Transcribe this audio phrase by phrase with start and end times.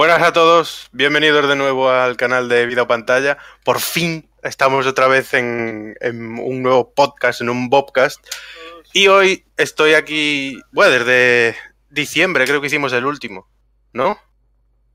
[0.00, 3.36] Buenas a todos, bienvenidos de nuevo al canal de Vida o Pantalla.
[3.62, 8.18] Por fin estamos otra vez en, en un nuevo podcast, en un Bobcast.
[8.94, 11.54] Y hoy estoy aquí, bueno, desde
[11.90, 13.46] diciembre creo que hicimos el último,
[13.92, 14.18] ¿no?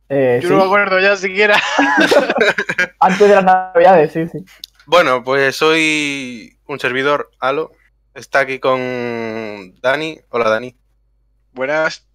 [0.10, 0.54] Eh, Yo sí.
[0.56, 1.62] no me acuerdo ya siquiera.
[3.00, 4.44] Antes de las navidades, sí, sí.
[4.88, 7.74] Bueno, pues soy un servidor, Alo.
[8.16, 10.20] Está aquí con Dani.
[10.30, 10.76] Hola, Dani.
[11.54, 12.08] Buenas.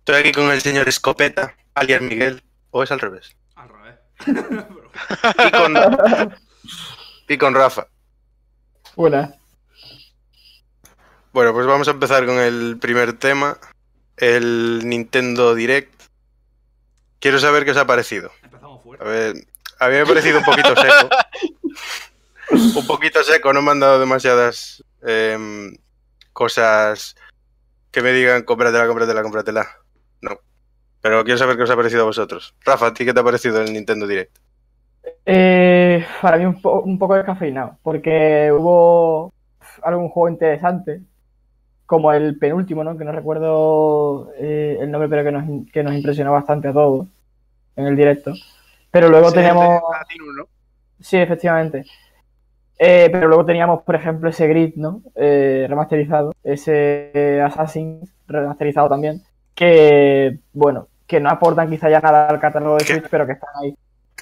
[0.00, 2.42] Estoy aquí con el señor Escopeta, alias Miguel.
[2.70, 3.36] ¿O es al revés?
[3.56, 3.98] Al revés.
[5.46, 5.74] Y con,
[7.28, 7.86] y con Rafa.
[8.96, 9.34] Buenas.
[11.32, 13.58] Bueno, pues vamos a empezar con el primer tema,
[14.16, 16.02] el Nintendo Direct.
[17.20, 18.30] Quiero saber qué os ha parecido.
[18.42, 19.04] Empezamos A fuerte.
[19.04, 19.34] ver,
[19.78, 21.08] a mí me ha parecido un poquito seco.
[22.76, 25.76] un poquito seco, no me han dado demasiadas em,
[26.32, 27.14] cosas
[27.90, 29.68] que me digan cómpratela, cómpratela, cómpratela.
[30.20, 30.40] No.
[31.08, 32.54] Pero quiero saber qué os ha parecido a vosotros.
[32.66, 34.36] Rafa, ¿a ti qué te ha parecido el Nintendo Direct?
[35.24, 39.32] Eh, para mí un, po- un poco descafeinado, porque hubo
[39.82, 41.00] algún juego interesante,
[41.86, 42.98] como el penúltimo, ¿no?
[42.98, 47.06] Que no recuerdo eh, el nombre, pero que nos, que nos impresionó bastante a todos
[47.76, 48.34] en el directo.
[48.90, 49.80] Pero luego Sí, tenemos...
[50.36, 50.46] ¿no?
[51.00, 51.86] Sí, efectivamente.
[52.78, 55.00] Eh, pero luego teníamos, por ejemplo, ese Grid, ¿no?
[55.14, 59.22] Eh, remasterizado, ese Assassin remasterizado también,
[59.54, 62.84] que, bueno, que no aportan quizá ya nada al catálogo de.
[62.84, 63.74] Switch, pero que están ahí.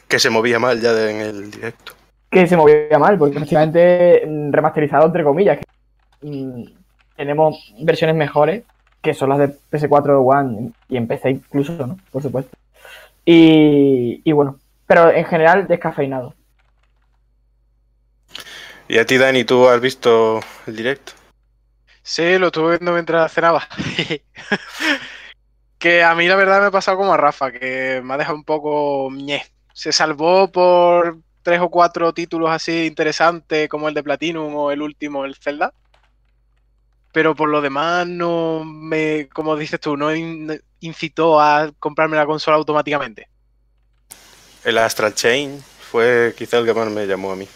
[0.09, 1.92] Que se movía mal ya de- en el directo.
[2.31, 5.64] Que se movía mal, porque efectivamente mm, remasterizado, entre comillas, que,
[6.27, 6.64] mm,
[7.17, 8.62] tenemos versiones mejores,
[9.03, 11.98] que son las de PS4 One y en PC incluso, ¿no?
[12.11, 12.57] Por supuesto.
[13.25, 16.34] Y, y bueno, pero en general descafeinado.
[18.89, 21.12] ¿Y a ti, Dani, tú has visto el directo?
[22.03, 23.67] Sí, lo estuve viendo mientras cenaba.
[25.79, 28.37] que a mí la verdad me ha pasado como a Rafa, que me ha dejado
[28.37, 29.45] un poco ñe.
[29.73, 34.83] Se salvó por tres o cuatro títulos así interesantes como el de Platinum o el
[34.83, 35.73] último, el Zelda.
[37.13, 42.27] Pero por lo demás no me, como dices tú, no in- incitó a comprarme la
[42.27, 43.29] consola automáticamente.
[44.64, 47.48] El Astral Chain fue quizá el que más me llamó a mí.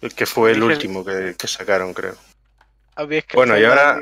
[0.00, 2.14] El que fue el último que, que sacaron, creo.
[3.34, 4.00] Bueno, y ahora-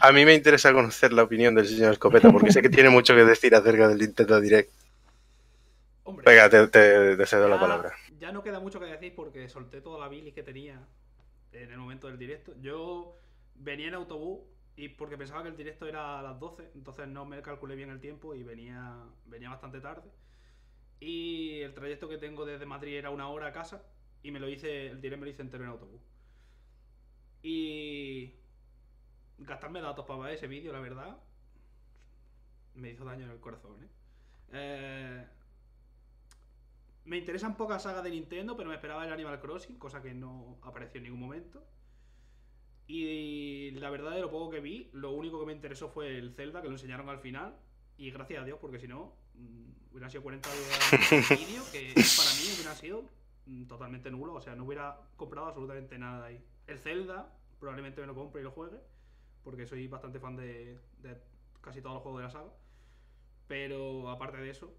[0.00, 3.14] A mí me interesa conocer la opinión del señor Escopeta, porque sé que tiene mucho
[3.14, 4.70] que decir acerca del Nintendo Direct.
[6.04, 7.92] Hombre, Venga, te, te- te cedo la palabra.
[8.18, 10.80] Ya no queda mucho que decir porque solté toda la bilis que tenía
[11.52, 12.52] en el momento del directo.
[12.60, 13.16] Yo
[13.56, 14.40] venía en autobús
[14.76, 17.90] y porque pensaba que el directo era a las 12, entonces no me calculé bien
[17.90, 18.94] el tiempo y venía,
[19.26, 20.08] venía bastante tarde.
[21.00, 23.82] Y el trayecto que tengo desde Madrid era una hora a casa
[24.22, 26.00] y me lo hice, el direct me lo hice entero en autobús.
[27.42, 28.34] Y
[29.40, 31.18] gastarme datos para ver ese vídeo, la verdad,
[32.74, 33.88] me hizo daño en el corazón, ¿eh?
[34.52, 35.26] Eh,
[37.04, 40.58] me interesan pocas sagas de Nintendo, pero me esperaba el Animal Crossing, cosa que no
[40.62, 41.64] apareció en ningún momento.
[42.86, 46.34] Y la verdad de lo poco que vi, lo único que me interesó fue el
[46.34, 47.56] Zelda, que lo enseñaron al final.
[47.96, 51.92] Y gracias a Dios, porque si no, mm, hubieran sido 40 horas de vídeo, que
[51.94, 53.04] para mí hubiera sido
[53.46, 54.34] mm, totalmente nulo.
[54.34, 56.44] O sea, no hubiera comprado absolutamente nada ahí.
[56.66, 58.78] El Zelda, probablemente me lo compre y lo juegue,
[59.44, 60.78] porque soy bastante fan de,
[61.60, 62.50] casi todos los juegos de la saga.
[63.48, 64.72] Pero aparte de eso,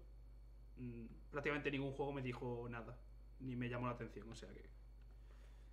[0.78, 2.96] mm, prácticamente ningún juego me dijo nada,
[3.40, 4.70] ni me llamó la atención, o sea que...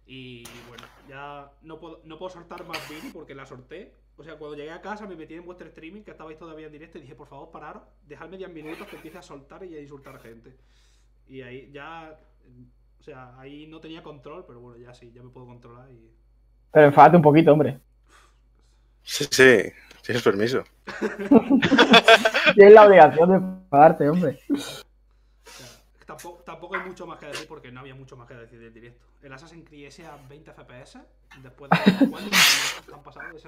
[0.05, 3.93] Y bueno, ya no puedo, no puedo soltar más Billy porque la sorté.
[4.17, 6.71] O sea, cuando llegué a casa me metí en vuestro streaming, que estabais todavía en
[6.71, 9.81] directo, y dije, por favor, pararos, dejadme 10 minutos que empiece a soltar y a
[9.81, 10.57] insultar gente.
[11.27, 12.19] Y ahí ya...
[12.99, 16.11] O sea, ahí no tenía control, pero bueno, ya sí, ya me puedo controlar y...
[16.71, 17.79] Pero enfádate un poquito, hombre.
[19.11, 20.63] Sí, sí, tienes permiso.
[22.53, 24.39] Tienes la obligación de enfadarte, hombre.
[26.05, 28.71] Tampoco, tampoco hay mucho más que decir porque no había mucho más que decir del
[28.73, 29.05] directo.
[29.23, 30.99] El Assassin's Creed ese a 20 FPS,
[31.41, 31.77] después de
[32.09, 33.47] cuánto han pasado de ese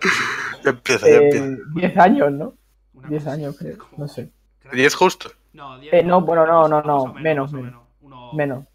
[0.63, 1.45] Ya empieza, ya empieza.
[1.45, 2.53] Eh, 10 años, ¿no?
[2.93, 3.77] Una 10 cosa años, creo.
[3.97, 4.31] No sé.
[4.59, 5.31] creo- 10 justo.
[5.53, 7.81] No, 10 Eh, no, bueno, no, no, no, menos, o menos.
[8.01, 8.65] Unos Menos.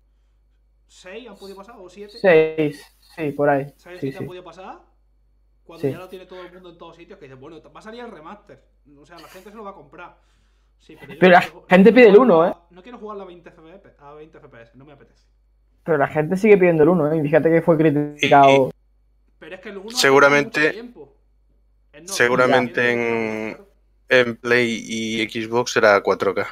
[0.86, 2.16] 6 han podido pasar o 7.
[2.20, 2.96] 6.
[3.16, 3.72] Sí, por ahí.
[3.76, 4.24] 6 Sí, han sí.
[4.24, 4.78] podido pasar.
[5.66, 5.90] Cuando Sí.
[5.92, 8.00] ya lo tiene todo el mundo en todos sitios, que dice, bueno, va a salir
[8.00, 8.62] el remaster.
[8.98, 10.16] O sea, la gente se lo va a comprar.
[10.78, 12.54] Sí, pero yo Pero no la quiero- gente pide el uno, ¿eh?
[12.70, 15.26] No quiero jugarlo a 20 FPS, a 20 FPS, no me apetece.
[15.82, 17.18] Pero la gente sigue pidiendo el 1, ¿eh?
[17.18, 18.70] Y fíjate que fue criticado.
[19.38, 20.72] Pero es que el 1 Seguramente-
[22.06, 23.66] seguramente en...
[24.08, 26.46] En Play y Xbox era 4K.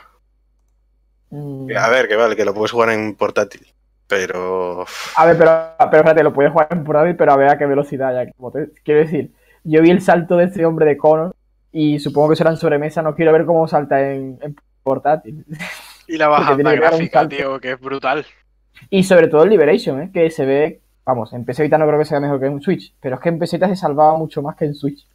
[1.30, 1.70] Mm.
[1.78, 3.64] A ver, que vale, que lo puedes jugar en portátil.
[4.06, 4.84] Pero.
[5.16, 7.66] A ver, pero, pero espérate, lo puedes jugar en portátil, pero a ver a qué
[7.66, 8.30] velocidad ya.
[8.32, 9.32] como te- quiero decir,
[9.64, 11.34] yo vi el salto de este hombre de Connor
[11.72, 13.02] y supongo que será en sobremesa.
[13.02, 15.44] No quiero ver cómo salta en, en portátil.
[16.06, 18.26] Y la bajada gráfica, tío, que es brutal.
[18.90, 20.10] Y sobre todo el Liberation, ¿eh?
[20.12, 22.92] que se ve, vamos, en PC Vita no creo que sea mejor que en Switch,
[23.00, 25.06] pero es que en PC se salvaba mucho más que en Switch.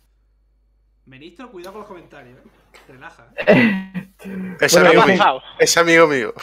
[1.06, 2.81] Ministro, cuidado con los comentarios, ¿eh?
[2.88, 3.27] Relaja.
[3.45, 3.83] ¿eh?
[4.59, 5.41] Es Bueno, amigo ¿Qué ha mío.
[5.59, 6.33] Es amigo mío.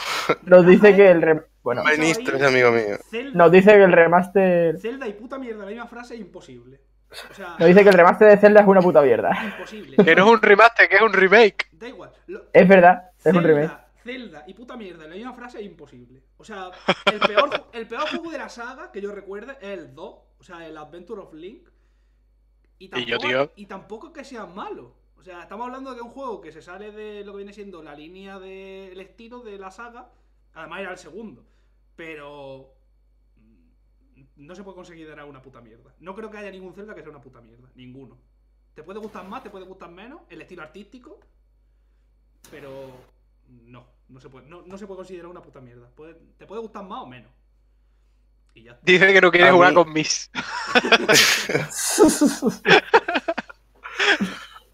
[0.43, 1.43] Nos dice que el re-
[1.75, 2.97] bueno, Ministro es amigo mío.
[3.09, 6.79] Zelda, nos dice que el remaster, Zelda y puta mierda, la misma frase es imposible.
[7.29, 9.31] O sea, nos dice que el remaster de Zelda es una puta mierda.
[9.45, 9.97] imposible.
[10.03, 11.67] Que no es un remaster, que es un remake.
[11.71, 12.11] Da igual.
[12.27, 13.73] Lo- Es verdad, es Zelda, un remake.
[14.03, 16.23] Zelda y puta mierda en la misma frase es imposible.
[16.37, 16.71] O sea,
[17.11, 20.05] el peor, el peor juego de la saga que yo recuerde es el 2,
[20.39, 21.67] o sea, el Adventure of Link.
[22.79, 23.51] Y tampoco, yo, tío.
[23.55, 24.93] y tampoco que sea malo.
[25.17, 27.81] O sea, estamos hablando de un juego que se sale de lo que viene siendo
[27.81, 30.09] la línea del estilo de la saga.
[30.53, 31.43] Además era el segundo.
[31.97, 32.73] Pero
[33.35, 33.65] mm,
[34.37, 35.93] no se puede conseguir dar una puta mierda.
[35.99, 37.69] No creo que haya ningún Zelda que sea una puta mierda.
[37.75, 38.17] Ninguno.
[38.73, 40.21] Te puede gustar más, te puede gustar menos.
[40.29, 41.19] El estilo artístico.
[42.49, 42.91] Pero
[43.49, 45.89] no, no se puede, no, no se puede considerar una puta mierda.
[45.89, 47.31] Puede- te puede gustar más o menos.
[48.53, 48.83] Y ya está.
[48.85, 50.31] Dice que no quiere A jugar mí- con Miss.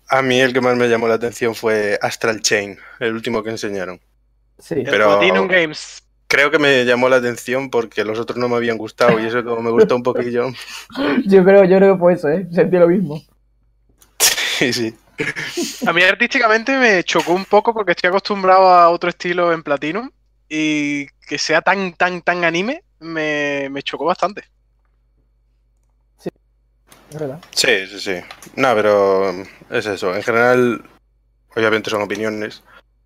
[0.10, 3.50] A mí el que más me llamó la atención fue Astral Chain, el último que
[3.50, 4.00] enseñaron.
[4.60, 6.03] Sí, Pero- Platinum Games.
[6.34, 9.44] Creo que me llamó la atención porque los otros no me habían gustado y eso
[9.44, 10.48] como me gustó un poquillo.
[11.26, 12.48] yo creo, yo creo que fue eso, ¿eh?
[12.52, 13.22] Sentí lo mismo.
[14.18, 14.96] Sí, sí.
[15.86, 20.10] A mí artísticamente me chocó un poco porque estoy acostumbrado a otro estilo en Platinum
[20.50, 24.44] y que sea tan, tan, tan anime me, me chocó bastante.
[26.26, 27.40] Es verdad.
[27.52, 28.16] Sí, sí, sí.
[28.56, 29.36] No, pero
[29.70, 30.16] es eso.
[30.16, 30.84] En general,
[31.56, 32.64] obviamente son opiniones.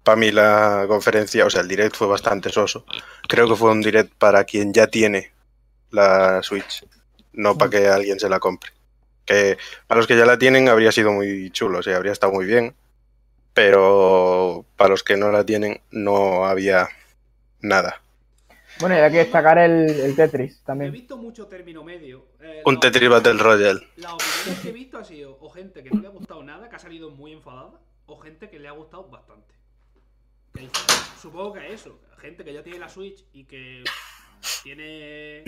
[0.08, 2.86] Para mí la conferencia, o sea, el direct fue bastante soso.
[3.28, 5.34] Creo que fue un direct para quien ya tiene
[5.92, 6.86] la Switch,
[7.34, 8.72] no para que alguien se la compre.
[9.26, 12.32] Que para los que ya la tienen habría sido muy chulo, o sea, habría estado
[12.32, 12.74] muy bien.
[13.54, 16.88] Pero para los que no la tienen no había
[17.60, 18.02] nada.
[18.80, 20.94] Bueno, y hay que destacar el, el Tetris He también.
[20.94, 22.28] visto mucho término medio.
[22.40, 23.82] Eh, Un la- Tetris Battle Royale.
[23.98, 26.70] Las opiniones que he visto ha sido o gente que no le ha gustado nada,
[26.70, 27.72] que ha salido muy enfadada,
[28.06, 29.54] o gente que le ha gustado bastante.
[30.54, 30.70] Que
[31.22, 33.84] supongo que eso, gente que ya tiene la Switch y que
[34.64, 35.44] tiene,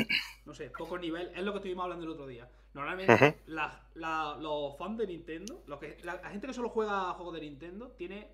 [0.46, 2.48] no sé, poco nivel, es lo que estuvimos hablando el otro día.
[2.74, 3.36] Normalmente Ujú.
[3.48, 7.14] la- la- los fans de Nintendo, los que, la, la gente que solo juega a
[7.14, 8.32] juegos de Nintendo, tiene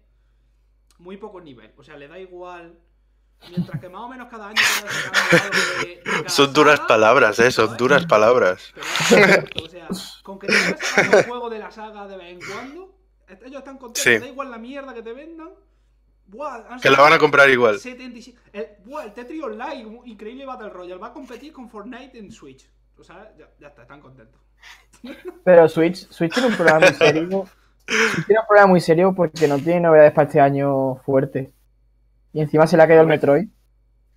[0.97, 1.73] muy poco nivel.
[1.77, 2.77] O sea, le da igual.
[3.49, 4.61] Mientras que más o menos cada año
[5.81, 8.73] de- de cada Son duras saga, palabras, eh, son duras palabras.
[8.73, 9.87] Pero es cierto, o sea,
[10.23, 12.95] con que te un juego de la saga de vez en cuando,
[13.27, 14.17] ellos están contentos, Sí.
[14.19, 15.49] da igual la mierda que te vendan.
[16.27, 17.79] Buah, Que la van a comprar igual.
[17.79, 22.31] 77 el, buah, el Tetris Online, increíble Battle Royale, va a competir con Fortnite en
[22.31, 22.67] Switch.
[22.97, 24.41] O sea, ya, ya está, están contentos.
[25.43, 27.45] Pero Switch, Switch tiene un problema muy serio.
[27.87, 31.53] Switch tiene un problema muy serio porque no tiene novedades para este año fuerte.
[32.33, 33.47] Y encima se le ha caído el Metroid.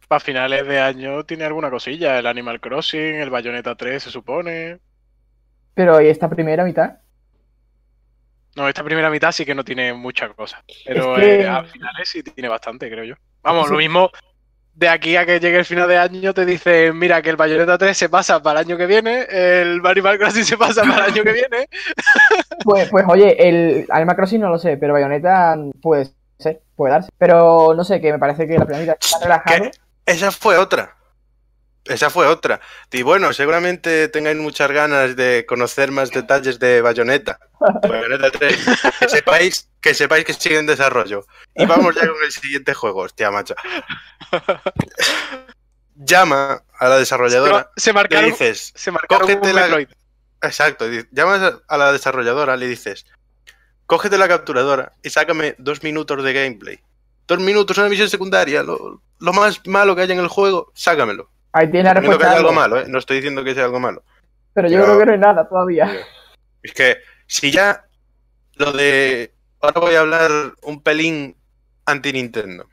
[0.08, 4.80] Para finales de año tiene alguna cosilla, el Animal Crossing, el Bayonetta 3 se supone.
[5.74, 6.98] Pero ¿y esta primera mitad?
[8.56, 10.60] No, esta primera mitad sí que no tiene muchas cosas.
[10.84, 13.14] Pero Es que- eh, a finales sí tiene bastante, creo yo.
[13.42, 13.72] Vamos, Sí.
[13.72, 14.10] lo mismo
[14.74, 17.76] de aquí a que llegue el final de año te dicen, mira, que el Bayonetta
[17.78, 21.12] 3 se pasa para el año que viene, el Animal Crossing se pasa para el
[21.12, 21.68] año que viene.
[22.64, 27.08] Pues, pues oye, el Animal Crossing no lo sé, pero Bayonetta puede ser, puede darse.
[27.16, 29.64] Pero no sé, que me parece que la primera mitad está relajado.
[29.64, 29.70] ¿Qué?
[30.06, 30.94] Esa fue otra.
[31.84, 32.60] Esa fue otra.
[32.92, 37.38] Y bueno, seguramente tengáis muchas ganas de conocer más detalles de Bayonetta.
[37.88, 38.58] Bayonetta 3.
[39.00, 41.26] Que sepáis, que sepáis que sigue en desarrollo.
[41.54, 43.54] Y vamos ya con el siguiente juego, hostia, macho.
[45.94, 49.86] Llama a la desarrolladora Se y le marcaron, dices, se marcaron la-
[50.42, 53.04] exacto, llamas a la desarrolladora, le dices,
[53.86, 56.80] cógete la capturadora y sácame dos minutos de gameplay.
[57.26, 61.30] Dos minutos, una misión secundaria, lo, lo más malo que haya en el juego, sácamelo.
[61.52, 62.36] Ahí tienes la Suponiendo que respuesta.
[62.36, 62.84] algo algo, malo, ¿eh?
[62.88, 64.02] No estoy diciendo que sea algo malo.
[64.54, 65.90] Pero yo Pero- creo que no hay nada todavía.
[66.62, 67.84] Es que si ya
[68.54, 69.32] lo de...
[69.60, 70.30] Ahora voy a hablar
[70.62, 71.36] un pelín
[71.86, 72.68] anti-Nintendo.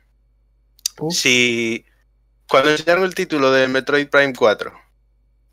[1.00, 1.12] Uh.
[1.12, 1.86] Si
[2.48, 4.72] cuando enseñaron el título de Metroid Prime 4,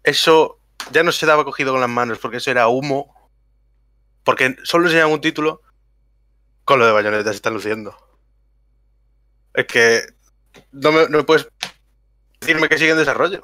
[0.02, 0.58] eso
[0.90, 3.14] ya no se daba cogido con las manos porque eso era humo.
[4.24, 5.62] Porque solo enseñaban un título,
[6.64, 7.96] con lo de Bayonetta se están luciendo.
[9.54, 10.00] Es que
[10.70, 11.48] no me, no me puedes
[12.42, 13.42] decirme que sigue en desarrollo.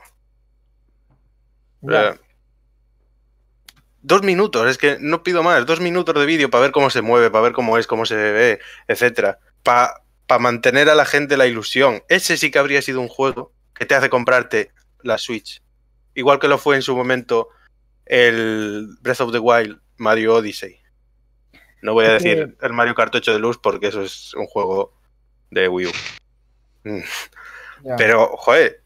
[4.03, 7.03] Dos minutos, es que no pido más, dos minutos de vídeo para ver cómo se
[7.03, 9.39] mueve, para ver cómo es, cómo se ve, etcétera.
[9.63, 10.03] Para
[10.41, 12.03] mantener a la gente la ilusión.
[12.09, 15.63] Ese sí que habría sido un juego que te hace comprarte la Switch.
[16.15, 17.49] Igual que lo fue en su momento
[18.07, 20.81] el Breath of the Wild, Mario Odyssey.
[21.83, 24.95] No voy a decir el Mario Kart 8 de luz porque eso es un juego
[25.51, 25.93] de Wii U.
[26.85, 27.03] Mm.
[27.97, 28.83] Pero, joder,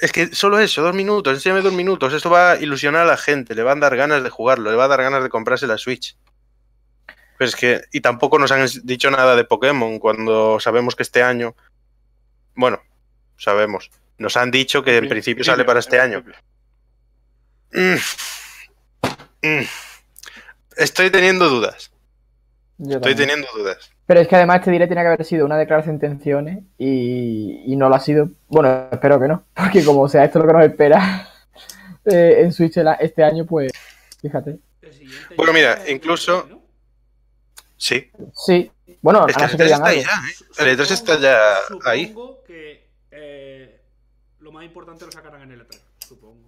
[0.00, 2.12] es que solo eso, dos minutos, enséñame dos minutos.
[2.12, 4.76] Esto va a ilusionar a la gente, le va a dar ganas de jugarlo, le
[4.76, 6.16] va a dar ganas de comprarse la Switch.
[7.36, 11.22] Pero es que, y tampoco nos han dicho nada de Pokémon cuando sabemos que este
[11.22, 11.54] año,
[12.54, 12.82] bueno,
[13.36, 16.24] sabemos, nos han dicho que en principio sale para este año.
[17.72, 17.94] Mm.
[19.42, 19.64] Mm.
[20.76, 21.92] Estoy teniendo dudas,
[22.78, 23.28] Yo estoy también.
[23.28, 23.90] teniendo dudas.
[24.08, 27.62] Pero es que además este direct tiene que haber sido una declaración de intenciones y,
[27.66, 28.30] y no lo ha sido.
[28.48, 31.28] Bueno, espero que no, porque como sea esto lo que nos espera
[32.06, 33.70] eh, en Switch este año, pues
[34.22, 34.60] fíjate.
[35.36, 36.62] Bueno, mira, es incluso- E3, ¿no?
[37.76, 38.10] Sí,
[38.46, 38.70] Sí,
[39.02, 40.10] bueno, es que el no ser que E3 digan está ahí algo.
[40.56, 40.70] ya, ¿eh?
[40.70, 41.38] El E3 está ya
[41.84, 42.06] ahí.
[42.08, 43.82] Supongo que eh,
[44.40, 46.40] lo más importante lo sacarán en el E3, supongo.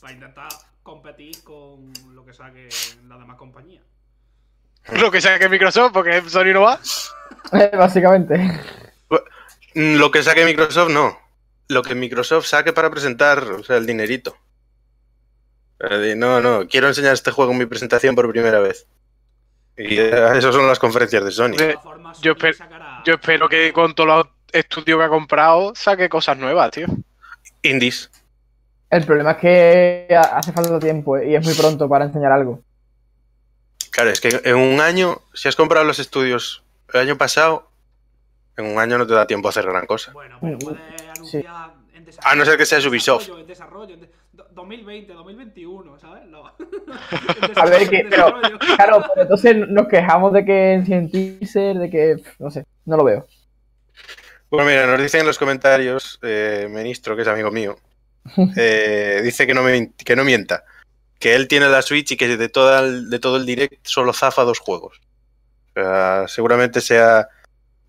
[0.00, 0.48] Para intentar
[0.82, 2.70] competir con lo que saque
[3.06, 3.82] la demás compañía.
[5.00, 6.78] Lo que saque Microsoft, porque Sony no va.
[7.76, 8.36] Básicamente.
[9.74, 11.18] Mm, Lo que saque Microsoft, no.
[11.68, 14.36] Lo que Microsoft saque para presentar, o sea, el dinerito.
[15.80, 18.86] Eh, No, no, quiero enseñar este juego en mi presentación por primera vez.
[19.76, 21.50] Y eh, esas son las conferencias de Sony.
[21.56, 21.76] De Eh,
[22.22, 22.56] yo esper-
[23.04, 26.86] Yo espero que con todos los estudios que ha comprado saque cosas nuevas, tío.
[27.62, 28.10] Indies.
[28.88, 32.32] El problema es que ha- hace falta tiempo eh, y es muy pronto para enseñar
[32.32, 32.62] algo.
[33.96, 36.62] Claro, es que en un año, si has comprado los estudios
[36.92, 37.70] el año pasado,
[38.58, 40.12] en un año no te da tiempo a hacer gran cosa.
[40.12, 41.04] Bueno, pero Mm, puede sí.
[41.16, 42.30] anunciar en desarrollo.
[42.32, 43.20] A no ser que sea Ubisoft.
[43.22, 46.24] desarrollo, En desarrollo, en de- do- 2020, 2021, ¿sabes?
[46.26, 46.44] No.
[47.56, 48.58] A ver, que- pero- Desarrollo.
[48.76, 53.04] Claro, pero entonces nos quejamos de que en teaser, de que, no sé, no lo
[53.04, 53.26] veo.
[54.50, 57.76] Bueno, mira, nos dicen en los comentarios, eh, Ministro, que es amigo mío,
[58.58, 60.64] eh, dice que no, me, que no mienta,
[61.18, 64.12] que él tiene la Switch y que de, toda el- de todo el direct solo
[64.12, 65.00] zafa dos juegos.
[65.70, 67.28] O sea, seguramente sea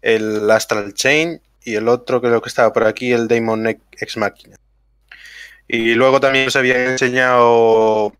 [0.01, 4.17] el Astral Chain y el otro que lo que estaba por aquí, el Daemon Ex
[4.17, 4.57] Machina.
[5.67, 8.13] Y luego también nos habían enseñado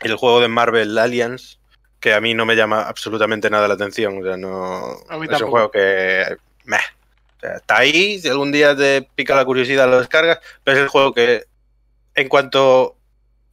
[0.00, 1.58] el juego de Marvel Alliance,
[2.00, 4.20] que a mí no me llama absolutamente nada la atención.
[4.20, 6.36] O sea, no, A mí es un juego que...
[6.64, 6.76] meh.
[7.36, 10.82] O sea, está ahí, si algún día te pica la curiosidad lo descargas, pero es
[10.82, 11.44] el juego que
[12.16, 12.96] en cuanto...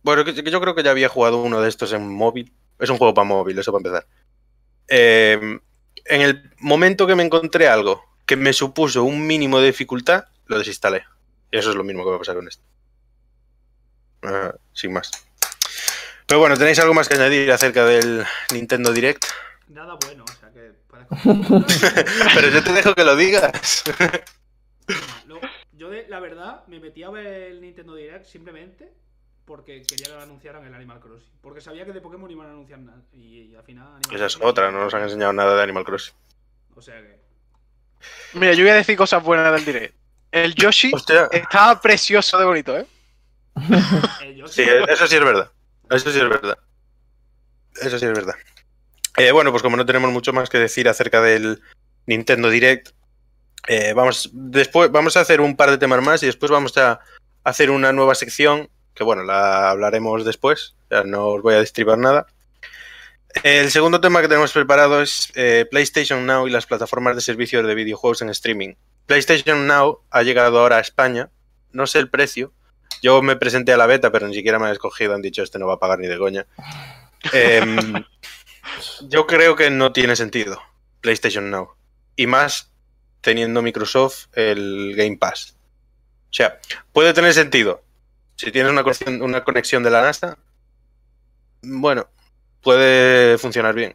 [0.03, 2.51] Bueno, yo creo que ya había jugado uno de estos en móvil.
[2.79, 4.08] Es un juego para móvil, eso para empezar.
[4.88, 5.60] Eh,
[6.05, 10.58] en el momento que me encontré algo que me supuso un mínimo de dificultad, lo
[10.58, 11.03] desinstalé.
[11.51, 12.63] Y eso es lo mismo que va a pasar con esto.
[14.24, 15.12] Ah, sin más.
[16.25, 19.25] Pero bueno, ¿tenéis algo más que añadir acerca del Nintendo Direct?
[19.67, 20.72] Nada bueno, o sea que
[22.36, 23.84] Pero yo te dejo que lo digas.
[25.74, 28.93] Yo de, la verdad me metí a ver el Nintendo Direct simplemente
[29.45, 31.29] porque quería que anunciaran el Animal Crossing.
[31.41, 33.01] Porque sabía que de Pokémon iban a anunciar nada.
[33.13, 33.88] Y, y al final.
[33.88, 36.13] Animal Esa es Crossing- otra, no nos han enseñado nada de Animal Crossing.
[36.75, 37.19] O sea que.
[38.33, 39.95] Mira, yo voy a decir cosas buenas del direct.
[40.31, 42.88] El Yoshi Hostia, estaba precioso de bonito, ¿eh?
[44.48, 45.51] sí, eso sí es verdad.
[45.89, 46.57] Eso sí es verdad.
[47.75, 48.36] Eso sí es verdad.
[49.17, 51.62] Eh, bueno, pues como no tenemos mucho más que decir acerca del
[52.05, 52.91] Nintendo Direct,
[53.67, 57.01] eh, vamos, después, vamos a hacer un par de temas más y después vamos a
[57.43, 58.69] hacer una nueva sección,
[59.01, 62.27] que bueno, la hablaremos después, ya no os voy a destribar nada.
[63.41, 67.65] El segundo tema que tenemos preparado es eh, PlayStation Now y las plataformas de servicios
[67.65, 68.75] de videojuegos en streaming.
[69.08, 71.31] PlayStation Now ha llegado ahora a España,
[71.72, 72.53] no sé el precio,
[73.01, 75.58] yo me presenté a la beta, pero ni siquiera me han escogido, han dicho este
[75.58, 76.46] no va a pagar ni de coña.
[77.34, 78.03] Em,
[79.01, 80.62] yo creo que no tiene sentido
[81.01, 81.70] PlayStation Now.
[82.15, 82.72] Y más
[83.22, 85.55] teniendo Microsoft el Game Pass.
[86.29, 86.60] O sea,
[86.93, 87.84] puede tener sentido.
[88.41, 90.36] Si tienes una conexión, una conexión de la NASA,
[91.62, 92.07] bueno,
[92.63, 93.93] puede funcionar bien.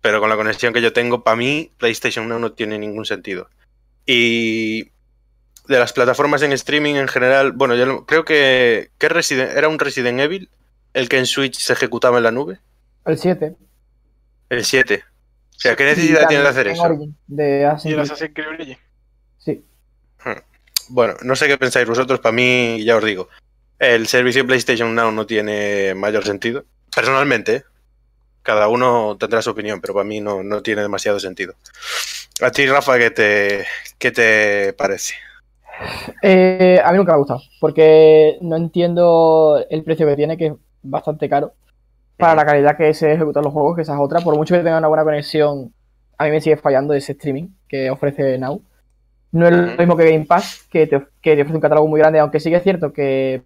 [0.00, 3.50] Pero con la conexión que yo tengo, para mí, PlayStation Now no tiene ningún sentido.
[4.06, 4.84] Y
[5.68, 9.68] de las plataformas en streaming en general, bueno, yo no- creo que, que Resident, era
[9.68, 10.48] un Resident Evil
[10.94, 12.58] el que en Switch se ejecutaba en la nube.
[13.04, 13.54] El 7.
[14.48, 15.04] El 7.
[15.54, 16.98] O sea, ¿qué necesidad tiene de hacer eso?
[17.26, 17.92] De Y Assassin's el
[18.32, 18.50] Creed.
[18.50, 18.76] Assassin's Creed.
[19.36, 19.64] Sí.
[20.88, 23.28] Bueno, no sé qué pensáis vosotros, para mí, ya os digo,
[23.82, 26.64] el servicio PlayStation Now no tiene mayor sentido.
[26.94, 27.64] Personalmente, ¿eh?
[28.42, 31.54] cada uno tendrá su opinión, pero para mí no, no tiene demasiado sentido.
[32.40, 33.64] A ti, Rafa, ¿qué te,
[33.98, 35.14] qué te parece?
[36.22, 40.46] Eh, a mí nunca me ha gustado, porque no entiendo el precio que tiene, que
[40.46, 41.54] es bastante caro,
[42.16, 44.20] para la calidad que se ejecutan los juegos, que esa es otra.
[44.20, 45.72] Por mucho que tenga una buena conexión,
[46.18, 48.62] a mí me sigue fallando ese streaming que ofrece Now.
[49.32, 51.98] No es lo mismo que Game Pass, que te, que te ofrece un catálogo muy
[51.98, 53.42] grande, aunque sí que es cierto que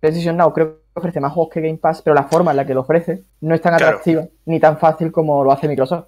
[0.00, 2.66] PlayStation Now creo que ofrece más juegos que Game Pass, pero la forma en la
[2.66, 3.86] que lo ofrece no es tan Claro.
[3.98, 6.06] atractiva ni tan fácil como lo hace Microsoft.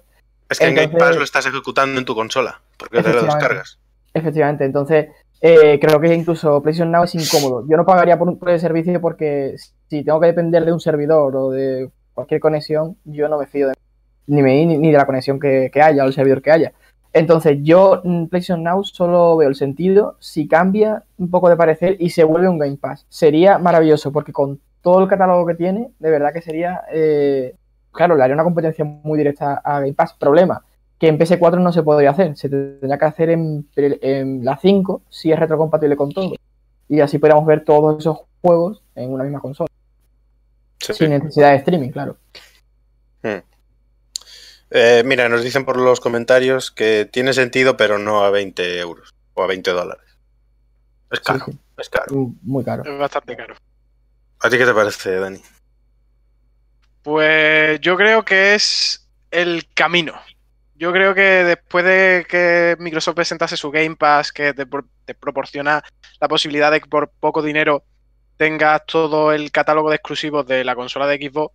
[0.49, 3.79] Es que en Game Pass lo estás ejecutando en tu consola, porque te lo descargas.
[4.13, 5.07] Efectivamente, entonces
[5.39, 7.65] eh, creo que incluso PlayStation Now es incómodo.
[7.67, 9.55] Yo no pagaría por, un- por el servicio porque
[9.87, 13.69] si tengo que depender de un servidor o de cualquier conexión, yo no me fío
[13.69, 13.73] de
[14.27, 16.73] ni, me, ni, ni de la conexión que, que haya o el servidor que haya.
[17.13, 21.97] Entonces yo en PlayStation Now solo veo el sentido si cambia un poco de parecer
[21.99, 23.05] y se vuelve un Game Pass.
[23.09, 27.55] Sería maravilloso porque con todo el catálogo que tiene, de verdad que sería, eh,
[27.91, 30.13] claro, le haría una competencia muy directa a Game Pass.
[30.13, 30.63] Problema,
[30.97, 35.01] que en PS4 no se podría hacer, se tendría que hacer en, en la 5
[35.09, 36.33] si es retrocompatible con todo.
[36.87, 39.67] Y así podríamos ver todos esos juegos en una misma consola,
[40.79, 40.93] Sí.
[40.93, 42.15] sin necesidad de streaming, claro.
[44.71, 49.13] Eh, mira, nos dicen por los comentarios que tiene sentido, pero no a 20 euros
[49.33, 50.05] o a 20 dólares.
[51.11, 52.31] Es caro, sí, es caro.
[52.41, 52.83] muy caro.
[52.85, 53.55] Es bastante caro.
[54.39, 55.41] ¿A ti qué te parece, Dani?
[57.03, 60.13] Pues yo creo que es el camino.
[60.75, 65.83] Yo creo que después de que Microsoft presentase su Game Pass, que te proporciona
[66.19, 67.83] la posibilidad de que por poco dinero
[68.37, 71.53] tengas todo el catálogo de exclusivos de la consola de Xbox,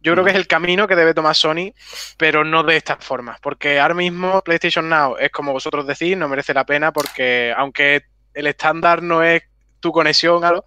[0.00, 1.72] yo creo que es el camino que debe tomar Sony,
[2.16, 3.38] pero no de esta forma.
[3.42, 8.02] Porque ahora mismo PlayStation Now es como vosotros decís, no merece la pena porque aunque
[8.34, 9.42] el estándar no es
[9.80, 10.64] tu conexión, a lo,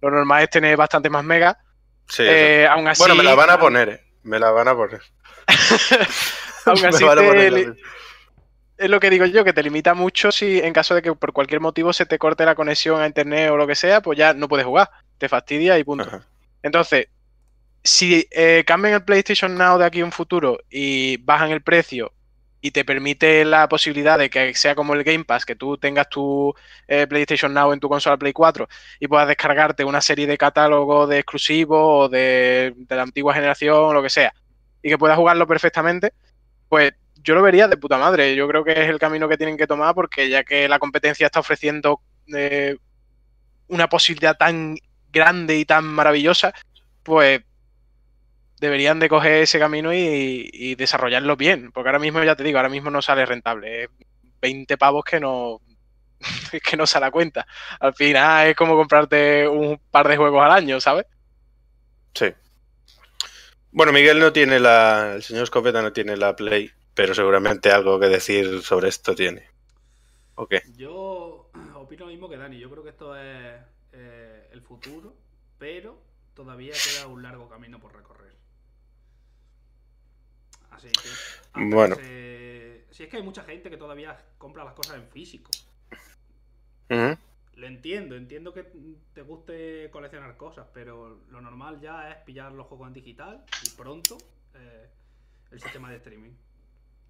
[0.00, 1.56] lo normal es tener bastante más megas.
[2.08, 2.22] Sí.
[2.26, 4.00] eh, aún así, bueno, me la van a poner, eh.
[4.22, 5.00] Me la van a poner.
[6.66, 7.74] Aún Me así van a te poner la-
[8.78, 11.32] es lo que digo yo, que te limita mucho si en caso de que por
[11.32, 14.34] cualquier motivo se te corte la conexión a internet o lo que sea, pues ya
[14.34, 14.88] no puedes jugar.
[15.18, 16.04] Te fastidia y punto.
[16.06, 16.22] Ajá.
[16.62, 17.08] Entonces,
[17.82, 22.12] si eh, cambian el PlayStation Now de aquí a un futuro y bajan el precio
[22.60, 26.08] y te permite la posibilidad de que sea como el Game Pass, que tú tengas
[26.08, 26.54] tu
[26.88, 28.68] eh, PlayStation Now en tu consola Play 4
[29.00, 33.76] y puedas descargarte una serie de catálogos de exclusivos o de, de la antigua generación
[33.76, 34.34] o lo que sea,
[34.82, 36.12] y que puedas jugarlo perfectamente,
[36.68, 38.34] pues yo lo vería de puta madre.
[38.34, 41.26] Yo creo que es el camino que tienen que tomar porque ya que la competencia
[41.26, 42.00] está ofreciendo
[42.34, 42.76] eh,
[43.68, 44.76] una posibilidad tan
[45.12, 46.52] grande y tan maravillosa,
[47.02, 47.42] pues
[48.60, 51.70] deberían de coger ese camino y, y desarrollarlo bien.
[51.72, 53.84] Porque ahora mismo, ya te digo, ahora mismo no sale rentable.
[53.84, 53.90] Es
[54.40, 55.60] 20 pavos que no,
[56.64, 57.46] que no se da cuenta.
[57.80, 61.06] Al final es como comprarte un par de juegos al año, ¿sabes?
[62.14, 62.32] Sí.
[63.70, 65.14] Bueno, Miguel no tiene la.
[65.16, 69.46] El señor Escopeta no tiene la Play, pero seguramente algo que decir sobre esto tiene.
[70.34, 70.62] ¿O qué?
[70.76, 72.58] Yo opino lo mismo que Dani.
[72.58, 73.60] Yo creo que esto es
[73.92, 75.14] eh, el futuro,
[75.58, 76.00] pero
[76.34, 78.37] todavía queda un largo camino por recorrer.
[80.70, 81.08] Así que.
[81.64, 81.96] Bueno.
[81.96, 85.50] se- Si es que hay mucha gente que todavía compra las cosas en físico.
[86.90, 87.16] Ujú.
[87.54, 88.64] Lo entiendo, entiendo que
[89.14, 93.70] te guste coleccionar cosas, pero lo normal ya es pillar los juegos en digital y
[93.70, 94.16] pronto
[94.54, 94.88] eh,
[95.50, 96.30] el sistema de streaming.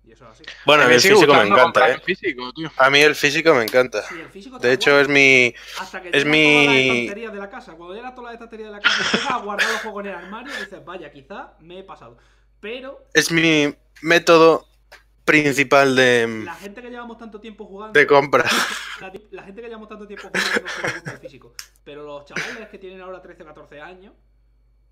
[0.05, 0.45] Y eso es así.
[0.65, 2.01] Bueno, a mí el físico me encanta, ¿eh?
[2.01, 2.71] físico, tío.
[2.79, 4.03] A mí el físico me encanta.
[4.05, 5.55] Sí, el físico De hecho, es mi.
[5.79, 7.75] Hasta que Es mi- todas las estanterías de la casa.
[7.75, 10.11] Cuando llenas todas las estanterías de la casa y empiezas a guardar los juegos en
[10.11, 12.17] el armario, dices, vaya, quizá me he pasado.
[12.61, 14.67] Pero Es mi método
[15.25, 17.99] principal de, la gente que llevamos tanto tiempo jugando.
[17.99, 18.45] de compra.
[19.31, 21.53] La, gente que llevamos tanto tiempo jugando no se le gusta el físico.
[21.85, 24.15] Pero los chavales que tienen ahora 13 o 14 años,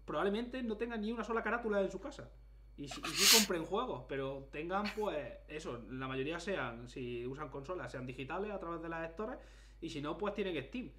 [0.05, 2.31] probablemente no tengan ni una sola carátula en su casa.
[2.77, 5.17] Y, y sí compren juegos, pero tengan, pues,
[5.49, 9.39] eso, la mayoría sean, si usan consolas, sean digitales a través de las stores,
[9.81, 10.91] y si no, pues tienen Steam.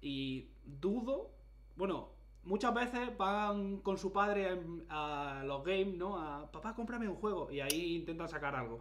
[0.00, 1.32] Y dudo,
[1.76, 2.13] bueno,
[2.44, 6.18] muchas veces van con su padre a los games, ¿no?
[6.18, 8.80] A papá, cómprame un juego, y ahí intentan sacar algo.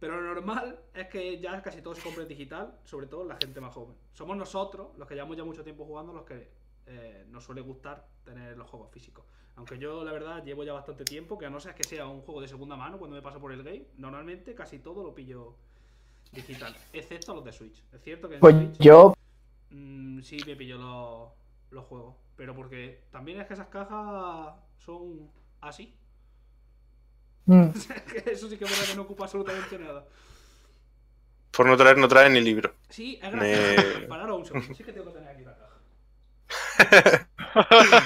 [0.00, 3.60] Pero lo normal es que ya casi todo se compre digital, sobre todo la gente
[3.60, 3.94] más joven.
[4.12, 6.50] Somos nosotros, los que llevamos ya mucho tiempo jugando, los que
[6.86, 9.24] eh, nos suele gustar tener los juegos físicos.
[9.56, 12.22] Aunque yo, la verdad, llevo ya bastante tiempo, que a no ser que sea un
[12.22, 15.54] juego de segunda mano cuando me paso por el game, normalmente casi todo lo pillo
[16.32, 17.82] digital, excepto los de Switch.
[17.92, 19.14] Es cierto que en Pues Switch yo,
[19.70, 21.30] mm, sí me pillo los,
[21.74, 25.96] los juegos, pero porque también es que esas cajas son así.
[27.46, 27.74] mm,
[28.26, 30.06] Eso sí que es verdad que no ocupa absolutamente nada.
[31.56, 32.74] Por no traer, no trae ni libro.
[32.88, 34.06] Sí, es Me- gracioso.
[34.08, 34.74] Pararos un segundo.
[34.74, 35.80] Sí que tengo que tener aquí la caja.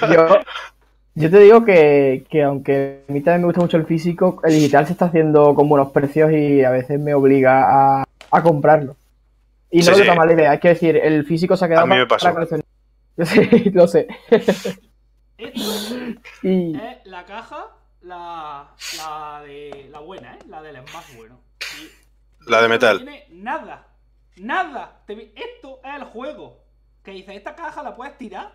[0.01, 0.27] yo,
[1.15, 4.53] yo te digo que, que aunque a mí también me gusta mucho el físico, el
[4.53, 8.97] digital se está haciendo con buenos precios y a veces me obliga a, a comprarlo.
[9.71, 10.17] Y no Sí, lo veo sí.
[10.17, 12.33] mala idea, es que decir, el físico se ha quedado A mí me para pasó.
[12.33, 12.65] coleccionar.
[13.25, 14.07] Yo sé, lo sé.
[15.37, 15.95] Esto
[16.43, 17.67] Y es la caja,
[18.01, 20.39] la, la de la buena, ¿eh?
[20.47, 21.41] La del más bueno.
[21.71, 21.91] Y
[22.49, 22.97] La de no metal.
[22.97, 23.87] tiene nada.
[24.37, 25.03] Nada.
[25.07, 26.63] Esto es el juego.
[27.03, 28.53] Que dice, esta caja la puedes tirar.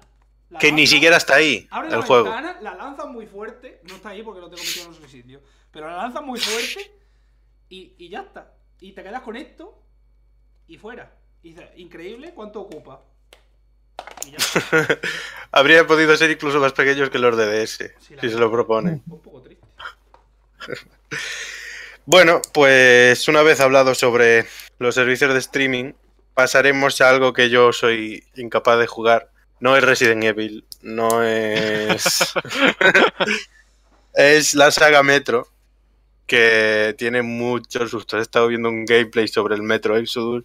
[0.51, 2.25] la Que ni siquiera está ahí Abre el la juego.
[2.25, 3.81] ventana, la lanzas muy fuerte.
[3.89, 5.43] No está ahí porque lo tengo metido en otro sitio.
[5.71, 6.91] Pero la lanzas muy fuerte
[7.69, 8.55] y, y ya está.
[8.81, 9.83] Y te quedas con esto
[10.67, 11.13] y fuera.
[11.43, 13.03] Y dices, increíble, ¿cuánto ocupa?
[14.27, 14.99] Y ya está.
[15.53, 19.01] Habría podido ser incluso más pequeños que los de DS, Sí, si se lo propone.
[19.07, 19.65] Un poco triste.
[22.07, 24.45] Bueno, pues una vez hablado sobre
[24.79, 25.93] los servicios de streaming,
[26.35, 29.31] pasaremos a algo que yo soy incapaz de jugar.
[29.59, 32.05] No es Resident Evil, no es.
[34.15, 35.49] es la saga Metro,
[36.27, 38.19] que tiene muchos sustos.
[38.19, 40.45] He estado viendo un gameplay sobre el Metro Exodus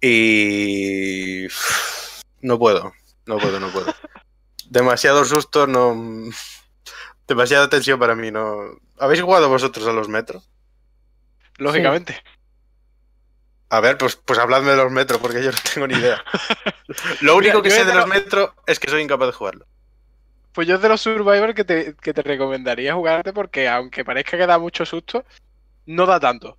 [0.00, 1.48] y.
[2.46, 2.92] No puedo,
[3.26, 3.92] no puedo, no puedo.
[4.70, 6.30] Demasiado susto, no.
[7.26, 8.56] Demasiada tensión para mí, no.
[9.00, 10.44] ¿Habéis jugado vosotros a los Metro?
[11.58, 12.22] Lógicamente.
[13.68, 16.22] A ver, pues, pues habladme de los metros, porque yo no tengo ni idea.
[17.20, 19.66] Lo único que sé de los lo- metros es que soy incapaz de jugarlo.
[20.52, 24.36] Pues yo es de los Survivor que te, que te recomendaría jugarte porque aunque parezca
[24.38, 25.24] que da mucho susto,
[25.86, 26.56] no da tanto.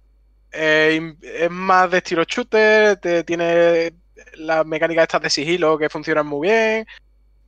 [0.51, 3.93] Eh, es más de estilo shooter, te, tiene
[4.35, 6.85] las mecánicas estas de sigilo que funcionan muy bien.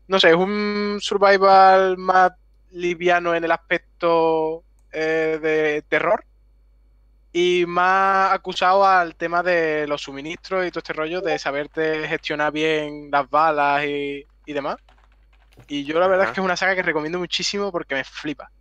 [0.07, 2.31] No sé, es un survival más
[2.71, 6.23] liviano en el aspecto eh, de terror
[7.31, 12.51] y más acusado al tema de los suministros y todo este rollo de saberte gestionar
[12.51, 14.77] bien las balas y, y demás.
[15.67, 16.31] Y yo la verdad Ajá.
[16.31, 18.51] es que es una saga que recomiendo muchísimo porque me flipa.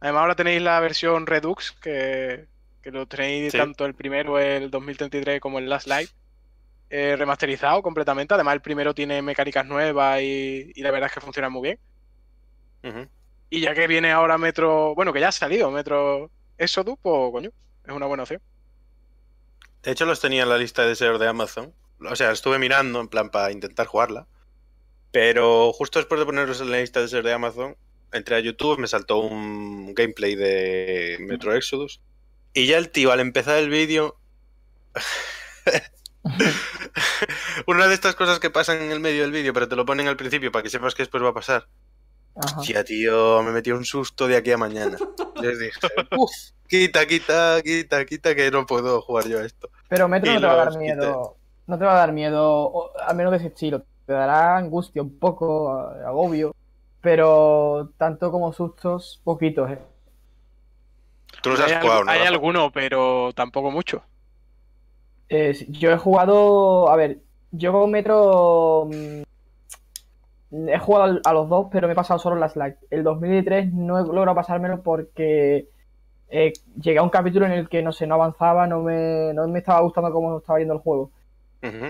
[0.00, 2.46] Además ahora tenéis la versión Redux, que,
[2.86, 3.58] que lo tenéis Sí.
[3.58, 6.08] tanto el primero, el 2033, como el Last Light,
[6.88, 8.32] eh, remasterizado completamente.
[8.34, 11.62] Además el primero tiene mecánicas nuevas y, y la verdad es que funciona muy
[12.82, 13.10] bien.
[13.50, 17.50] Y ya que viene ahora Metro, bueno, que ya ha salido Metro Exodus, pues coño,
[17.84, 18.40] es una buena opción.
[19.82, 21.74] De hecho, los tenía en la lista de deseos de Amazon.
[22.08, 24.28] O sea, estuve mirando en plan para intentar jugarla.
[25.10, 27.76] Pero justo después de ponerlos en la lista de deseos de Amazon,
[28.12, 32.00] entré a YouTube, me saltó un gameplay de Metro Exodus.
[32.56, 34.16] Y ya el tío, al empezar el vídeo.
[37.66, 40.08] Una de estas cosas que pasan en el medio del vídeo, pero te lo ponen
[40.08, 41.66] al principio para que sepas que después va a pasar.
[42.32, 44.96] Hostia, tío, me metió un susto de aquí a mañana.
[45.42, 45.78] Les dije,
[46.66, 49.68] quita, quita, quita, quita, que no puedo jugar yo a esto.
[49.90, 51.36] Pero Metro Y no te va a dar miedo.
[51.66, 53.84] No te va a dar miedo, al menos de ese estilo.
[54.06, 56.54] Te dará angustia un poco, agobio.
[57.02, 59.78] Pero tanto como sustos, poquitos, eh.
[61.46, 62.10] Tú los hay has jugado, algu- ¿no?
[62.12, 62.30] hay Rafa?
[62.30, 64.02] alguno, pero tampoco mucho.
[65.28, 66.88] Eh, yo he jugado.
[66.90, 67.18] A ver,
[67.50, 68.88] yo con Metro.
[68.92, 69.22] mm,
[70.68, 72.76] He jugado a los dos, pero me he pasado solo las light.
[72.90, 75.66] El 2003 no he logrado pasármelo porque
[76.28, 79.46] eh, llegué a un capítulo en el que no sé, no avanzaba, no me, no
[79.48, 81.10] me estaba gustando cómo estaba yendo el juego.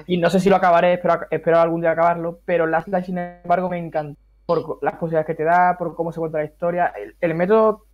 [0.07, 3.19] Y no sé si lo acabaré, espero, espero algún día acabarlo, pero Last Light, sin
[3.19, 4.19] embargo, me encanta.
[4.47, 6.95] Por las posibilidades que te da, por cómo se cuenta la historia.
[6.97, 7.85] El, el método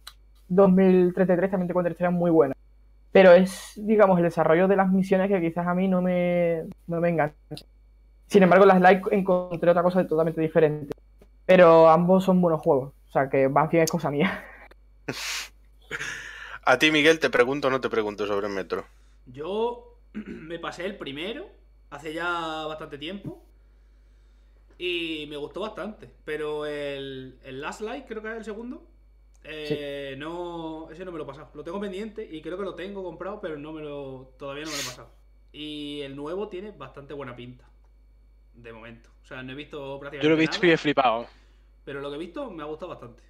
[0.55, 2.57] 2033 también te cuenta historias muy buenas.
[3.13, 7.01] Pero es, digamos, el desarrollo de las misiones que quizás a mí no me, no
[7.01, 7.37] me engancha.
[8.27, 10.95] Sin embargo, Last Light encontré otra cosa totalmente diferente.
[11.45, 12.95] Pero ambos son buenos juegos.
[13.09, 14.43] O sea, que más bien es cosa mía.
[16.65, 18.87] A ti, Miguel, te pregunto o no te pregunto sobre Metro.
[19.27, 21.47] Yo me pasé el primero
[21.91, 23.43] hace ya bastante tiempo.
[24.79, 26.09] Y me gustó bastante.
[26.25, 28.83] Pero el, el Last Light, creo que es el segundo.
[29.45, 31.51] Eh, no, ese no me lo he pasado.
[31.55, 34.71] Lo tengo pendiente y creo que lo tengo comprado, pero no me lo, todavía no
[34.71, 35.11] me lo he pasado.
[35.53, 37.65] Y el nuevo tiene bastante buena pinta.
[38.55, 39.11] De momento.
[39.23, 41.27] O sea, no he visto prácticamente Yo lo he visto nada, y he flipado.
[41.85, 43.23] Pero lo que he visto me ha gustado bastante.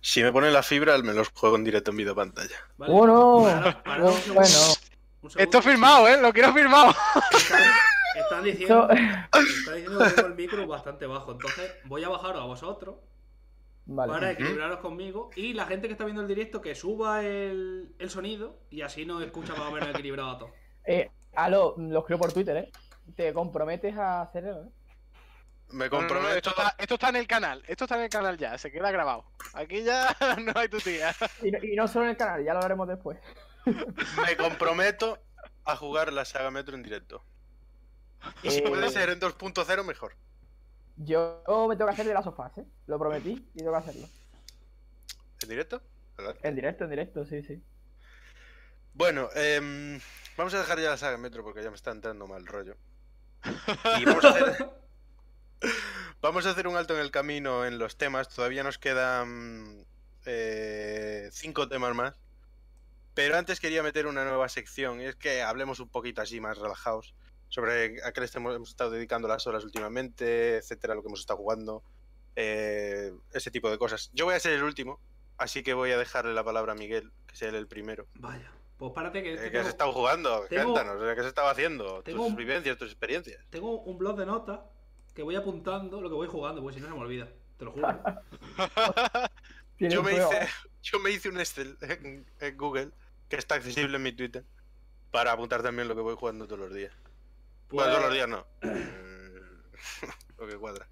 [0.00, 2.56] Si me ponen la fibra, me los juego en directo en video pantalla.
[2.76, 2.92] ¿vale?
[2.92, 3.42] ¡Oh, no!
[3.44, 4.48] Para- para un bueno.
[5.22, 5.30] un.
[5.36, 6.20] Esto firmado, ¿eh?
[6.20, 6.92] Lo quiero firmado.
[7.32, 7.62] Están,
[8.16, 11.30] están diciendo, están diciendo que tengo el micro bastante bajo.
[11.30, 12.96] Entonces voy a bajaros a vosotros
[13.84, 14.12] Vale.
[14.12, 15.30] para equilibraros conmigo.
[15.34, 19.04] Y la gente que está viendo el directo que suba el, el sonido y así
[19.04, 20.52] nos escucha más o menos equilibrado a todos.
[20.84, 22.70] Eh, Alo, lo escribo por Twitter, ¿eh?
[23.14, 24.68] ¿Te comprometes a hacerlo, eh?
[25.68, 27.62] Me No, no, no, comprometo, esto, está, esto está en el canal.
[27.68, 28.58] Esto está en el canal ya.
[28.58, 29.24] Se queda grabado.
[29.54, 31.14] Aquí ya no hay tu tía.
[31.40, 33.16] Y no, y no solo en el canal, ya lo haremos después.
[33.64, 35.18] me comprometo
[35.64, 37.24] a jugar la saga Metro en directo.
[38.42, 40.16] Y si Eh, puede ser en 2.0, mejor.
[40.96, 42.64] Yo me tengo que hacer de las sofás, ¿eh?
[42.86, 44.08] Lo prometí y tengo que hacerlo.
[45.42, 45.82] ¿En directo?
[46.16, 46.36] ¿Verdad?
[46.42, 47.62] En directo, en directo, sí, sí.
[48.94, 49.98] Bueno, em,
[50.36, 52.76] vamos a dejar ya la saga Metro porque ya me está entrando mal rollo.
[54.00, 54.70] Y vamos a hacer,
[56.20, 58.28] vamos a hacer un alto en el camino en los temas.
[58.28, 59.86] Todavía nos quedan
[60.26, 62.14] eh, cinco temas más.
[63.14, 66.58] Pero antes quería meter una nueva sección y es que hablemos un poquito así más
[66.58, 67.14] relajados
[67.52, 71.36] sobre a qué le hemos estado dedicando las horas últimamente, etcétera, lo que hemos estado
[71.36, 71.82] jugando,
[72.34, 74.10] eh, ese tipo de cosas.
[74.14, 74.98] Yo voy a ser el último,
[75.36, 78.06] así que voy a dejarle la palabra a Miguel, que sea él el primero.
[78.14, 78.50] Vaya.
[78.78, 79.34] Pues párate que.
[79.34, 80.46] Eh, que ¿Qué tengo, has estado jugando?
[80.48, 82.02] tengo- Cuéntanos, ¿qué has estado haciendo?
[82.02, 83.44] tengo Tus un- vivencias, tus experiencias.
[83.50, 84.60] tengo un blog de notas
[85.14, 87.28] que voy apuntando lo que voy jugando, porque si no se me olvida.
[87.58, 87.86] Te lo juro.
[89.78, 90.48] Yo me, hice,
[90.82, 92.90] yo me hice un Excel en, en Google,
[93.28, 94.44] que está accesible en mi Twitter,
[95.10, 96.92] para apuntar también lo que voy jugando todos los días.
[97.72, 98.46] Pues, Bueno, todos los días no.
[98.62, 100.08] Mm,
[100.38, 100.86] lo que cuadra.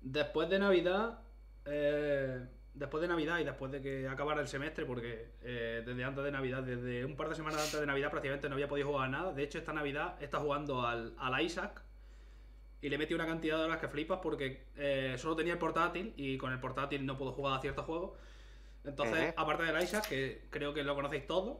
[0.00, 1.18] Después de Navidad.
[1.64, 6.24] eh, después de Navidad y después de que acabara el semestre, porque eh, desde antes
[6.24, 9.06] de Navidad, desde un par de semanas antes de Navidad, prácticamente no había podido jugar
[9.06, 9.32] a nada.
[9.32, 11.82] De hecho, esta Navidad está jugando al, al Isaac.
[12.82, 16.14] Y le metí una cantidad de horas que flipas porque eh, solo tenía el portátil
[16.16, 18.18] y con el portátil no puedo jugar a ciertos juegos.
[18.84, 21.58] Entonces, aparte del Isaac, que creo que lo conocéis todos,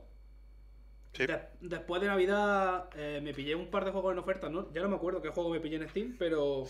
[1.13, 1.27] Sí.
[1.27, 4.73] de- después de Navidad eh, me pillé un par de juegos en oferta, ¿no?
[4.73, 6.65] Ya no me acuerdo qué juego me pillé en Steam, pero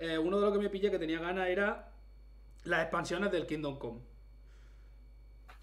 [0.00, 1.92] eh, uno de los que me pillé que tenía ganas era
[2.64, 4.00] las expansiones del Kingdom Come.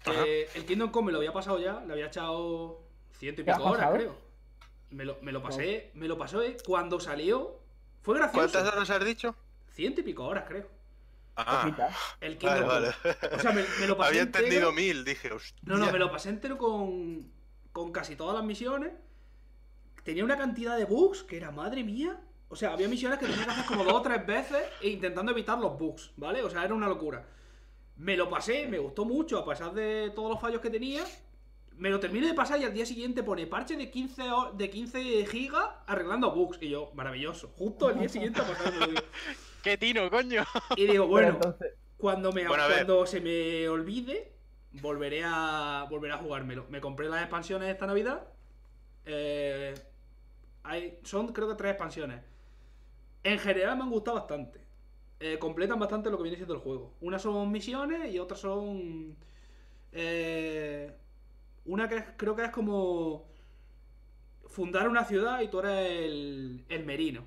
[0.06, 2.80] Eh, el Kingdom Come me lo había pasado ya, le había echado
[3.18, 3.96] ciento y ¿Te has pico horas, pasado?
[3.96, 4.26] creo.
[4.90, 7.58] Me lo, me lo pasé, me lo pasé cuando salió.
[8.02, 8.38] Fue gracioso.
[8.52, 9.34] ¿Cuántas horas has dicho?
[9.72, 10.68] Ciento y pico horas, creo.
[11.34, 11.68] Ah.
[12.20, 12.92] El Kingdom vale.
[13.02, 13.36] Come.
[13.36, 15.60] O sea, me, me lo pasé Había entero- entendido mil, dije, hostia.
[15.64, 17.30] no, no, me lo pasé entero con,
[17.76, 18.90] con casi todas las misiones.
[20.02, 22.18] Tenía una cantidad de bugs que era madre mía.
[22.48, 25.30] O sea, había misiones que tenía que hacer como dos o tres veces e intentando
[25.32, 26.42] evitar los bugs, ¿vale?
[26.42, 27.26] O sea, era una locura.
[27.98, 31.04] Me lo pasé, me gustó mucho, a pesar de todos los fallos que tenía.
[31.76, 34.70] Me lo terminé de pasar y al día siguiente pone parche de 15, ho- de
[34.70, 36.56] 15 gigas arreglando bugs.
[36.62, 37.52] Y yo, maravilloso.
[37.58, 38.44] Justo al día siguiente a.
[39.62, 40.44] ¡Qué tino, coño!
[40.76, 44.35] Y digo, bueno, entonces, cuando, me, Bueno, cuando se me olvide,
[44.80, 46.66] volveré a, volveré a jugármelo.
[46.70, 48.26] Me compré las expansiones esta Navidad.
[49.04, 49.74] Eh,
[50.64, 52.20] hay, son creo que tres expansiones.
[53.22, 54.60] En general me han gustado bastante.
[55.20, 56.94] Eh, completan bastante lo que viene siendo el juego.
[57.00, 59.16] Unas son misiones y otras son...
[59.92, 60.92] eh,
[61.64, 63.26] una que creo que es como
[64.46, 67.24] fundar una ciudad y tú eres el, el merino.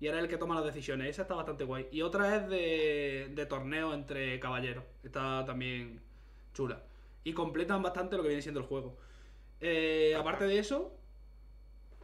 [0.00, 1.08] Y eres el que toma las decisiones.
[1.08, 1.88] Esa está bastante guay.
[1.90, 4.84] Y otra es de, de torneo entre caballeros.
[5.02, 6.00] Está también
[6.54, 6.82] chula.
[7.24, 8.96] Y completan bastante lo que viene siendo el juego.
[9.60, 10.96] Eh, aparte de eso,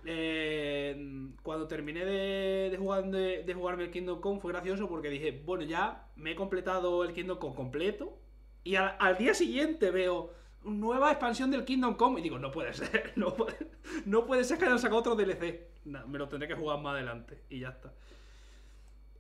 [0.05, 5.11] eh, cuando terminé de, de jugar, de, de jugarme el Kingdom Come fue gracioso porque
[5.11, 8.19] dije, bueno, ya me he completado el Kingdom Come completo.
[8.65, 10.33] Y al, al día siguiente veo
[10.63, 13.57] nueva expansión del Kingdom Come y digo, no puede ser, no puede,
[14.05, 15.69] no puede ser que hayan sacado otro DLC.
[15.85, 17.93] Nah, me lo tendré que jugar más adelante y ya está.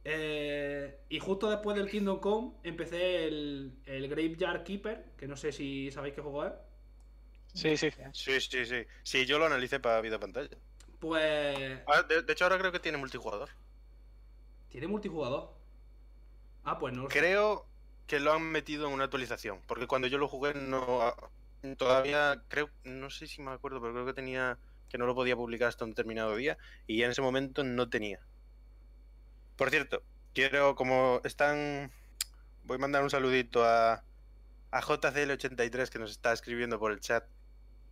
[0.05, 5.53] Eh, y justo después del Kingdom Come empecé el, el Graveyard Keeper, que no sé
[5.53, 6.53] si sabéis qué juego es.
[7.55, 7.91] Sí, sí.
[8.13, 8.85] Sí, sí, sí.
[9.03, 10.57] Sí, yo lo analicé para vida pantalla.
[10.99, 13.51] Pues Ah, de, de hecho, ahora creo que tiene multijugador.
[14.69, 15.51] tiene multijugador.
[16.65, 17.19] Ah, pues no lo sé.
[17.19, 17.71] Creo
[18.07, 19.63] que lo han metido en una actualización.
[19.67, 21.03] Porque cuando yo lo jugué, no.
[21.03, 21.17] ah,
[21.77, 22.71] Todavía creo.
[22.85, 24.59] No sé si me acuerdo, pero creo que tenía.
[24.89, 26.59] Que no lo podía publicar hasta un determinado día.
[26.87, 28.27] Y en ese momento no tenía.
[29.61, 30.75] Por cierto, quiero.
[30.75, 31.93] Como están.
[32.65, 34.03] Voy a mandar un saludito a.
[34.71, 37.25] A JCL83 que nos está escribiendo por el chat.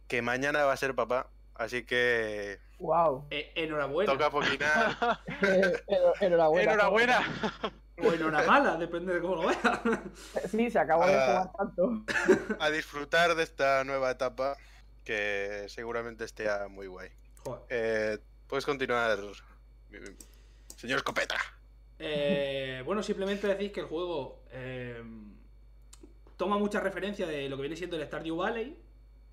[0.07, 1.29] Que mañana va a ser papá.
[1.55, 2.59] Así que.
[2.79, 3.27] wow.
[3.31, 4.11] Eh, enhorabuena.
[4.11, 4.97] Toca poquinar.
[5.43, 5.83] Eh,
[6.23, 6.73] enhorabuena.
[6.73, 7.21] Enhorabuena.
[7.99, 9.61] O enhoramala, depende de cómo lo veas.
[10.51, 11.51] Sí, se acabó de Ah.
[11.53, 12.05] jugar tanto.
[12.61, 14.57] a disfrutar de esta nueva etapa
[15.05, 17.11] que seguramente esté muy guay.
[17.45, 17.63] Joder.
[17.69, 19.19] Eh, Puedes continuar,
[20.79, 21.37] señor Escopeta.
[21.99, 25.03] Eh, bueno, simplemente decís que el juego eh,
[26.37, 28.77] toma mucha referencia de lo que viene siendo el Stardew Valley.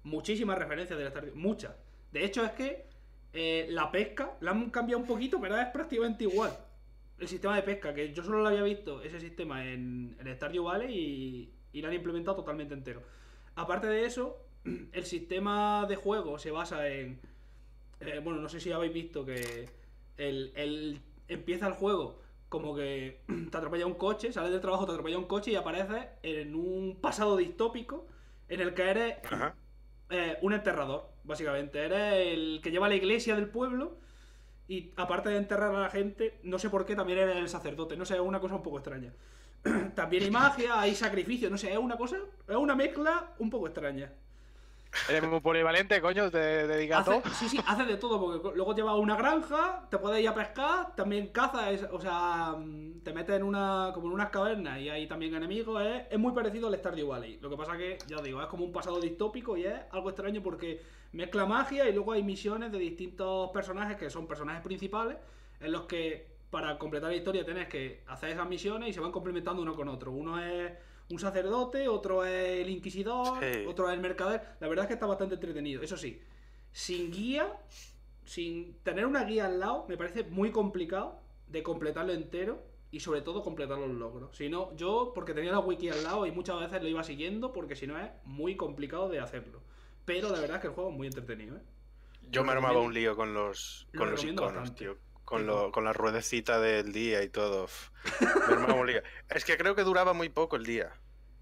[0.04, 1.76] Muchísimas referencias del Stardew Muchas.
[2.12, 2.86] De hecho, es que
[3.34, 6.58] eh, la pesca la han cambiado un poquito, pero es prácticamente igual.
[7.20, 10.64] El sistema de pesca, que yo solo lo había visto, ese sistema en, en Stardew
[10.66, 13.02] Valley y, y lo han implementado totalmente entero.
[13.56, 14.38] Aparte de eso,
[14.92, 17.20] el sistema de juego se basa en.
[18.24, 19.70] bueno, no sé si habéis visto que
[20.18, 24.92] el, el- empieza el juego como que te atropella un coche, sales del trabajo, te
[24.92, 28.08] atropella un coche y apareces en un pasado distópico
[28.48, 29.16] en el que eres
[30.10, 31.84] eh, un enterrador, básicamente.
[31.84, 33.98] Eres el que lleva la iglesia del pueblo
[34.68, 37.98] y aparte de enterrar a la gente, no sé por qué también eres el sacerdote.
[37.98, 39.14] No sé, es una cosa un poco extraña.
[39.96, 43.68] también hay magia, hay sacrificio, no sé, es una cosa, es una mezcla un poco
[43.68, 44.12] extraña.
[45.10, 47.34] Eres muy polivalente, coño, te dedicas a Hace- todo.
[47.36, 50.96] sí, sí, hace de todo, porque luego lleva una granja, te puedes ir a pescar,
[50.96, 54.90] también caza, es- o sea, mm, te metes en una, como en unas cavernas y
[54.90, 57.38] hay también enemigos, es, es muy parecido al Stardew Valley.
[57.42, 60.42] Lo que pasa que, ya digo, es como un pasado distópico y es algo extraño
[60.42, 60.82] porque
[61.12, 65.18] mezcla magia y luego hay misiones de distintos personajes que son personajes principales,
[65.60, 69.12] en los que para completar la historia tienes que hacer esas misiones y se van
[69.12, 70.12] complementando uno con otro.
[70.12, 70.72] Uno es
[71.10, 73.66] un sacerdote, otro es el inquisidor, Sí.
[73.68, 74.42] otro es el mercader.
[74.60, 75.82] La verdad es que está bastante entretenido.
[75.82, 76.22] Eso sí,
[76.72, 77.52] sin guía,
[78.26, 83.22] sin tener una guía al lado, me parece muy complicado de completarlo entero y sobre
[83.22, 84.36] todo completar los logros.
[84.36, 87.52] Si no, yo, porque tenía la wiki al lado y muchas veces lo iba siguiendo,
[87.54, 89.62] porque si no es muy complicado de hacerlo.
[90.06, 91.62] Pero la verdad es que el juego es muy entretenido, ¿eh?
[92.32, 94.80] Yo Lo me armaba un lío con los, Lo con los iconos, bastante.
[94.86, 94.98] tío.
[95.26, 97.68] Con, lo- con la ruedecita del día y todo.
[98.22, 99.02] Me.
[99.30, 100.94] Es que creo que duraba muy poco el día.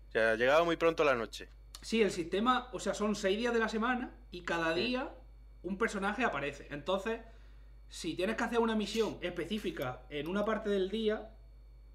[0.10, 1.50] O sea, llegaba muy pronto la noche.
[1.82, 5.14] Sí, el sistema, o sea, son seis días de la semana y cada día
[5.64, 6.68] un personaje aparece.
[6.72, 7.20] Entonces,
[7.90, 11.30] si tienes que hacer una misión específica en una parte del día,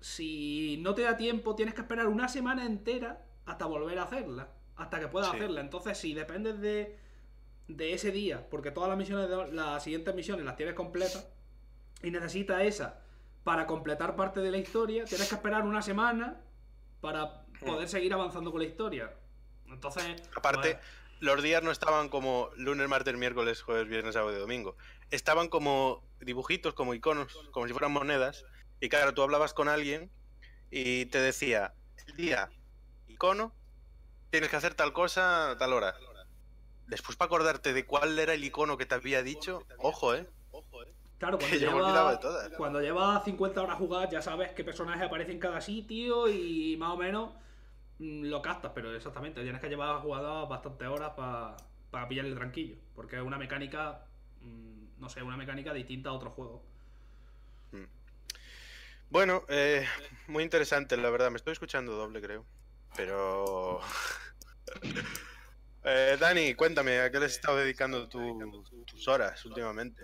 [0.00, 4.48] si no te da tiempo, tienes que esperar una semana entera hasta volver a hacerla.
[4.76, 5.36] Hasta que puedas Sí.
[5.36, 5.60] hacerla.
[5.60, 6.98] Entonces, si dependes de,
[7.66, 11.28] de ese día, porque todas las misiones, de, las siguientes misiones las tienes completas,
[12.02, 13.00] y necesitas esa
[13.44, 16.40] para completar parte de la historia, tienes que esperar una semana
[17.00, 19.10] para poder seguir avanzando con la historia.
[19.66, 20.86] Entonces, Aparte, pues,
[21.20, 24.76] los días no estaban como lunes, martes, miércoles, jueves, viernes, sábado y domingo.
[25.10, 28.44] Estaban como dibujitos, como iconos, como si fueran monedas.
[28.80, 30.10] Y claro, tú hablabas con alguien
[30.70, 31.74] y te decía,
[32.06, 32.50] el día,
[33.08, 33.52] icono,
[34.30, 35.96] tienes que hacer tal cosa a tal hora.
[36.86, 40.28] Después para acordarte de cuál era el icono que te había dicho, ojo, eh.
[41.18, 42.48] Claro, cuando Que yo me lleva, olvidaba de todas.
[42.52, 46.90] cuando lleva 50 horas jugadas ya sabes qué personaje aparece en cada sitio y más
[46.92, 47.32] o menos
[47.98, 51.12] mm, lo captas, pero exactamente, tienes que llevar jugadas bastantes horas
[51.90, 54.06] para pillar el tranquillo, porque es una mecánica,
[54.42, 56.62] mm, no sé, una mecánica distinta a otros juegos.
[59.10, 59.86] Bueno, eh,
[60.26, 61.30] muy interesante, la verdad.
[61.30, 62.44] Me estoy escuchando doble, creo.
[62.96, 63.80] Pero...
[65.84, 70.02] Eh, Dani, cuéntame, ¿a qué le has estado dedicando tu- tus horas últimamente?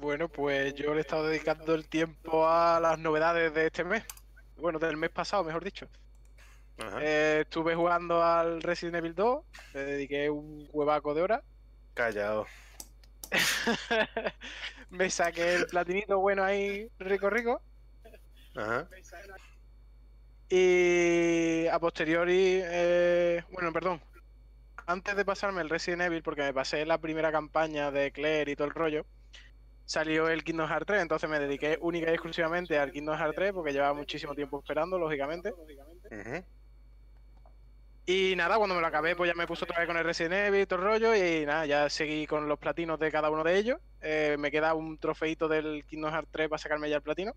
[0.00, 4.02] Bueno, pues yo le he estado dedicando el tiempo a las novedades de este mes.
[4.56, 5.86] Bueno, del mes pasado, mejor dicho.
[6.78, 6.98] Ajá.
[7.02, 11.42] Eh, estuve jugando al Resident Evil 2, le dediqué un huevaco de horas.
[11.92, 12.46] Callao.
[14.90, 17.60] Me saqué el platinito bueno ahí, rico, rico.
[18.56, 18.88] Ajá.
[20.48, 24.00] Y a posteriori, eh, bueno, perdón,
[24.86, 28.56] antes de pasarme el Resident Evil, porque me pasé la primera campaña de Claire y
[28.56, 29.06] todo el rollo,
[29.90, 33.52] salió el Kingdom Hearts 3, entonces me dediqué única y exclusivamente al Kingdom Hearts 3,
[33.52, 35.52] porque llevaba muchísimo tiempo esperando, lógicamente.
[38.06, 40.34] Y nada, cuando me lo acabé, pues ya me puse otra vez con el Resident
[40.34, 43.42] Evil y todo el rollo, y nada, ya seguí con los platinos de cada uno
[43.42, 43.80] de ellos.
[44.00, 47.34] Eh, me queda un trofeito del Kingdom Hearts 3 para sacarme ya el platino.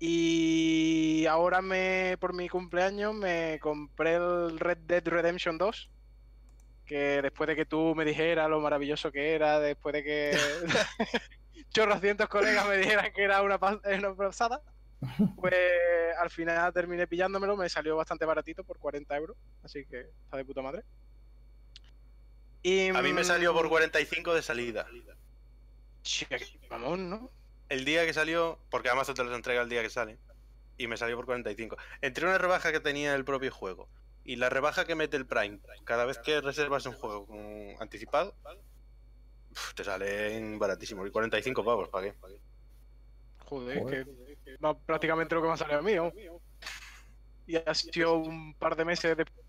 [0.00, 5.90] Y ahora me, por mi cumpleaños, me compré el Red Dead Redemption 2.
[6.86, 10.36] Que después de que tú me dijeras lo maravilloso que era, después de que
[11.70, 14.62] chorrocientos colegas me dijeran que era una, pas- una pasada,
[15.36, 15.54] pues
[16.18, 20.44] al final terminé pillándomelo, me salió bastante baratito por 40 euros, así que está de
[20.44, 20.84] puta madre.
[22.62, 24.86] Y, A mí me salió por mm, 45 de salida.
[26.70, 27.30] Vamos, ¿no?
[27.68, 30.18] El día que salió, porque Amazon te los entrega el día que sale,
[30.78, 31.76] y me salió por 45.
[32.00, 33.88] Entre una rebaja que tenía el propio juego
[34.26, 37.26] y la rebaja que mete el Prime cada vez que reservas un juego
[37.78, 38.34] anticipado,
[39.74, 41.06] te salen baratísimos.
[41.06, 42.18] Y 45 pavos, ¿para qué?
[43.44, 44.06] Joder, Joder.
[44.44, 46.12] que no, prácticamente lo que me ha salido a mí, ¿no?
[47.46, 49.46] Y ha sido un par de meses después.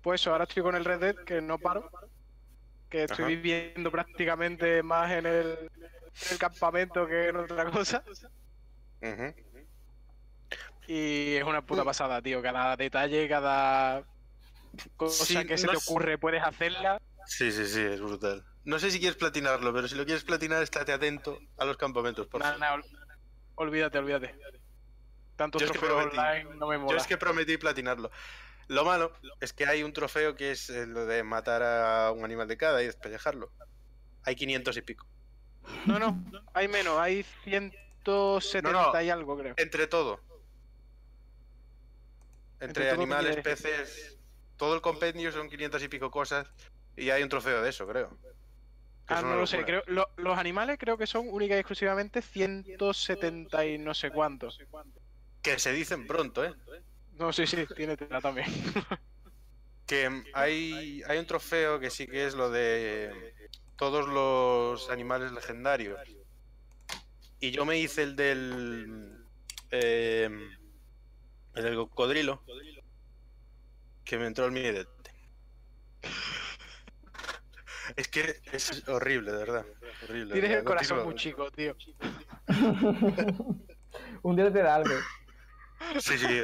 [0.00, 1.90] Pues eso, ahora estoy con el Red Dead, que no paro.
[2.88, 3.28] Que estoy Ajá.
[3.28, 8.04] viviendo prácticamente más en el, en el campamento que en otra cosa.
[9.02, 9.34] Ujú.
[10.86, 12.42] Y es una puta pasada, tío.
[12.42, 14.04] Cada detalle, cada
[14.96, 17.00] cosa Sí, que se no te ocurre, puedes hacerla.
[17.26, 18.44] Sí, sí, sí, es brutal.
[18.64, 22.26] No sé si quieres platinarlo, pero si lo quieres platinar, estate atento a los campamentos,
[22.26, 22.60] por Nah, favor.
[22.60, 22.84] nah, ol-
[23.56, 24.34] olvídate, olvídate.
[25.36, 26.92] Tantos Yo es que trofeos prometí- online no me mola.
[26.92, 28.10] Yo es que prometí platinarlo.
[28.68, 32.24] Lo malo es que hay un trofeo que es eh, lo de matar a un
[32.24, 33.50] animal de cada y despellejarlo.
[34.22, 35.06] Hay 500 y pico.
[35.86, 36.22] No, no,
[36.54, 39.02] hay menos, hay 170 No, no.
[39.02, 39.54] y algo, creo.
[39.56, 40.20] Entre todo.
[42.64, 44.18] Entre, Entre todo, ¿qué animales, peces,
[44.56, 46.46] todo el compendio son 500 y pico cosas
[46.96, 48.16] y hay un trofeo de eso, creo.
[49.06, 53.66] Ah, no lo sé, creo, lo- los animales creo que son única y exclusivamente 170
[53.66, 54.58] y no sé cuántos.
[55.42, 56.54] Que se dicen pronto, ¿eh?
[57.18, 58.46] No, sí, sí, tiene tela también.
[59.86, 63.34] Que hay, hay un trofeo que sí que es lo de
[63.76, 66.00] todos los animales legendarios.
[67.38, 69.26] Y yo me hice el del.
[69.70, 70.30] eh,
[71.54, 72.42] el del cocodrilo.
[74.04, 74.84] Que me entró el miedo.
[77.96, 79.66] Es que es horrible, de verdad.
[80.04, 80.32] Horrible.
[80.32, 81.76] Tienes el corazón muy chico, tío.
[84.22, 84.94] Un día te da algo.
[86.00, 86.42] Sí, sí.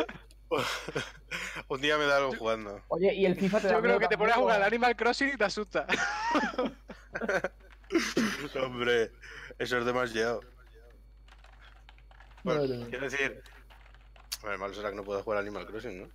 [1.68, 2.82] Un día me da algo jugando.
[2.88, 4.94] Oye, y el FIFA te da Yo creo que te pones a jugar al Animal
[4.96, 5.86] Crossing y te asusta.
[8.62, 9.12] Hombre,
[9.58, 10.42] eso es demasiado.
[12.44, 13.42] Bueno, quiero decir.
[14.42, 16.08] Bueno, malo será que no pueda jugar a Animal Crossing, ¿no?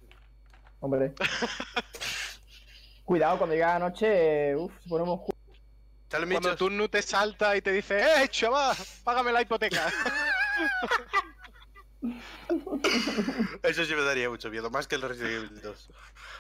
[0.80, 1.14] Hombre.
[3.06, 5.22] Cuidado, cuando llega la noche, uff, si ponemos
[6.10, 6.58] Cuando bichos.
[6.58, 8.76] tú no te salta y te dice, ¡eh, chaval!
[9.04, 9.92] Págame la hipoteca.
[13.64, 15.90] Eso sí me daría mucho miedo, más que el Resident Evil 2.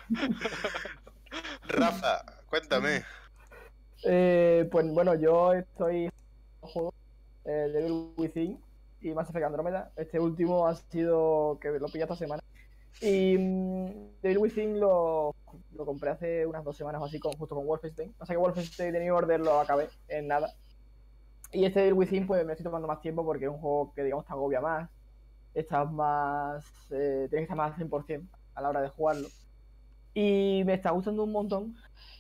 [1.67, 3.03] Rafa, cuéntame.
[4.03, 6.09] Eh, pues bueno, yo estoy
[6.61, 6.93] juego
[7.45, 8.59] eh, Devil Within
[9.05, 9.91] y Mass Effect Andromeda.
[9.95, 12.41] Este último ha sido que lo pillé esta semana.
[13.01, 15.35] Y mm, Devil Within lo,
[15.73, 18.13] lo compré hace unas dos semanas o así, con, justo con Wolfenstein.
[18.13, 20.53] Pasa que Wolfenstein de New Order lo acabé en nada.
[21.51, 24.03] Y este Devil Within pues me estoy tomando más tiempo porque es un juego que
[24.03, 24.89] digamos te agobia más.
[25.53, 26.65] Estás más...
[26.91, 29.27] eh, tienes que estar más al 100% a la hora de jugarlo.
[30.13, 31.75] Y me está gustando un montón,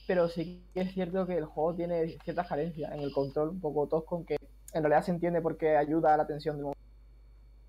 [0.05, 3.61] pero sí que es cierto que el juego tiene ciertas carencias en el control, un
[3.61, 4.37] poco tosco, que
[4.75, 6.79] en realidad se entiende porque ayuda a la tensión del momento.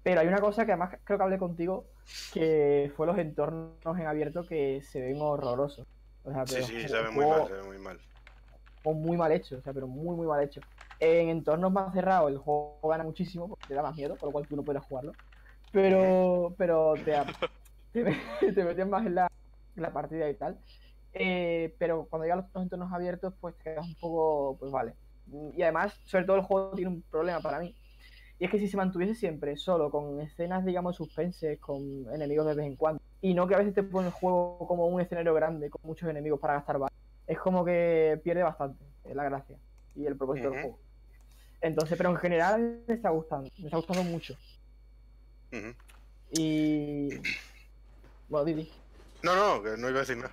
[0.02, 1.92] Pero hay una cosa que además creo que hablé contigo,
[2.30, 5.86] que fue los entornos en abierto que se ven horrorosos.
[6.24, 8.00] O sea, Sí, sí, se ve muy mal, se ve muy mal.
[8.82, 10.64] juego muy mal hecho, o sea, pero muy, muy mal hecho.
[10.98, 14.32] En entornos más cerrados el juego gana muchísimo, porque te da más miedo, por lo
[14.32, 15.16] cual tú no puedes jugarlo.
[15.72, 17.14] Pero, pero te,
[17.92, 19.28] te, te metes más en la,
[19.76, 20.61] en la partida y tal.
[21.12, 24.96] Eh, pero cuando llegan los entornos abiertos, pues te quedas un poco, pues vale.
[25.33, 27.74] Y además, sobre todo el juego tiene un problema para mí.
[28.39, 31.81] Y es que si se mantuviese siempre solo con escenas, digamos, suspenses, con
[32.12, 34.87] enemigos de vez en cuando, y no que a veces te pone el juego como
[34.87, 36.93] un escenario grande con muchos enemigos para gastar balas,
[37.27, 39.57] es como que pierde bastante eh, la gracia
[39.95, 40.68] y el propósito del Ujú.
[40.68, 40.87] juego.
[41.62, 44.35] Entonces, pero en general me está gustando, me está gustando mucho.
[45.53, 45.74] Ujú.
[46.33, 47.09] Y.
[48.29, 48.68] Bueno, Didi.
[49.22, 50.31] No, no, no iba a decir nada.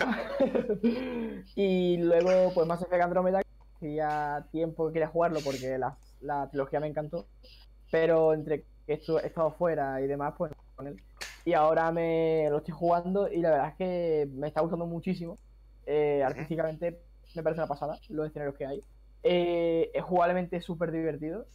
[1.56, 3.42] y luego, pues Mass Effect Andromeda,
[3.80, 7.26] ya tiempo que quería jugarlo porque la, la trilogía me encantó.
[7.90, 10.96] Pero entre que he estado fuera y demás, pues con él.
[11.44, 15.38] Y ahora me lo estoy jugando y la verdad es que me está gustando muchísimo.
[15.86, 17.00] Eh, artísticamente
[17.34, 18.80] me parece una pasada los escenarios que hay.
[19.22, 21.46] Eh, es jugablemente súper divertido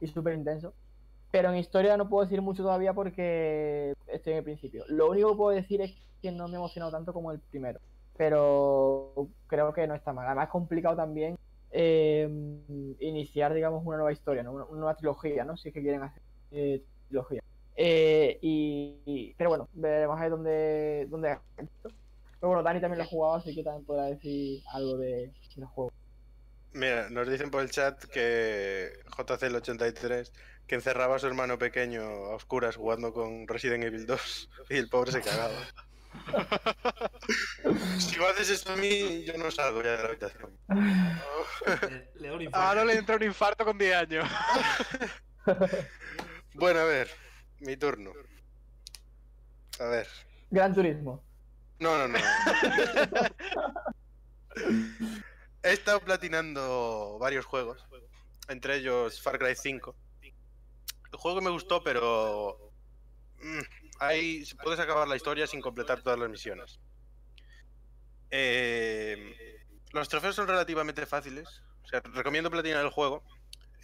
[0.00, 0.74] y súper intenso.
[1.30, 4.84] Pero en historia no puedo decir mucho todavía porque estoy en el principio.
[4.88, 7.80] Lo único que puedo decir es que no me ha emocionado tanto como el primero.
[8.18, 10.26] Pero creo que no está mal.
[10.26, 11.38] Además es complicado también
[11.72, 12.28] eh,
[13.00, 14.52] iniciar, digamos, una nueva historia, ¿no?
[14.52, 15.56] una, una nueva trilogía, ¿no?
[15.56, 17.40] Si es que quieren hacer eh, trilogía.
[17.74, 23.08] Eh, y, y- pero bueno, veremos ahí dónde, dónde Pero bueno, Dani también lo ha
[23.08, 25.90] jugado, así que también podrá decir algo de, del juego.
[26.74, 30.32] Mira, nos dicen por el chat que JCL83
[30.66, 34.88] que encerraba a su hermano pequeño a oscuras jugando con Resident Evil 2 y el
[34.88, 35.52] pobre se cagaba.
[37.98, 40.58] si me haces esto a mí, yo no salgo ya de la habitación.
[41.86, 42.66] Le, le da un infarto.
[42.66, 44.28] Ahora le entra un infarto con 10 años.
[46.54, 47.10] Bueno, a ver,
[47.60, 48.12] mi turno.
[49.80, 50.06] A ver.
[50.50, 51.24] Gran Turismo.
[51.78, 52.18] No, no, no.
[55.62, 57.86] He estado platinando varios juegos,
[58.48, 59.96] entre ellos Far Cry 5.
[60.20, 62.70] El juego me gustó, pero
[63.98, 66.80] ahí puedes acabar la historia sin completar todas las misiones.
[68.30, 69.60] Eh,
[69.92, 73.22] los trofeos son relativamente fáciles, o sea, recomiendo platinar el juego,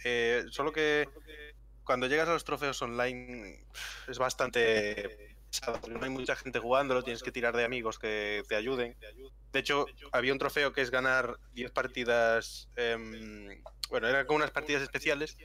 [0.03, 1.07] eh, solo que
[1.83, 3.63] cuando llegas a los trofeos online
[4.07, 8.55] es bastante pesado, no hay mucha gente jugándolo, tienes que tirar de amigos que te
[8.55, 8.95] ayuden.
[9.51, 14.51] De hecho, había un trofeo que es ganar 10 partidas, em, bueno, eran como unas
[14.51, 15.37] partidas especiales,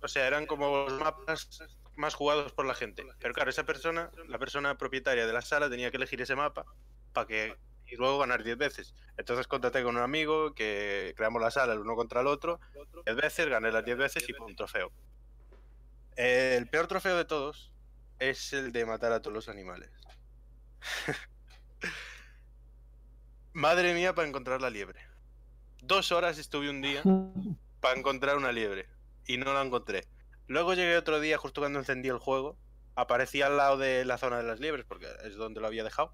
[0.00, 1.60] o sea, eran como los mapas
[1.96, 3.04] más jugados por la gente.
[3.20, 6.66] Pero claro, esa persona, la persona propietaria de la sala, tenía que elegir ese mapa
[7.12, 8.94] para que y luego ganar 10 veces.
[9.16, 12.60] Entonces contacté con un amigo que creamos la sala el uno contra el otro,
[13.04, 14.90] 10 veces, gané las 10 veces y pum, un trofeo.
[16.16, 17.72] El peor trofeo de todos
[18.18, 19.90] es el de matar a todos los animales.
[23.52, 25.00] Madre mía para encontrar la liebre.
[25.82, 27.02] Dos horas estuve un día
[27.80, 28.88] para encontrar una liebre
[29.26, 30.04] y no la encontré.
[30.46, 32.58] Luego llegué otro día justo cuando encendí el juego,
[32.94, 36.12] aparecía al lado de la zona de las liebres porque es donde lo había dejado.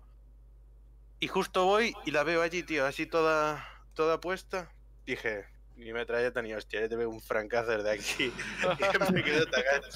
[1.18, 4.72] Y justo voy y la veo allí, tío, así toda toda puesta.
[5.05, 5.45] Dije,
[5.76, 8.33] ni metralleta ni hostia, ya te veo un francazo de aquí.
[9.12, 9.89] me atacado.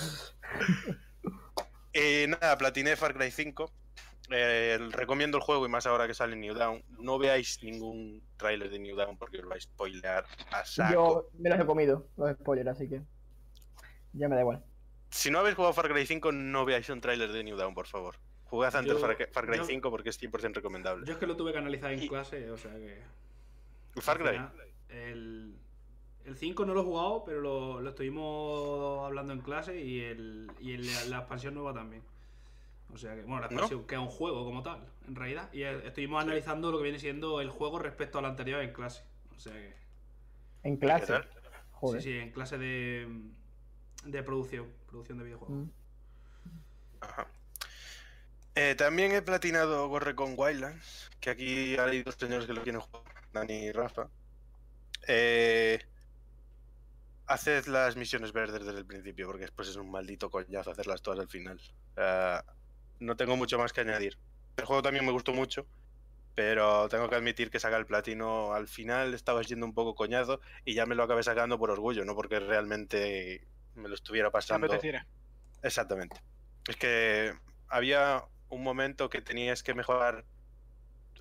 [1.92, 3.70] Eh, nada, platiné Far Cry 5.
[4.30, 6.82] Eh, recomiendo el juego y más ahora que sale New Dawn.
[6.98, 10.92] No veáis ningún tráiler de New Dawn porque os va a spoilear a saco.
[10.92, 13.02] Yo me los he comido, los spoilers, así que.
[14.14, 14.62] Ya me da igual.
[15.10, 17.86] si no habéis jugado Far Cry 5, no veáis un tráiler de New Dawn, por
[17.86, 18.16] favor.
[18.44, 21.06] Jugad antes Yo- Far, Far Cry yo- 5 porque es 100% recomendable.
[21.06, 23.02] Yo es que lo tuve que analizar en Y- clase, o sea que.
[24.00, 24.40] Far Cry.
[24.88, 25.56] El,
[26.24, 30.50] el 5 no lo he jugado, pero lo, lo estuvimos hablando en clase y, el,
[30.60, 32.02] y el- la expansión nueva también.
[32.92, 33.52] O sea que, bueno, la ¿No?
[33.52, 35.52] expansión que es un juego como tal, en realidad.
[35.52, 39.02] Y eh, estuvimos analizando lo que viene siendo el juego respecto al anterior en clase.
[39.36, 39.74] O sea que.
[40.62, 41.14] En ¿Qué clase.
[41.72, 42.00] Joder.
[42.02, 43.08] Sí, sí, en clase de,
[44.04, 45.56] de producción, producción de videojuegos.
[45.56, 45.70] Mm.
[47.00, 47.26] Ajá.
[48.54, 52.80] Eh, también he platinado Gorre con Wildlands, que aquí hay dos señores que lo quieren
[52.80, 54.08] jugar, Dani y Rafa.
[55.08, 55.80] Eh,
[57.26, 61.18] haced las misiones verdes desde el principio, porque después es un maldito coñazo hacerlas todas
[61.18, 61.60] al final.
[63.00, 64.18] No tengo mucho más que añadir.
[64.56, 65.66] El juego también me gustó mucho,
[66.34, 70.40] pero tengo que admitir que sacar el platino al final estaba siendo un poco coñazo
[70.64, 74.32] y ya me lo acabé sacando por orgullo, no porque realmente me lo estuviera ¿Te
[74.32, 74.66] pasando.
[74.66, 75.06] apeteciera?
[75.62, 76.20] Exactamente.
[76.68, 77.34] Es que
[77.68, 80.24] había un momento que tenías que mejorar,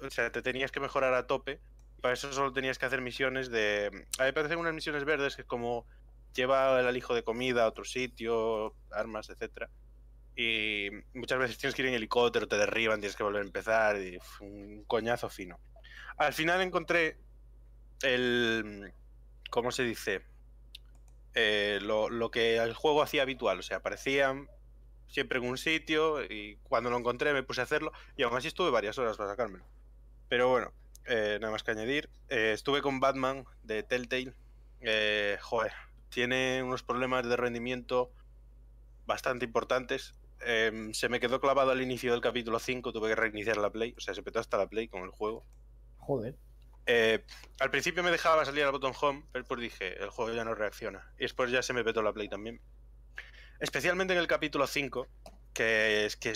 [0.01, 1.59] o sea, te tenías que mejorar a tope.
[1.97, 3.87] y Para eso solo tenías que hacer misiones de...
[4.19, 5.85] A mí me parecen unas misiones verdes que es como
[6.33, 9.69] lleva el alijo de comida a otro sitio, armas, etcétera.
[10.35, 13.97] Y muchas veces tienes que ir en helicóptero, te derriban, tienes que volver a empezar
[14.01, 15.59] y un coñazo fino.
[16.17, 17.17] Al final encontré
[18.01, 18.93] el...
[19.49, 20.23] ¿Cómo se dice?
[21.35, 24.49] Eh, lo, lo que el juego hacía habitual, o sea, aparecían
[25.07, 28.47] siempre en un sitio y cuando lo encontré me puse a hacerlo y aún así
[28.47, 29.65] estuve varias horas para sacármelo.
[30.27, 30.73] Pero bueno,
[31.05, 32.09] eh, nada más que añadir.
[32.29, 34.33] Eh, estuve con Batman de Telltale.
[34.81, 35.71] Eh, joder,
[36.09, 38.11] tiene unos problemas de rendimiento
[39.05, 40.15] bastante importantes.
[40.45, 43.93] Eh, se me quedó clavado al inicio del capítulo 5, tuve que reiniciar la Play,
[43.97, 45.45] o sea, se petó hasta la Play con el juego.
[45.97, 46.35] Joder.
[46.85, 47.23] Eh,
[47.59, 50.55] al principio me dejaba salir al botón home, pero después dije, el juego ya no
[50.55, 51.11] reacciona.
[51.17, 52.61] Y después ya se me petó la play también.
[53.59, 55.07] Especialmente en el capítulo 5,
[55.53, 56.33] que es que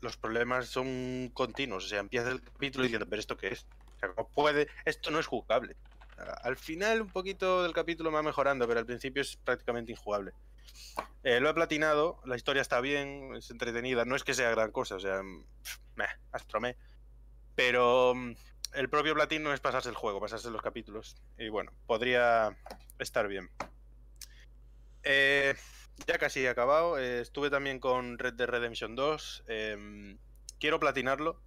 [0.00, 1.84] los problemas son continuos.
[1.84, 3.66] O sea, empieza el capítulo diciendo, pero ¿esto qué es?
[4.14, 4.68] ¿cómo puede?
[4.84, 5.76] Esto no es jugable.
[6.42, 10.32] Al final un poquito del capítulo va mejorando, pero al principio es prácticamente injugable.
[11.24, 14.72] Eh, lo he platinado, la historia está bien, es entretenida, no es que sea gran
[14.72, 16.76] cosa, o sea, meh, astromé.
[17.54, 18.34] Pero mm,
[18.72, 21.16] el propio platino es pasarse el juego, pasarse los capítulos.
[21.38, 22.56] Y bueno, podría
[22.98, 23.50] estar bien.
[25.02, 25.54] Eh,
[26.06, 26.98] ya casi he acabado.
[26.98, 29.44] eh, estuve también con Red Dead Redemption 2.
[29.48, 30.18] em,
[30.58, 31.40] quiero platinarlo,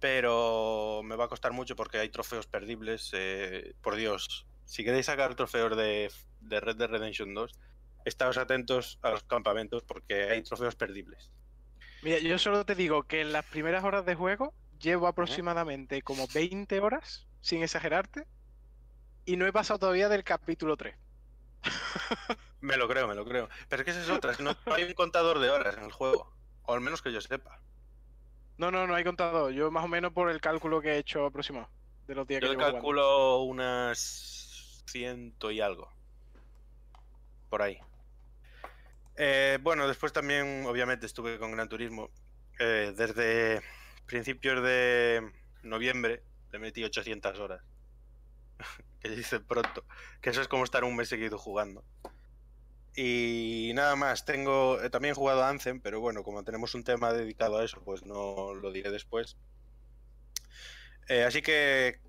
[0.00, 3.10] pero me va a costar mucho porque hay trofeos perdibles.
[3.14, 7.52] eh, por Dios, si queréis sacar trofeos de, Red Dead Redemption 2,
[8.04, 11.30] estaos atentos a los campamentos porque hay trofeos perdibles.
[12.02, 16.26] Mira, yo solo te digo que en las primeras horas de juego llevo aproximadamente como
[16.28, 18.26] 20 horas, sin exagerarte,
[19.24, 20.96] y no he pasado todavía del capítulo 3.
[22.60, 23.48] Me lo creo, me lo creo.
[23.68, 26.32] Pero es que esa es otra, no hay un contador de horas en el juego.
[26.64, 27.60] O al menos que yo sepa.
[28.56, 29.50] No, no, no hay contado.
[29.50, 31.68] Yo más o menos por el cálculo que he hecho aproximado
[32.08, 32.74] de los días Yo que jugando.
[32.74, 35.88] calculo unas ciento y algo.
[37.48, 37.78] Por ahí.
[39.16, 42.10] Eh, bueno, después también, obviamente, estuve con Gran Turismo.
[42.58, 43.62] Eh, desde
[44.08, 45.30] principios de
[45.62, 47.62] noviembre le metí 800 horas.
[49.00, 49.84] que dice pronto.
[50.20, 51.84] Que eso es como estar un mes seguido jugando.
[52.96, 56.82] Y nada más, tengo eh, también he jugado a Anthem, pero bueno, como tenemos un
[56.82, 59.36] tema dedicado a eso, pues no lo diré después.
[61.08, 62.00] Eh, así que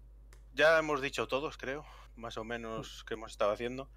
[0.53, 1.85] ya hemos dicho todos, creo,
[2.15, 3.91] más o menos que hemos estado haciendo.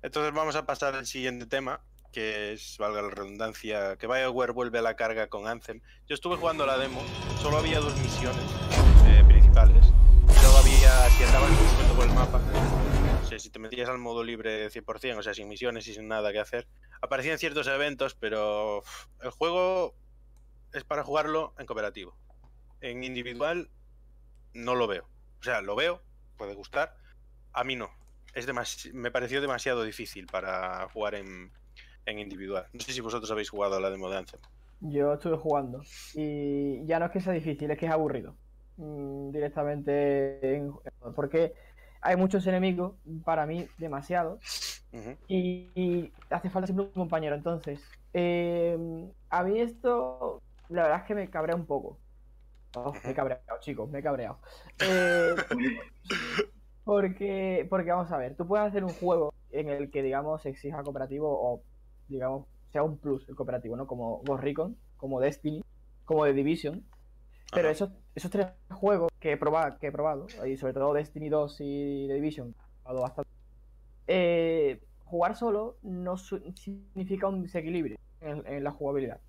[0.00, 1.82] Entonces vamos a pasar al siguiente tema,
[2.12, 5.80] que es, valga la redundancia, que BioWare vuelve a la carga con Anthem.
[6.06, 7.02] Yo estuve jugando la demo,
[7.40, 8.44] solo había dos misiones
[9.06, 9.86] eh, principales.
[10.26, 12.40] Luego había, si andabas moviendo por el mapa,
[13.22, 16.08] o sea, si te metías al modo libre 100%, o sea, sin misiones y sin
[16.08, 16.66] nada que hacer,
[17.00, 18.82] aparecían ciertos eventos, pero
[19.22, 19.94] el juego
[20.72, 22.16] es para jugarlo en cooperativo.
[22.80, 23.70] En individual
[24.54, 25.08] no lo veo.
[25.40, 26.02] O sea, lo veo,
[26.36, 26.96] puede gustar.
[27.52, 27.90] A mí no.
[28.34, 28.46] Es
[28.92, 31.52] me pareció demasiado difícil para jugar en,
[32.10, 32.66] en individual.
[32.72, 34.40] No sé si vosotros habéis jugado a la demo de Anthem.
[34.80, 35.82] Yo estuve jugando
[36.14, 38.34] y ya no es que sea difícil, es que es aburrido.
[38.76, 40.72] Mm, directamente en-
[41.16, 41.52] porque
[42.00, 42.94] hay muchos enemigos,
[43.24, 43.68] para mí
[45.26, 47.34] y, y hace falta siempre un compañero.
[47.34, 47.80] Entonces,
[48.12, 48.78] eh,
[49.30, 51.98] a mí esto, la verdad es que me cabrea un poco.
[52.76, 54.38] Oh, me he cabreado, chicos, me he cabreado.
[54.80, 55.34] Eh,
[56.84, 60.82] porque, porque vamos a ver, tú puedes hacer un juego en el que, digamos, exija
[60.82, 61.62] cooperativo o,
[62.08, 63.86] digamos, sea un plus el cooperativo, ¿no?
[63.86, 65.62] Como Ghost Recon, como Destiny,
[66.04, 66.84] como The Division.
[67.52, 67.72] Pero Ajá.
[67.72, 71.56] esos, esos tres juegos que he probado, que he probado, y sobre todo Destiny 2
[71.60, 73.30] y The Division, he probado bastante,
[74.06, 79.20] eh, jugar solo no significa un desequilibrio en, en la jugabilidad.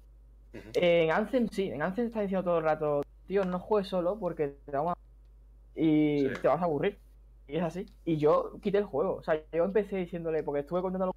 [0.73, 4.57] En Anthem sí, en Anthem está diciendo todo el rato, tío, no juegues solo porque
[4.65, 5.80] te vamos a...
[5.80, 6.41] y Sí.
[6.41, 6.99] te vas a aburrir.
[7.47, 7.86] Y es así.
[8.05, 9.15] Y yo quité el juego.
[9.15, 11.15] O sea, yo empecé diciéndole, porque estuve contándolo,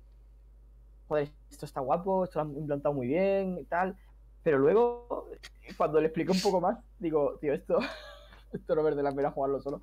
[1.13, 3.95] joder, esto está guapo, esto lo han implantado muy bien y tal.
[4.43, 5.29] Pero luego,
[5.77, 7.79] cuando le expliqué un poco más, digo, tío, esto,
[8.53, 9.83] esto no merece la pena jugarlo solo.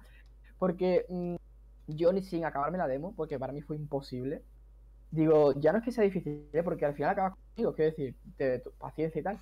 [0.57, 1.35] Porque mm,
[1.87, 4.43] yo ni sin acabarme la demo, porque para mí fue imposible.
[5.11, 6.63] Digo, ya no es que sea difícil, ¿eh?
[6.63, 9.37] porque al final acabas contigo, quiero decir, te- tu- paciencia y tal.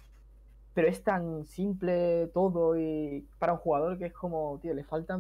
[0.74, 5.18] Pero es tan simple todo y para un jugador que es como, tío, le falta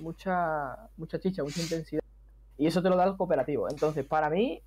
[0.00, 2.02] mucha, mucha chicha, mucha intensidad.
[2.58, 3.68] Y eso te lo da el cooperativo.
[3.70, 4.62] Entonces, para mí,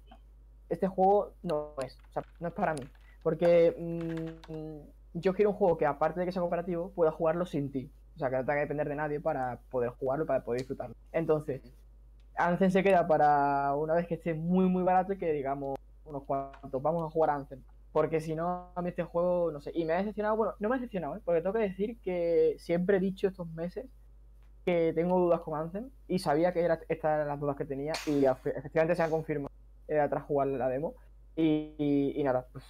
[0.70, 1.98] este juego no es.
[2.10, 2.82] O sea, no es para mí.
[3.24, 7.72] Porque mm, yo quiero un juego que, aparte de que sea cooperativo, pueda jugarlo sin
[7.72, 7.92] ti.
[8.16, 10.96] O sea, que no tenga que depender de nadie para poder jugarlo, para poder disfrutarlo.
[11.12, 11.62] Entonces,
[12.36, 16.24] Anthem se queda para una vez que esté muy, muy barato y que digamos unos
[16.24, 17.62] cuantos, vamos a jugar a Anthem.
[17.92, 19.72] Porque si no, a mí este juego, no sé.
[19.74, 21.22] Y me ha decepcionado, bueno, no me ha decepcionado, ¿eh?
[21.24, 23.86] porque tengo que decir que siempre he dicho estos meses
[24.66, 27.94] que tengo dudas con Anthem y sabía que era, estas eran las dudas que tenía
[28.06, 29.52] y efe- efectivamente se han confirmado
[29.88, 30.96] eh, tras jugar la demo.
[31.36, 32.66] Y, y- y nada, pues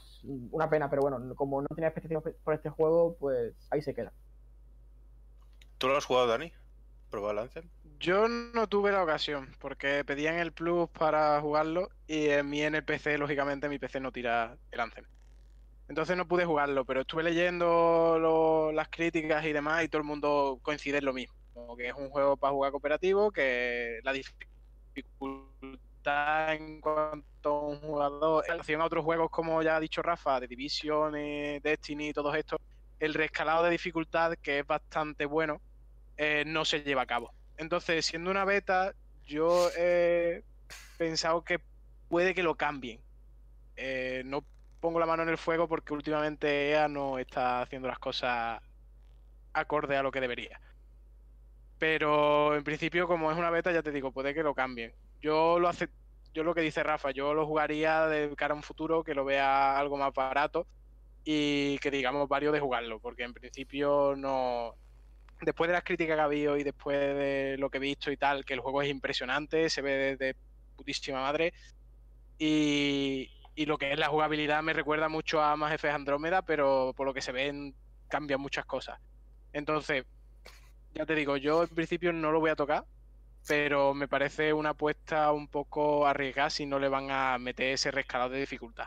[0.51, 4.13] una pena, pero bueno, como no tenía expectativas por este juego, pues ahí se queda.
[5.78, 6.51] ¿Tú lo has jugado, Dani?
[7.09, 7.70] ¿Probado el Anthem?
[7.99, 13.18] Yo no tuve la ocasión, porque pedían el Plus para jugarlo y en mi NPC,
[13.18, 15.05] lógicamente, mi PC no tira el Anthem.
[15.88, 20.07] Entonces no pude jugarlo, pero estuve leyendo lo- las críticas y demás y todo el
[20.07, 21.34] mundo coincide en lo mismo.
[21.53, 24.47] Como que es un juego para jugar cooperativo, que la dificultad
[26.08, 30.39] en cuanto a un jugador, en relación a otros juegos como ya ha dicho Rafa,
[30.39, 32.60] de Division, eh, Destiny y todos estos,
[32.99, 35.62] el reescalado de dificultad, que es bastante bueno,
[36.18, 37.34] eh, no se lleva a cabo.
[37.58, 38.93] Entonces, siendo una beta,
[39.26, 40.43] yo he
[40.97, 41.60] pensado que
[42.08, 42.99] puede que lo cambien.
[43.76, 44.43] Eh, no
[44.80, 48.62] pongo la mano en el fuego porque últimamente EA no está haciendo las cosas
[49.53, 50.60] acorde a lo que debería.
[51.78, 54.93] Pero en principio, como es una beta, ya te digo, puede que lo cambien.
[55.22, 55.89] Yo lo hace,
[56.34, 59.26] yo lo que dice Rafa, yo lo jugaría de cara a un futuro que lo
[59.26, 60.68] vea algo más barato
[61.24, 64.76] y que digamos varios de jugarlo, porque en principio no,
[65.41, 68.18] después de las críticas que ha habido y después de lo que he visto y
[68.18, 70.36] tal, que el juego es impresionante, se ve de,
[70.76, 71.53] putísima madre.
[72.38, 76.93] Y, y lo que es la jugabilidad me recuerda mucho a Mass Effect Andrómeda, pero
[76.95, 77.76] por lo que se ven
[78.07, 78.99] cambian muchas cosas.
[79.53, 80.05] Entonces,
[80.93, 82.86] ya te digo, yo en principio no lo voy a tocar,
[83.48, 87.91] pero me parece una apuesta un poco arriesgada si no le van a meter ese
[87.91, 88.86] rescalado de dificultad.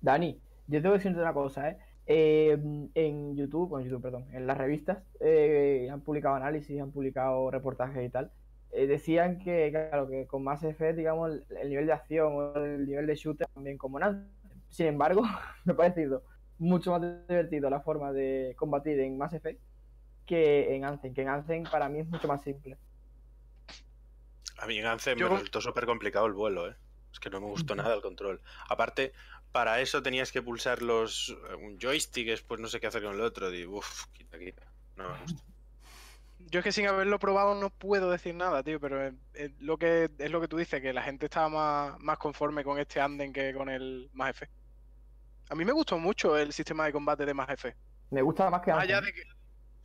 [0.00, 1.78] Dani, yo tengo que decirte una cosa, ¿eh?
[2.06, 2.58] Eh,
[2.94, 7.50] en YouTube, bueno, en YouTube, perdón, en las revistas eh, han publicado análisis, han publicado
[7.50, 8.30] reportajes y tal.
[8.70, 12.54] Eh, decían que, claro, que con Mass Effect, digamos, el, el nivel de acción o
[12.56, 14.26] el nivel de shooter también como nada.
[14.68, 15.22] Sin embargo,
[15.64, 16.22] me ha parecido
[16.58, 19.60] mucho más divertido la forma de combatir en Mass Effect
[20.26, 22.78] que en Anthem, que en Anthem para mí es mucho más simple.
[24.58, 26.76] A mí en Anthem Yo- me resultó súper complicado el vuelo, ¿eh?
[27.12, 28.40] Es que no me gustó nada el control.
[28.68, 29.12] Aparte,
[29.52, 33.14] para eso tenías que pulsar los eh, un joystick, después no sé qué hacer con
[33.14, 33.52] el otro.
[33.52, 34.62] Y uff, quita, quita.
[34.96, 35.42] No me gusta.
[36.50, 39.76] Yo es que sin haberlo probado no puedo decir nada, tío, pero es, es lo
[39.76, 43.00] que es lo que tú dices, que la gente estaba más, más conforme con este
[43.00, 44.52] Anden que con el Mass Effect.
[45.50, 47.76] A mí me gustó mucho el sistema de combate de Mass Effect.
[48.10, 49.22] Me gusta más que Más allá de que,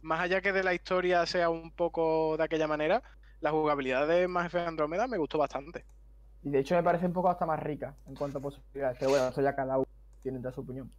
[0.01, 3.01] más allá que de la historia sea un poco de aquella manera,
[3.43, 5.83] la jugabilidad de Mass Effect Andromeda me gustó bastante.
[6.43, 8.97] Y de hecho me parece un poco hasta más rica en cuanto a posibilidades.
[8.97, 9.87] Pero bueno, eso ya cada uno
[10.21, 10.89] tiene su opinión.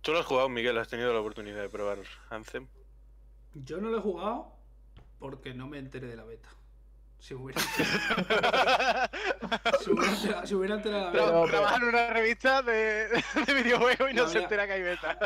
[0.00, 0.78] ¿Tú lo has jugado, Miguel?
[0.78, 1.98] ¿Has tenido la oportunidad de probar
[2.30, 2.68] Anthem?
[3.54, 4.52] Yo no lo he jugado
[5.18, 6.48] porque no me enteré de la beta.
[7.18, 7.60] Si hubiera,
[9.80, 11.46] si hubiera, enterado- si hubiera enterado de la Pero- beta.
[11.46, 13.08] Tra- Trabaja en una revista de,
[13.46, 15.18] de videojuegos y no, No, se entera que hay beta.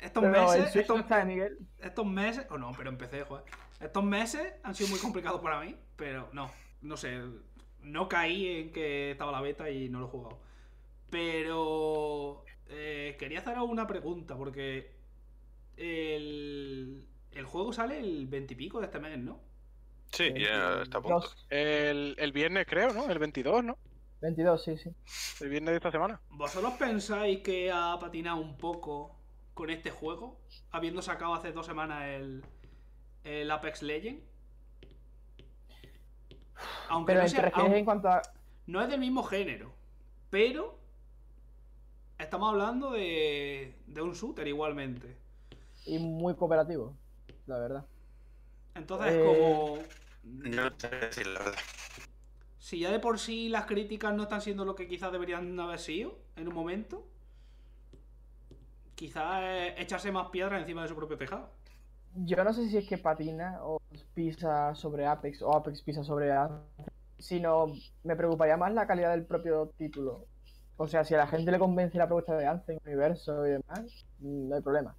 [0.00, 1.58] Estos Pero meses, estos, está Miguel.
[1.80, 3.44] estos meses, o no, pero empecé, joder.
[3.82, 6.50] Estos meses han sido muy complicados para mí, pero no,
[6.82, 7.20] no sé,
[7.82, 10.38] no caí en que estaba la beta y no lo he jugado.
[11.10, 14.92] Pero eh, quería hacer una pregunta, porque
[15.76, 19.40] el, el juego sale el 20 y pico de este mes, ¿no?
[20.12, 21.28] Sí, ya está a punto.
[21.50, 23.10] El, el viernes creo, ¿no?
[23.10, 23.78] El 22, ¿no?
[24.20, 24.90] 22, sí, sí.
[25.40, 26.20] El viernes de esta semana.
[26.30, 29.16] ¿Vosotros pensáis que ha patinado un poco
[29.54, 32.44] con este juego, habiendo sacado hace dos semanas el,
[33.24, 34.20] el Apex Legend?
[36.88, 38.22] Aunque Pero no, sea- aun- en cuanto a.
[38.66, 39.72] no es del mismo género,
[40.30, 40.78] pero
[42.18, 45.16] estamos hablando de, de un shooter igualmente.
[45.86, 46.96] Y muy cooperativo,
[47.46, 47.86] la verdad.
[48.74, 49.78] Entonces Eh, es como...
[50.24, 51.58] No te sé decir la verdad.
[52.58, 55.80] Si ya de por sí las críticas no están siendo lo que quizás deberían haber
[55.80, 57.04] sido en un momento,
[58.94, 59.42] quizás
[59.76, 61.50] echarse más piedras encima de su propio tejado.
[62.14, 63.80] Yo no sé si es que patina o
[64.14, 66.86] pisa sobre Apex o Apex pisa sobre Anthem,
[67.18, 67.66] sino
[68.04, 70.26] me preocuparía más la calidad del propio título.
[70.76, 74.06] O sea, si a la gente le convence la propuesta de Anthem, universo y demás,
[74.18, 74.96] mm, no hay problema.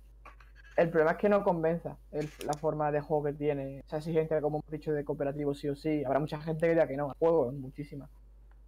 [0.75, 4.57] El problema es que no convenza la forma de juego que tiene, esa exigencia, como
[4.57, 6.03] hemos dicho, de cooperativo sí o sí.
[6.03, 8.09] Habrá mucha gente que diga que no, al juego, muchísima.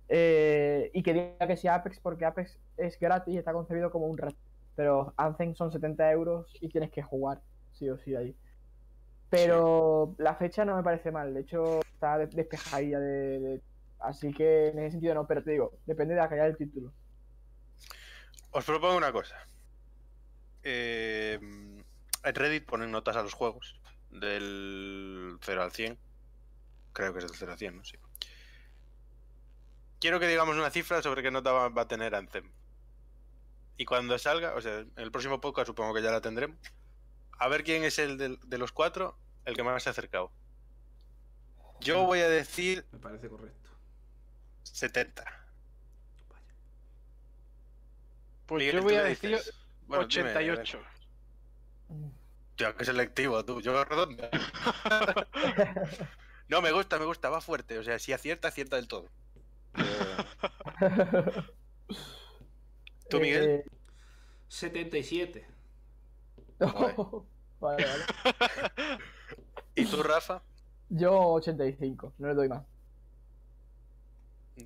[0.07, 3.89] Eh, y que diga que sí a Apex porque Apex es gratis y está concebido
[3.89, 4.37] como un reto.
[4.75, 7.41] Pero Anthem son 70 euros y tienes que jugar,
[7.77, 8.35] sí o sí, ahí.
[9.29, 13.61] Pero la fecha no me parece mal, de hecho está de- despejadilla de, de-
[13.99, 16.93] Así que en ese sentido no, pero te digo, depende de la calidad del título.
[18.51, 19.35] Os propongo una cosa.
[20.63, 23.79] Eh, en Reddit ponen notas a los juegos.
[24.11, 25.97] Del 0 al 100.
[26.93, 27.83] Creo que es del 0 al 100, ¿no?
[27.83, 27.97] Sí.
[29.99, 32.51] Quiero que digamos una cifra sobre qué nota va, va a tener Anthem.
[33.77, 36.57] Y cuando salga, o sea, en el próximo podcast supongo que ya la tendremos.
[37.37, 40.31] A ver quién es el de, los cuatro el que más se ha acercado.
[41.81, 43.69] Yo voy a decir Me parece correcto.
[44.63, 45.23] 70.
[46.29, 46.43] Vaya.
[48.45, 49.39] Pues Miguel, yo ¿tú voy a decir?
[49.87, 50.51] Bueno, dime, a ver.
[50.51, 50.79] 88.
[52.55, 53.61] Tío, qué selectivo tú.
[53.61, 54.29] Yo redonda.
[56.47, 57.77] no, me gusta, me gusta, va fuerte.
[57.77, 59.09] O sea, si acierta, acierta del todo.
[63.09, 63.43] ¿Tú, Miguel?
[63.43, 63.65] Eh,
[64.47, 65.54] 77.
[66.59, 66.95] Joder.
[67.59, 68.03] vale, vale.
[69.75, 70.41] ¿Y tú, Rafa?
[70.89, 72.63] Yo 85, no le doy más.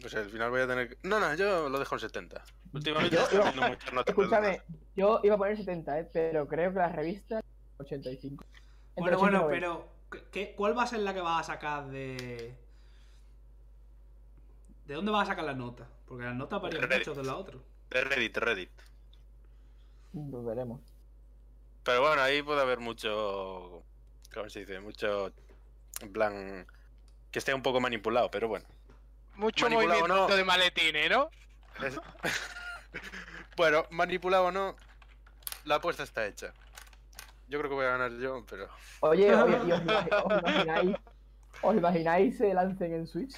[0.05, 0.97] O sea, al final voy a tener que...
[1.07, 2.43] No, no, yo lo dejo en 70.
[2.73, 4.61] Últimamente Yo- haciendo muchas notas Escúchame,
[4.95, 6.09] yo iba a poner 70, ¿eh?
[6.13, 7.41] pero creo que la revista
[7.79, 8.45] 85.
[8.95, 11.39] Entre Bueno, bueno, 80 y pero ¿qué- ¿qué, ¿cuál va a ser la que vas
[11.49, 12.55] a sacar de.
[14.85, 15.87] ¿De dónde vas a sacar las notas?
[16.05, 17.57] Porque las notas varían mucho de la otra.
[17.89, 18.71] De Reddit, Reddit.
[20.13, 20.37] 90.
[20.37, 20.81] Lo veremos.
[21.83, 23.83] Pero bueno, ahí puede haber mucho...
[24.33, 24.79] ¿Cómo se dice?
[24.79, 25.31] Mucho...
[26.01, 26.67] En plan...
[27.31, 28.65] Que esté un poco manipulado, pero bueno.
[29.35, 30.35] Mucho Manipulado movimiento no.
[30.35, 31.29] de maletines, ¿no?
[31.83, 31.99] Es-
[33.55, 34.75] bueno, manipulado o no,
[35.65, 36.53] la apuesta está hecha.
[37.47, 38.67] Yo creo que voy a ganar yo, pero...
[39.01, 40.95] Oye, oye, ¿y os, imagi- os imagináis,
[41.61, 43.35] os imagináis se lancen en Switch?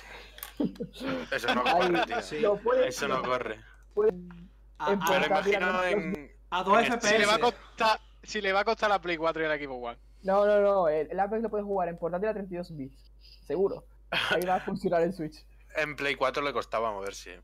[1.31, 2.21] Eso no corre, tío.
[2.21, 2.43] sí.
[2.85, 3.59] Eso no corre.
[3.93, 6.31] pueden- A, En Me lo portátil, imagino a- en...
[6.49, 7.41] a 2 en Si le, va a FPS.
[7.41, 9.97] costar, si le va a costar la Play 4 y el Xbox One.
[10.23, 13.11] No, no, no, el, el Apex lo puedes jugar en portátil a 32 bits.
[13.45, 13.85] Seguro.
[14.29, 15.45] Ahí va a funcionar en Switch.
[15.77, 17.39] En Play 4 le costaba moverse.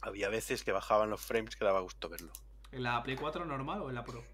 [0.00, 2.32] Había veces que bajaban los frames que daba gusto verlo.
[2.72, 4.24] ¿En la Play 4 normal o en la Pro?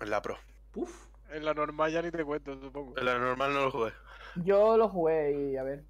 [0.00, 0.38] En la Pro.
[0.70, 1.06] Puf.
[1.30, 2.96] En la normal ya ni te cuento, supongo.
[2.96, 3.92] En la normal no lo jugué.
[4.36, 5.82] Yo lo jugué y a ver.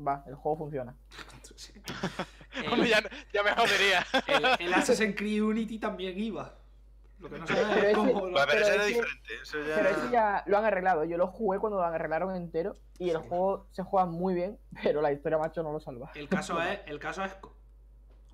[0.00, 0.96] Va, el juego funciona.
[2.70, 3.02] Hombre, El, ya,
[3.32, 4.06] ya me jodería.
[4.26, 6.57] el- el Assassin's Creed Unity también iba.
[7.20, 9.34] Lo que no sabes Pero es ese- cómo lo- Va, pero era diferente.
[9.42, 9.74] Eso ya...
[9.74, 11.04] Pero eso ya lo han arreglado.
[11.04, 15.00] Yo lo jugué cuando lo arreglaron entero y el juego se juega muy bien, pero
[15.02, 16.10] la historia macho no lo salva.
[16.14, 17.52] El caso es, el caso es cu-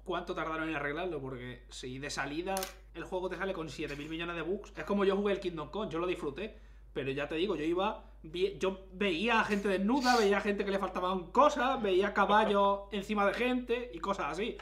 [0.05, 2.55] cuánto tardaron en arreglarlo, porque si de salida
[2.95, 5.71] el juego te sale con 7.000 millones de bugs, es como yo jugué el Kingdom
[5.71, 6.59] Come, yo lo disfruté,
[6.93, 10.71] pero ya te digo, yo iba, vi- yo veía a gente desnuda, veía gente que
[10.71, 14.59] le faltaban cosas, veía caballos encima de gente y cosas así.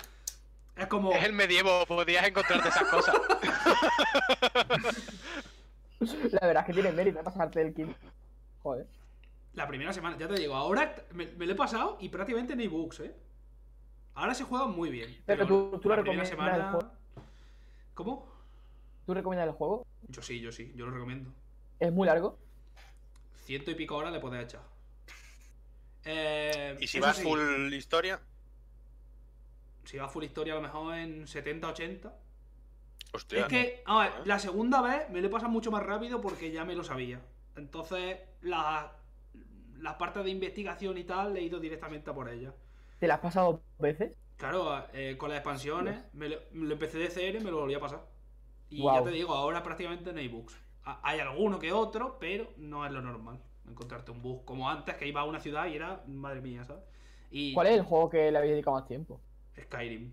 [0.77, 1.12] Es como...
[1.12, 3.14] Es el medievo, podías encontrarte esas cosas.
[6.33, 7.23] La verdad es que tiene mérito ¿eh?
[7.23, 7.95] pasarte el kill.
[8.62, 8.87] Joder.
[9.55, 12.62] La primera semana, ya te digo, ahora me, me lo he pasado y prácticamente no
[12.62, 13.14] hay bugs, ¿eh?
[14.14, 15.23] Ahora se juega muy bien.
[15.27, 16.93] Pero tú- tú lo recomiendas el juego.
[17.95, 18.33] ¿Cómo?
[19.07, 19.87] ¿Tú recomiendas el juego?
[20.09, 21.31] Yo sí, yo sí, yo lo recomiendo.
[21.81, 22.39] Es muy largo.
[23.45, 24.62] Ciento y pico horas le puedes echar.
[26.05, 28.20] Eh, Y si eso vas sí, full historia...
[29.85, 32.12] Si vas full historia, a lo mejor en 70-80.
[33.12, 33.41] Hostia.
[33.41, 36.51] Es que, a ver, la segunda vez me lo he pasado mucho más rápido porque
[36.51, 37.20] ya me lo sabía.
[37.57, 38.93] Entonces, la-
[39.78, 42.55] las partes de investigación y tal, le he ido directamente a por ellas.
[42.99, 44.12] ¿Te la has pasado dos veces?
[44.37, 47.59] Claro, eh, con las expansiones, me lo, me lo empecé de cero y me lo
[47.61, 48.07] volví a pasar.
[48.70, 50.57] Y ya te digo, ahora prácticamente no hay bugs.
[50.85, 53.41] Ha- Hay alguno que otro, pero no es lo normal.
[53.68, 56.83] Encontrarte un bug como antes, que iba a una ciudad y era, madre mía, ¿sabes?
[57.30, 59.20] Y ¿Cuál es el juego que le habéis dedicado más tiempo?
[59.61, 60.13] Skyrim.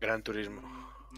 [0.00, 0.60] Gran turismo.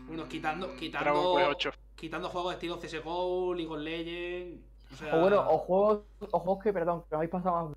[0.09, 1.71] Unos quitando, Dragon quitando, Quest 8.
[1.97, 4.63] quitando juegos estilo CSGO, League of Legends.
[4.93, 7.77] O sea, O bueno, o juegos, o juegos que, perdón, que os habéis pasado más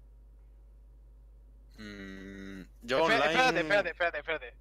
[1.78, 3.34] Mm, yo Espera- online...
[3.34, 4.54] Espérate, espérate, espérate, espérate.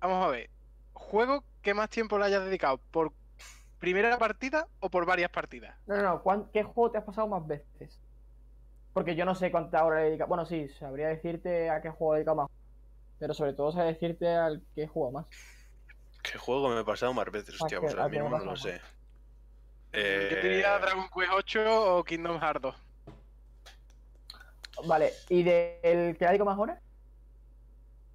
[0.00, 0.50] Vamos a ver.
[0.92, 2.78] ¿Juego que más tiempo le hayas dedicado?
[2.90, 3.12] ¿Por
[3.78, 5.74] primera partida o por varias partidas?
[5.86, 6.22] No, no, no.
[6.22, 7.98] ¿cuán- ¿Qué juego te has pasado más veces?
[8.92, 10.26] Porque yo no sé cuánta hora le dedica.
[10.26, 12.50] Bueno, sí, sabría decirte a qué juego dedica más.
[13.22, 15.26] Pero sobre todo sabría decirte al que juega más.
[16.24, 17.54] ¿Qué juego me he pasado más veces?
[17.60, 18.80] Hostia, ¿A pues ahora mismo no lo sé.
[19.92, 22.74] Eh, Yo diría Dragon Quest 8 o Kingdom Hearts 2.
[24.88, 26.80] Vale, ¿y del que dedica más horas?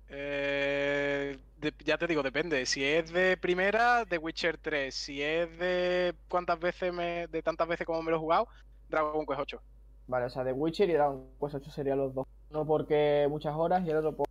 [0.10, 2.66] Eh, de- ya te digo, depende.
[2.66, 4.94] Si es de primera, The Witcher 3.
[4.94, 8.50] Si es de cuántas veces me, de tantas veces como me lo he jugado,
[8.90, 9.62] Dragon Quest 8.
[10.08, 12.28] Vale, o sea, The Witcher y Dragon Quest 8 serían los dos.
[12.50, 14.27] Uno porque muchas horas y el otro por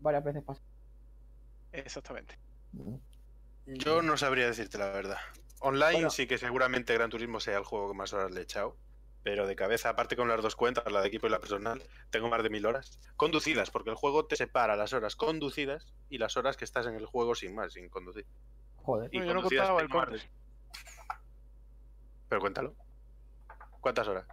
[0.00, 0.64] varias veces pasar.
[1.72, 2.38] Exactamente.
[3.66, 5.18] Yo no sabría decirte la verdad.
[5.60, 6.10] Online Bueno.
[6.10, 8.76] sí que seguramente Gran Turismo sea el juego que más horas le he echado.
[9.22, 12.30] Pero de cabeza, aparte con las dos cuentas, la de equipo y la personal, tengo
[12.30, 12.98] más de mil horas.
[13.16, 16.94] Conducidas, porque el juego te separa las horas conducidas y las horas que estás en
[16.94, 18.24] el juego sin más, sin conducir.
[18.76, 19.10] Joder.
[19.12, 20.30] Y No, yo no contaba el de-
[22.30, 22.74] Pero cuéntalo.
[23.80, 24.24] ¿Cuántas horas?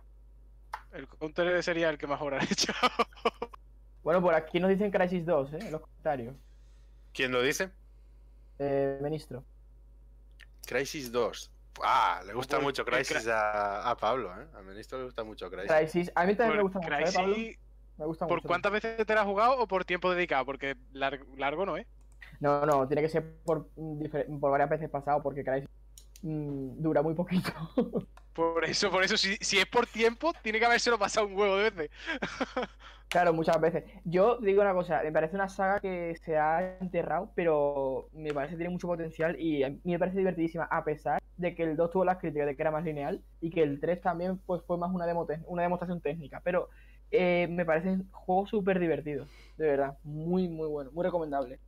[0.93, 2.89] El counter sería el que más horas he echado.
[4.07, 5.57] Bueno, por aquí nos dicen Crisis 2, ¿eh?
[5.63, 6.33] En los comentarios.
[7.13, 7.69] ¿Quién lo dice?
[8.57, 9.43] Eh, ministro.
[10.65, 11.51] Crisis 2.
[11.83, 14.47] Ah, le gusta mucho Crisis a, a Pablo, ¿eh?
[14.55, 15.69] Al ministro le gusta mucho Crisis.
[15.69, 16.11] Crisis.
[16.15, 17.33] A mí también me gusta mucho, ¿eh, Pablo?
[17.33, 17.59] Crysis,
[17.97, 18.47] Me gusta ¿Por mucho.
[18.47, 20.45] cuántas veces te la has jugado o por tiempo dedicado?
[20.45, 21.85] Porque lar- largo no es.
[22.39, 25.67] No, no, tiene que ser por, mm, por varias veces pasado porque Crisis
[26.21, 27.51] mm, dura muy poquito.
[28.37, 31.57] Por eso, por eso, si, si es por tiempo, tiene que habérselo pasado un huevo
[31.57, 31.89] de veces.
[33.09, 33.83] claro, muchas veces.
[34.03, 38.51] Yo digo una cosa, me parece una saga que se ha enterrado, pero me parece
[38.51, 41.75] que tiene mucho potencial y a mí me parece divertidísima, a pesar de que el
[41.75, 44.61] 2 tuvo las críticas de que era más lineal y que el 3 también pues,
[44.67, 46.39] fue más una, demo una demostración técnica.
[46.43, 46.69] Pero
[47.09, 49.27] eh, me parecen juegos súper divertidos,
[49.57, 49.97] de verdad.
[50.03, 51.59] Muy, muy bueno, muy recomendable.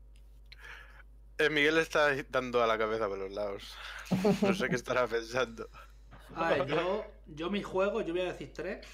[1.39, 3.75] Eh, Miguel está dando a la cabeza por los lados.
[4.43, 5.67] No sé qué estará pensando.
[6.35, 8.85] A ver, yo, yo mis juegos, yo voy a decir tres.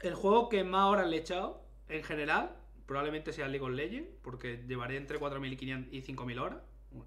[0.00, 4.10] El juego que más horas le he echado, en general, probablemente sea League of Legends,
[4.22, 6.58] porque llevaré entre 4.500 y 5.000 horas.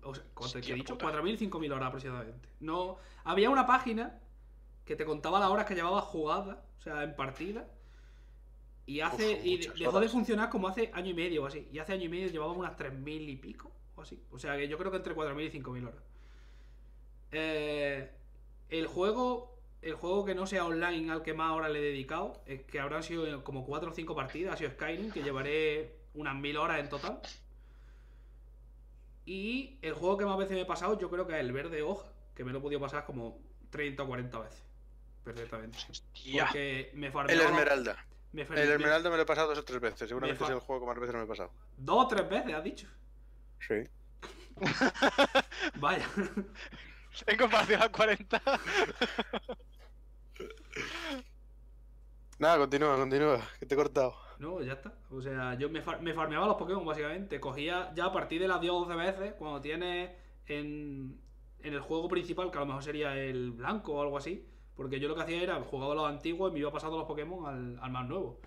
[0.03, 0.97] O sea, ¿cuánto he dicho?
[0.97, 1.11] puta.
[1.11, 2.49] 4.000 y 5.000 horas aproximadamente.
[2.59, 4.19] No, había una página
[4.85, 7.67] que te contaba las horas que llevaba jugada, o sea, en partida.
[8.85, 9.35] Y hace.
[9.39, 11.67] Uf, y dejó de funcionar como hace año y medio o así.
[11.71, 14.21] Y hace año y medio llevábamos unas 3.000 y pico o así.
[14.31, 16.03] O sea que yo creo que entre 4.000 y 5.000 horas.
[17.31, 18.11] Eh,
[18.71, 19.49] el juego.
[19.81, 22.79] El juego que no sea online al que más horas le he dedicado, es que
[22.79, 26.79] habrán sido como 4 o 5 partidas, ha sido Skyrim, que llevaré unas 1000 horas
[26.79, 27.19] en total.
[29.25, 31.81] Y el juego que más veces me he pasado, yo creo que es el verde
[31.81, 33.39] hoja, que me lo he podido pasar como
[33.71, 34.63] 30 o 40 veces.
[35.23, 35.79] Perfectamente.
[35.89, 36.43] Hostia.
[36.45, 38.05] Porque me El farmeaba- Esmeralda.
[38.33, 40.07] me El Esmeralda me lo he pasado dos o tres veces.
[40.09, 41.51] Seguramente Me fa- es el juego que más veces me he pasado.
[41.77, 42.87] Dos o tres veces, has dicho.
[43.67, 43.83] Sí.
[45.79, 46.07] Vaya.
[47.27, 48.41] En comparación a 40.
[52.39, 53.39] Nada, continúa, continúa.
[53.59, 54.15] Que te he cortado.
[54.39, 54.93] No, ya está.
[55.11, 57.39] O sea, yo me, far- me farmeaba los Pokémon, básicamente.
[57.39, 60.09] Cogía ya a partir de las 10 o 12 veces, cuando tienes
[60.47, 61.19] en,
[61.59, 64.47] en el juego principal, que a lo mejor sería el blanco o algo así.
[64.75, 67.45] Porque yo lo que hacía era jugaba los antiguos y me iba pasando los Pokémon
[67.45, 68.39] al, al más nuevo.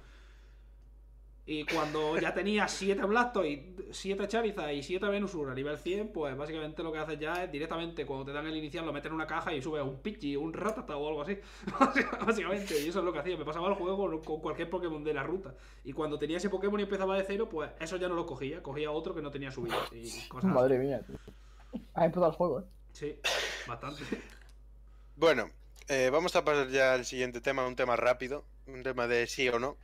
[1.47, 6.35] Y cuando ya tenía 7 Blastoise, 7 Charizard y 7 Venusaur a nivel 100, pues
[6.37, 9.15] básicamente lo que haces ya es directamente cuando te dan el inicial lo metes en
[9.15, 11.39] una caja y subes un Pidgey, un Ratata o algo así.
[12.27, 13.37] básicamente, y eso es lo que hacía.
[13.37, 15.55] Me pasaba el juego con, cualquier Pokémon de la ruta.
[15.85, 18.63] Y cuando tenía ese Pokémon y empezaba de cero, pues eso ya no lo cogía.
[18.63, 19.77] Cogía otro que no tenía subida.
[19.93, 20.55] Y cosas así.
[20.55, 21.17] Madre mía, tío.
[21.93, 22.65] Has empezado el juego, ¿eh?
[22.93, 23.19] Sí,
[23.67, 24.03] bastante.
[25.17, 25.51] Bueno,
[25.89, 29.49] eh, vamos a pasar ya al siguiente tema, un tema rápido, un tema de sí
[29.49, 29.77] o no.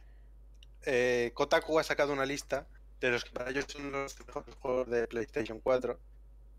[0.87, 2.67] Eh, Kotaku ha sacado una lista
[3.01, 5.99] de los que para ellos son los mejores juegos de PlayStation 4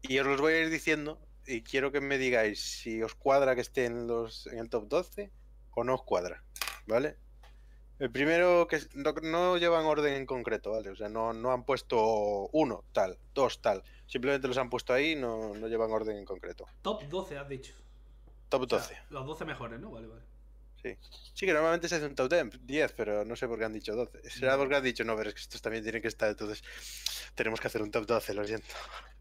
[0.04, 3.56] y os los voy a ir diciendo y quiero que me digáis si os cuadra
[3.56, 5.32] que esté en, los, en el top 12
[5.72, 6.44] o no os cuadra,
[6.88, 7.18] ¿vale?
[8.00, 10.90] El primero que no, no llevan orden en concreto, ¿vale?
[10.90, 15.16] O sea, no, no han puesto uno tal, dos tal, simplemente los han puesto ahí,
[15.16, 16.66] no, no llevan orden en concreto.
[16.82, 17.76] Top 12, has dicho.
[18.50, 18.98] Top O sea, 12.
[19.12, 19.92] los 12 mejores, ¿no?
[19.92, 20.31] Vale, vale.
[20.82, 20.98] Sí.
[21.34, 23.74] Sí, que normalmente se hace un top 10, 10, pero no sé por qué han
[23.74, 24.30] dicho 12.
[24.30, 26.64] Será porque han dicho, no, pero es que estos también tienen que estar, entonces
[27.36, 28.68] tenemos que hacer un top 12, lo siento.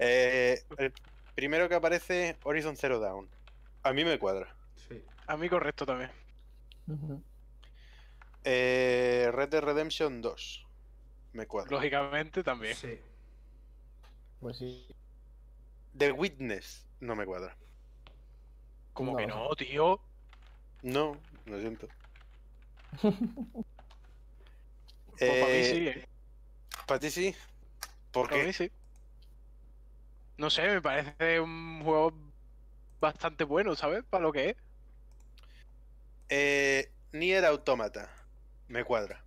[0.00, 0.92] Eh, el
[1.34, 3.28] primero que aparece, Horizon Zero Dawn.
[3.82, 4.54] A mí me cuadra.
[4.88, 5.02] Sí.
[5.26, 6.12] A mí correcto también.
[8.44, 10.66] Eh, Red Dead Redemption 2.
[11.32, 11.70] Me cuadra.
[11.72, 12.76] Lógicamente también.
[12.76, 13.00] Sí.
[14.40, 14.86] Pues sí.
[15.96, 16.86] The Witness.
[17.00, 17.56] No me cuadra.
[18.92, 19.18] Como No.
[19.18, 20.00] que no, tío.
[20.82, 21.16] No,
[21.46, 21.88] lo siento.
[25.24, 25.88] Pues para mí Eh, sí.
[25.88, 26.04] eh.
[26.86, 27.34] ¿Para ti sí?
[28.12, 28.52] ¿Por Para mí qué?
[28.52, 28.70] sí.
[30.38, 32.12] No sé, me parece un juego
[33.00, 34.04] bastante bueno, ¿sabes?
[34.04, 34.56] Para lo que es.
[36.28, 38.08] Eh, Nier Automata.
[38.68, 39.24] Me cuadra.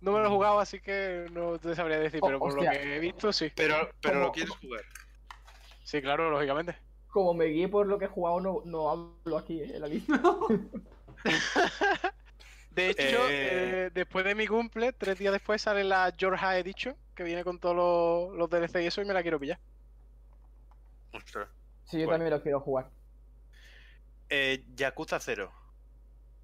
[0.00, 2.70] No me lo he jugado, así que no te sabría decir, Oh, pero por hostia.
[2.72, 3.50] lo que he visto, sí.
[3.54, 4.82] Pero, pero ¿Cómo- lo quieres jugar.
[5.84, 6.76] Sí, claro, lógicamente.
[7.08, 9.88] Como me guíe por lo que he jugado, no, no hablo aquí eh, en la
[9.88, 10.20] lista.
[12.70, 13.86] De hecho, Eh.
[13.86, 17.58] eh, después de mi cumple, tres días después sale la Georgia Edition, que viene con
[17.58, 19.58] todos los, los DLC y eso, y me la quiero pillar.
[21.12, 21.48] Ostras.
[21.84, 22.18] Sí, yo Bueno.
[22.18, 22.90] también lo quiero jugar.
[24.28, 25.50] Eh, Yakuza 0.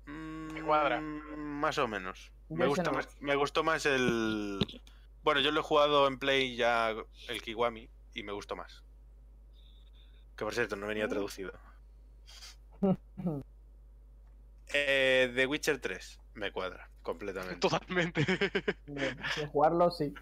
[0.07, 1.01] Mm, cuadra.
[1.01, 2.33] Más o menos.
[2.49, 2.93] Me, gusta no.
[2.93, 4.59] más, me gustó más el.
[5.23, 6.95] Bueno, yo lo he jugado en Play ya
[7.29, 8.83] el Kiwami y me gustó más.
[10.37, 11.53] Que por cierto, no venía traducido.
[14.77, 17.57] Eh, The Witcher 3 me cuadra completamente.
[17.61, 18.25] Totalmente.
[18.87, 19.17] De,
[19.53, 20.13] jugarlo, sí.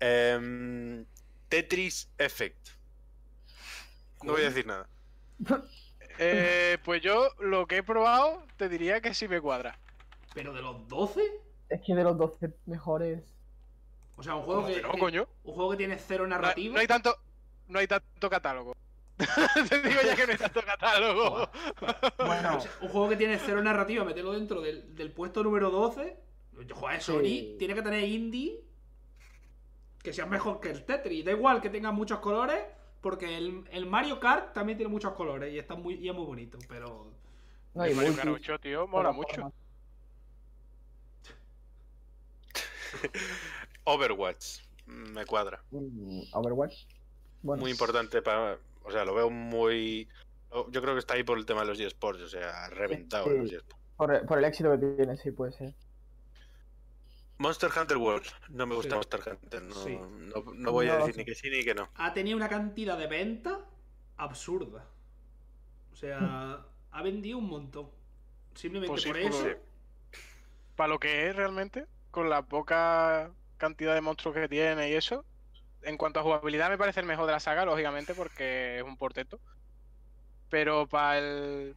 [0.00, 1.04] Em,
[1.48, 2.70] Tetris Effect.
[4.22, 4.88] No voy a decir nada.
[6.22, 9.78] Eh, pues yo lo que he probado, te diría que sí me cuadra.
[10.34, 11.22] Pero de los 12,
[11.70, 13.22] Es que de los 12 mejores.
[14.16, 15.26] o sea, un juego que, No, que- coño.
[15.44, 16.74] un juego que tiene cero No, narrativa.
[16.74, 17.16] no hay tanto,
[17.70, 18.76] no hay tanto catálogo.
[19.68, 21.48] te digo ya que no hay tanto catálogo.
[22.18, 25.70] Bueno, O sea, un juego que tiene cero narrativa, meterlo dentro del, del puesto número
[25.70, 26.16] 12.
[26.74, 27.56] Joder, Sony Sí.
[27.58, 28.60] tiene que tener indie
[30.02, 31.24] que sea mejor que el Tetris.
[31.24, 32.58] Da igual que tenga muchos colores,
[33.00, 36.24] porque el, el Mario Kart también tiene muchos colores y está muy, y es muy
[36.26, 37.12] bonito, pero.
[37.74, 39.52] no El Mario Kart 8, tío, mola mucho.
[43.84, 44.60] Overwatch.
[44.86, 45.62] Me cuadra.
[45.70, 46.84] Mm, Overwatch.
[47.42, 48.58] Bueno, Muy importante para.
[48.82, 50.08] O sea, lo veo muy.
[50.70, 52.22] Yo creo que está ahí por el tema de los eSports.
[52.22, 53.30] O sea, reventado Sí.
[53.30, 53.80] en los eSports.
[53.96, 55.74] Por, el- por el éxito que tiene, sí, puede ser.
[57.38, 58.26] Monster Hunter World.
[58.50, 58.94] No me gusta Sí.
[58.96, 59.62] Monster Hunter.
[59.62, 59.98] No, Sí.
[59.98, 61.18] no, no voy a decir sí.
[61.20, 61.88] ni que sí ni que no.
[61.94, 63.58] Ha tenido una cantidad de ventas
[64.16, 64.84] absurda.
[65.92, 67.88] O sea, ha vendido un montón.
[68.54, 69.58] Simplemente Pues sí, por por- eso.
[70.76, 75.24] Para lo que es realmente, con la poca cantidad de monstruos que tiene y eso.
[75.82, 78.96] En cuanto a jugabilidad, me parece el mejor de la saga, lógicamente, porque es un
[78.96, 79.38] porteto.
[80.48, 81.76] Pero para el.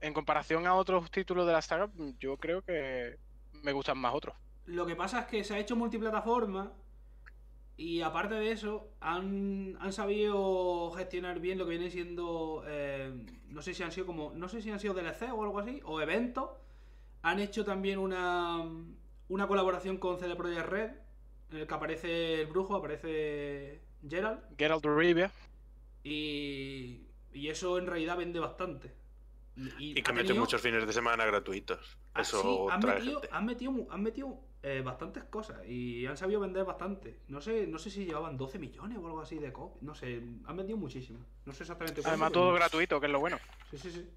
[0.00, 3.18] En comparación a otros títulos de la saga, yo creo que
[3.52, 4.34] me gustan más otros.
[4.66, 6.72] Lo que pasa es que se ha hecho multiplataforma
[7.80, 13.10] y aparte de eso han, han sabido gestionar bien lo que viene siendo eh,
[13.48, 15.80] no sé si han sido como no sé si han sido DLC o algo así
[15.86, 16.50] o eventos
[17.22, 18.66] han hecho también una
[19.28, 20.90] una colaboración con CD Projekt Red
[21.50, 25.30] en el que aparece el brujo aparece Gerald Geralt of Rivia.
[26.04, 28.92] y, y eso en realidad vende bastante
[29.78, 31.98] Y que ha mete tenido- muchos fines de semana gratuitos.
[32.14, 33.36] Ah, Eso sí, han trae metido, gente.
[33.36, 37.18] han metido, han metido eh, bastantes cosas y han sabido vender bastante.
[37.28, 39.82] No sé, no sé si llevaban 12 millones o algo así de copias.
[39.82, 41.18] No sé, han vendido muchísimo.
[41.46, 43.38] No sé exactamente cuánto, Además, todo gratuito, que es lo bueno.
[43.70, 44.08] Sí, sí, sí.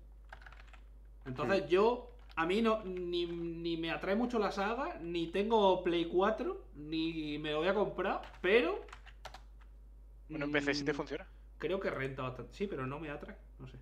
[1.25, 6.05] Entonces yo, a mí no, ni, ni me atrae mucho la saga, ni tengo Play
[6.05, 8.85] 4, ni me lo voy a comprar, pero...
[10.29, 11.27] Bueno, en PC sí te mm, funciona.
[11.57, 12.53] Creo que renta bastante.
[12.53, 13.77] Sí, pero no me atrae, no sé.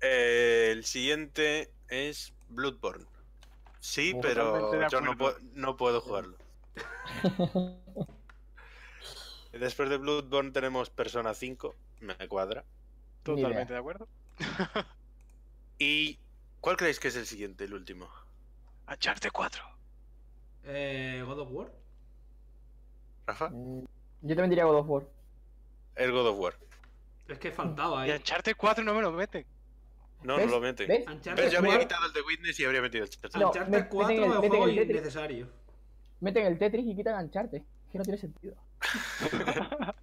[0.00, 3.06] Eh, el siguiente es Bloodborne.
[3.80, 6.38] Sí, pero yo no, puedo- no puedo jugarlo.
[9.52, 12.64] Después de Bloodborne tenemos Persona 5, me cuadra.
[13.22, 14.08] Totalmente de acuerdo.
[15.78, 16.23] ¿Y
[16.64, 18.08] cuál creéis que es el siguiente, el último?
[18.88, 19.62] Uncharted 4.
[20.64, 21.70] Eh, God of War.
[23.26, 23.50] ¿Rafa?
[23.50, 23.80] Mm,
[24.22, 25.06] Yo también diría God of War.
[25.94, 26.54] El God of War.
[27.28, 28.16] Es que faltaba, Y ¿eh?
[28.16, 29.44] Uncharted 4 no me lo meten.
[30.22, 30.46] No, ¿Ves?
[30.46, 30.86] no lo mete.
[30.86, 31.04] ¿Ves?
[31.22, 33.38] Yo habría 4 quitado el de Witness y habría metido el Uncharted.
[33.40, 35.48] No, Uncharted meten 4 el- es un meten juego el innecesario.
[36.20, 37.58] Meten el Tetris y quitan Uncharted.
[37.60, 38.56] Es que no tiene sentido.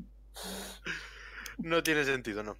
[1.58, 2.58] No tiene sentido, no.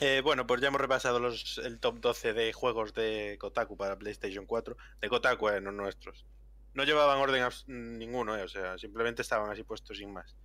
[0.00, 3.98] Eh, bueno, pues ya hemos repasado los, el top 12 de juegos de Kotaku para
[3.98, 4.76] PlayStation 4.
[5.00, 6.26] De Kotaku, eh, no nuestros.
[6.74, 10.36] No llevaban orden ninguno, eh, o sea, simplemente estaban así puestos sin más.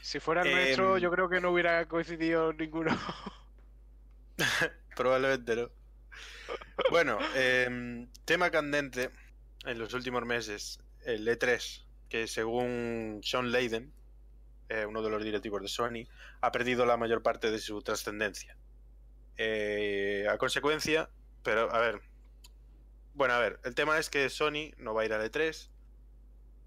[0.00, 2.96] Si fuera el Em, nuestro, yo creo que no hubiera coincidido ninguno.
[4.96, 5.70] Probablemente no.
[6.90, 9.10] Bueno, em, tema candente
[9.64, 13.92] en los últimos meses, el E3, que según Sean Layden,
[14.68, 16.08] eh, uno de los directivos de Sony,
[16.40, 18.56] ha perdido la mayor parte de su trascendencia.
[19.36, 21.10] Eh, a consecuencia,
[21.42, 22.00] pero a ver,
[23.14, 25.70] bueno, a ver, el tema es que Sony no va a ir al E3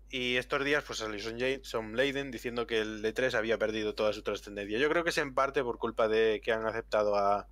[0.09, 1.19] y estos días pues salió
[1.63, 4.79] Sean Layden diciendo que el E3 había perdido toda su trascendencia.
[4.79, 7.47] Yo creo que es en parte por culpa de que han aceptado a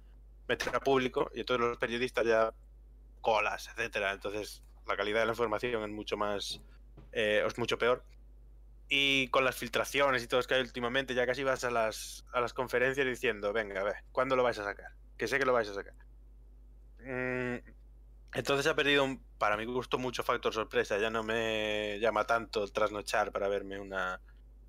[0.47, 2.53] meter a público y todos los periodistas ya
[3.19, 4.13] colas, etcétera.
[4.13, 6.61] Entonces la calidad de la información es mucho más,
[7.11, 8.03] eh, es mucho peor.
[8.87, 12.23] Y con las filtraciones y todo es que hay últimamente, ya casi vas a las,
[12.31, 14.91] a las conferencias diciendo, venga, a ver, ¿cuándo lo vais a sacar?
[15.17, 15.93] Que sé que lo vais a sacar.
[16.99, 17.57] mm,
[18.33, 20.97] entonces ha perdido, un- para mi gusto, mucho factor sorpresa.
[20.97, 24.19] Ya no me llama tanto trasnochar para verme una,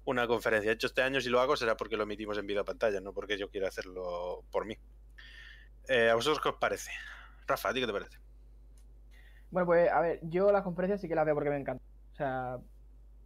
[0.04, 0.70] una conferencia.
[0.70, 3.12] De hecho, este año si lo hago será porque lo emitimos en video pantalla, no
[3.12, 4.76] porque yo quiera hacerlo por mí.
[5.88, 6.90] Eh, ¿A vosotros qué os parece?
[7.46, 8.18] Rafa, ¿a ti qué te parece?
[9.50, 11.86] Bueno, pues a ver, yo las conferencias sí que las veo porque me encantan.
[12.12, 12.58] O sea,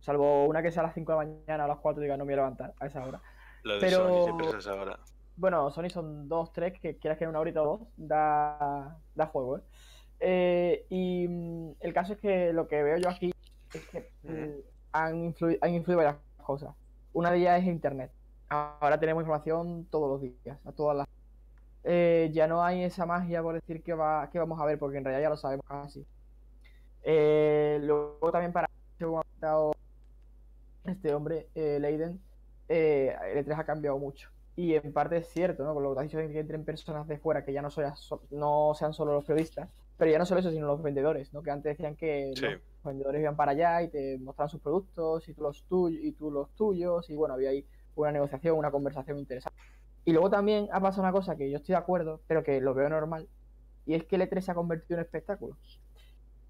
[0.00, 2.16] salvo una que sea a las 5 de la mañana o a las 4 diga
[2.16, 3.20] no me voy a levantar a esa hora.
[3.62, 4.98] Lo de Pero- Sony siempre es esa hora.
[5.40, 9.26] Bueno, Sony son dos, tres, que quieras que en una horita o dos, da, da
[9.26, 9.62] juego, ¿eh?
[10.20, 13.32] Eh, y mm, el caso es que lo que veo yo aquí
[13.72, 14.60] es que mm,
[14.92, 16.74] han, influido, han influido varias cosas.
[17.14, 18.12] Una de ellas es Internet.
[18.50, 21.06] Ahora tenemos información todos los días, a todas las...
[21.84, 24.98] Eh, ya no hay esa magia por decir que, va, que vamos a ver, porque
[24.98, 26.06] en realidad ya lo sabemos casi.
[27.02, 28.68] Eh, luego también para...
[28.98, 29.72] según ha comentado
[30.84, 32.20] este hombre, Leiden,
[32.68, 34.28] el E3 ha cambiado mucho.
[34.60, 35.72] Y en parte es cierto, ¿no?
[35.72, 37.86] Con lo que has dicho que entren personas de fuera que ya no, soy-
[38.30, 41.42] no sean solo los periodistas, pero ya no solo eso, sino los vendedores, ¿no?
[41.42, 42.42] Que antes decían que Sí.
[42.42, 46.12] los vendedores iban para allá y te mostraban sus productos y tú los, tuyos y
[46.12, 49.58] tú los tuyos, y bueno, había ahí una negociación, una conversación interesante.
[50.04, 52.74] Y luego también ha pasado una cosa que yo estoy de acuerdo, pero que lo
[52.74, 53.30] veo normal,
[53.86, 55.56] y es que el E3 se ha convertido en espectáculo.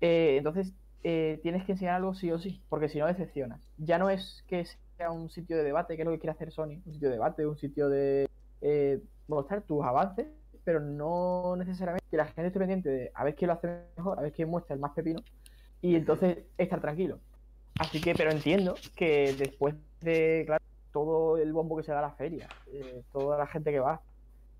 [0.00, 0.72] Eh, entonces,
[1.04, 3.60] eh, tienes que enseñar algo sí o sí, porque si no decepcionas.
[3.78, 4.66] Ya no es que
[5.00, 7.14] sea un sitio de debate, que es lo que quiere hacer Sony, un sitio de
[7.14, 8.28] debate, un sitio de
[8.60, 10.26] eh, mostrar tus avances,
[10.62, 14.18] pero no necesariamente que la gente esté pendiente de a ver quién lo hace mejor,
[14.18, 15.20] a ver quién muestra el más pepino,
[15.80, 17.18] y entonces estar tranquilo.
[17.78, 22.02] Así que, pero entiendo que después de, claro, todo el bombo que se da a
[22.02, 24.02] la feria, eh, toda la gente que va,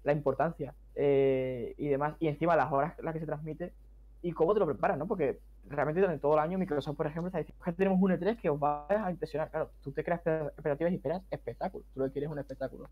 [0.04, 3.74] la importancia eh, y demás, y encima las horas las que se transmite
[4.22, 5.06] y cómo te lo preparas, ¿no?
[5.06, 8.36] Porque realmente durante todo el año Microsoft, por ejemplo, está diciendo que tenemos un E3
[8.36, 9.50] que os va a impresionar.
[9.50, 11.84] Claro, tú te creas expectativas y esperas espectáculo.
[11.94, 12.88] Tú lo que quieres es un espectáculo.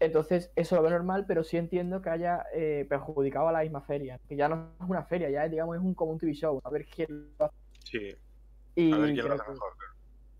[0.00, 3.82] Entonces, eso lo veo normal, pero sí entiendo que haya eh, perjudicado a la misma
[3.82, 4.18] feria.
[4.28, 6.60] Que ya no es una feria, ya es, digamos, es un, como un TV show.
[6.64, 7.56] A ver quién lo hace.
[7.84, 8.16] Sí,
[8.74, 9.72] Y a ver quién lo hace mejor.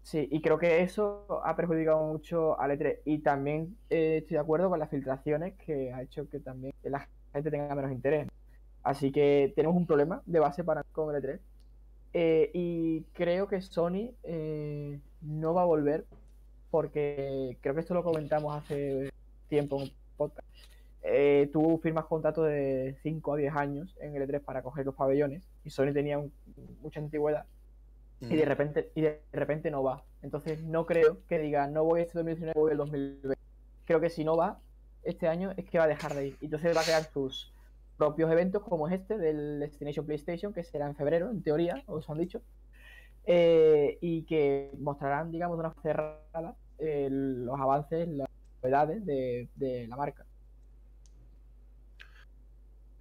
[0.03, 3.01] Sí, y creo que eso ha perjudicado mucho al E3.
[3.05, 7.07] Y también eh, estoy de acuerdo con las filtraciones que ha hecho que también la
[7.35, 8.29] gente tenga menos interés.
[8.83, 11.39] Así que tenemos un problema de base para con el E3.
[12.13, 16.05] Eh, y creo que Sony eh, no va a volver
[16.71, 19.11] porque creo que esto lo comentamos hace
[19.49, 20.47] tiempo en un podcast.
[21.03, 24.95] Eh, tú firmas contratos de 5 a 10 años en el E3 para coger los
[24.95, 26.33] pabellones y Sony tenía un-
[26.83, 27.47] mucha antigüedad
[28.21, 30.05] y de repente y de repente no va.
[30.23, 33.39] Entonces no creo que diga no voy este 2019, voy el 2020.
[33.87, 34.59] Creo que si no va
[35.03, 36.37] este año es que va a dejar de ir.
[36.41, 37.53] Y Entonces va a crear sus
[38.01, 42.09] propios eventos como es este del Destination PlayStation que será en febrero en teoría, os
[42.09, 42.41] han dicho.
[43.27, 48.27] Eh, y que mostrarán, digamos, de una cerrada eh, los avances, las
[48.63, 50.25] novedades de, de la marca.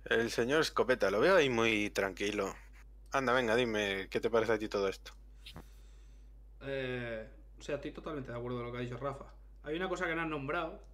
[0.04, 2.54] El señor Escopeta, lo veo ahí muy tranquilo.
[3.14, 5.14] Anda, venga, dime, ¿qué te parece a ti todo esto?
[6.62, 7.26] Eh,
[7.58, 9.28] o sea, estoy totalmente de acuerdo con lo que ha dicho Rafa.
[9.64, 10.89] Hay una cosa que no han nombrado.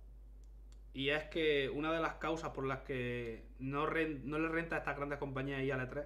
[0.95, 4.79] Y es que una de las causas por las que no, no le renta a
[4.79, 6.05] estas grandes compañías y al E3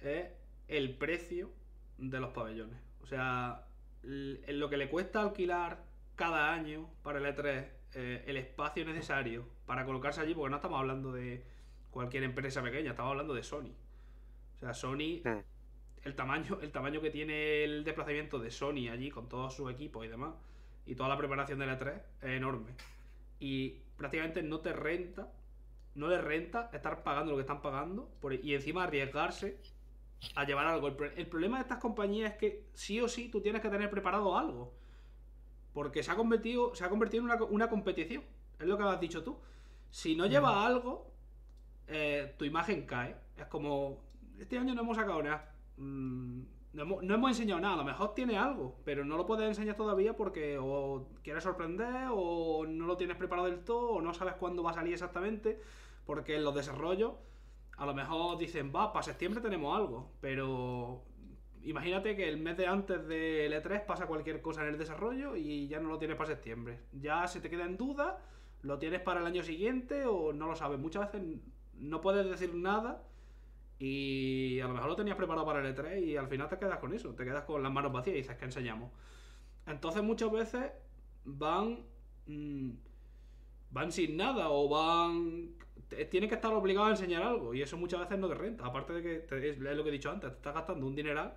[0.00, 0.28] es
[0.68, 1.50] el precio
[1.96, 2.76] de los pabellones.
[3.02, 3.64] O sea,
[4.02, 5.82] lo que le cuesta alquilar
[6.16, 10.78] cada año para el E3 eh, el espacio necesario para colocarse allí, porque no estamos
[10.78, 11.42] hablando de
[11.90, 13.72] cualquier empresa pequeña, estamos hablando de Sony.
[14.56, 15.42] O sea, Sony Mm.
[16.04, 20.04] el tamaño, el tamaño que tiene el desplazamiento de Sony allí con todo su equipo
[20.04, 20.34] y demás,
[20.84, 22.72] y toda la preparación de la 3 es enorme.
[23.40, 25.30] Y prácticamente no te renta,
[25.94, 29.60] no les renta estar pagando lo que están pagando por- y encima arriesgarse
[30.34, 30.88] a llevar algo.
[30.88, 33.68] El, pro- el problema de estas compañías es que sí o sí tú tienes que
[33.68, 34.72] tener preparado algo.
[35.74, 38.24] Porque se ha convertido, se ha convertido en una, una competición.
[38.58, 39.38] Es lo que has dicho tú.
[39.90, 41.12] Si no llevas algo,
[41.88, 43.16] eh, tu imagen cae.
[43.36, 44.00] Es como,
[44.38, 45.54] este año no hemos sacado nada.
[45.76, 46.40] Mm,
[46.72, 47.74] no, hemos, enseñado nada.
[47.74, 52.08] A lo mejor tiene algo, pero no lo puedes enseñar todavía porque o quieres sorprender
[52.10, 55.60] o no lo tienes preparado del todo o no sabes cuándo va a salir exactamente.
[56.06, 57.14] Porque en los desarrollos
[57.76, 61.02] a lo mejor dicen, va, para septiembre tenemos algo, pero
[61.62, 65.66] imagínate que el mes de antes del E3 pasa cualquier cosa en el desarrollo y
[65.66, 66.80] ya no lo tienes para septiembre.
[66.92, 68.18] Ya se te queda en duda,
[68.62, 70.78] lo tienes para el año siguiente o no lo sabes.
[70.78, 71.40] Muchas veces
[71.74, 73.02] no puedes decir nada
[73.80, 76.78] y a lo mejor lo tenías preparado para el E3 y al final te quedas
[76.80, 78.92] con eso, te quedas con las manos vacías y dices que enseñamos.
[79.66, 80.72] Entonces muchas veces
[81.24, 81.80] van...
[82.26, 82.70] mm,
[83.70, 85.54] van sin nada o van.
[86.10, 88.66] Tienen que estar obligados a enseñar algo y eso muchas veces no te renta.
[88.66, 91.34] Aparte de que te- es lo que he dicho antes, te estás gastando un dineral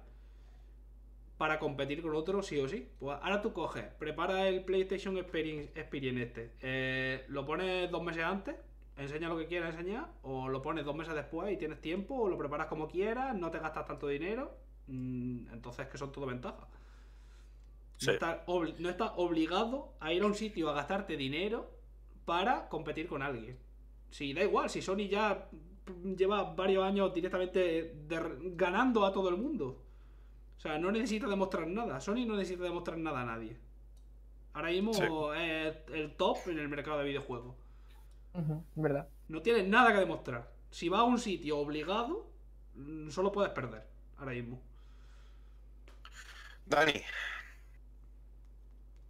[1.37, 2.87] para competir con otro sí o sí.
[2.99, 8.23] Pues ahora tú coges, prepara el PlayStation Experience, Experience este, eh, lo pones dos meses
[8.23, 8.55] antes
[8.97, 12.27] enseña lo que quieras enseñar, o lo pones dos meses después y tienes tiempo, o
[12.29, 14.55] lo preparas como quieras, no te gastas tanto dinero.
[14.87, 16.67] mm, Entonces, que son todo ventajas.
[17.97, 18.07] Sí.
[18.07, 21.71] No, estás obli- no estás obligado a ir a un sitio a gastarte dinero
[22.25, 23.57] para competir con alguien.
[24.09, 25.47] Si da igual, si Sony ya
[25.87, 27.95] mm, lleva varios años directamente
[28.55, 29.79] ganando a todo el mundo.
[30.57, 31.99] O sea, no necesita demostrar nada.
[31.99, 33.57] Sony no necesita demostrar nada a nadie.
[34.53, 35.03] Ahora mismo Sí.
[35.37, 37.55] es el top en el mercado de videojuegos.
[38.75, 39.07] ¿Verdad?
[39.27, 40.49] No tienes nada que demostrar.
[40.71, 42.27] Si vas a un sitio obligado,
[42.75, 43.85] mm, solo puedes perder.
[44.17, 44.59] Ahora mismo.
[46.65, 47.01] Dani.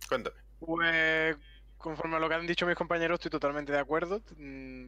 [0.08, 0.36] Cuéntame.
[0.60, 1.38] Pues
[1.78, 4.22] conforme a lo que han dicho mis compañeros, estoy totalmente de acuerdo.
[4.38, 4.88] Mm,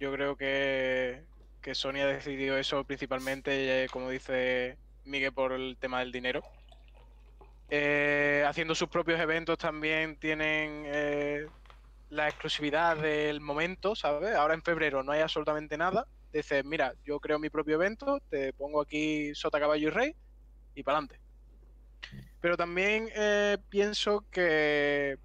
[0.00, 1.22] Yo creo que,
[1.62, 6.42] que Sony ha decidido eso principalmente, eh, como dice Miguel, por el tema del dinero.
[7.70, 11.46] Eh, haciendo sus propios eventos también tienen eh,
[12.14, 14.34] la exclusividad del momento, ¿sabes?
[14.34, 16.06] Ahora en febrero no hay absolutamente nada.
[16.32, 20.16] Dices, mira, yo creo mi propio evento, te pongo aquí Sota, Caballo y Rey
[20.74, 21.20] y para adelante.
[22.40, 25.18] Pero también eh, pienso que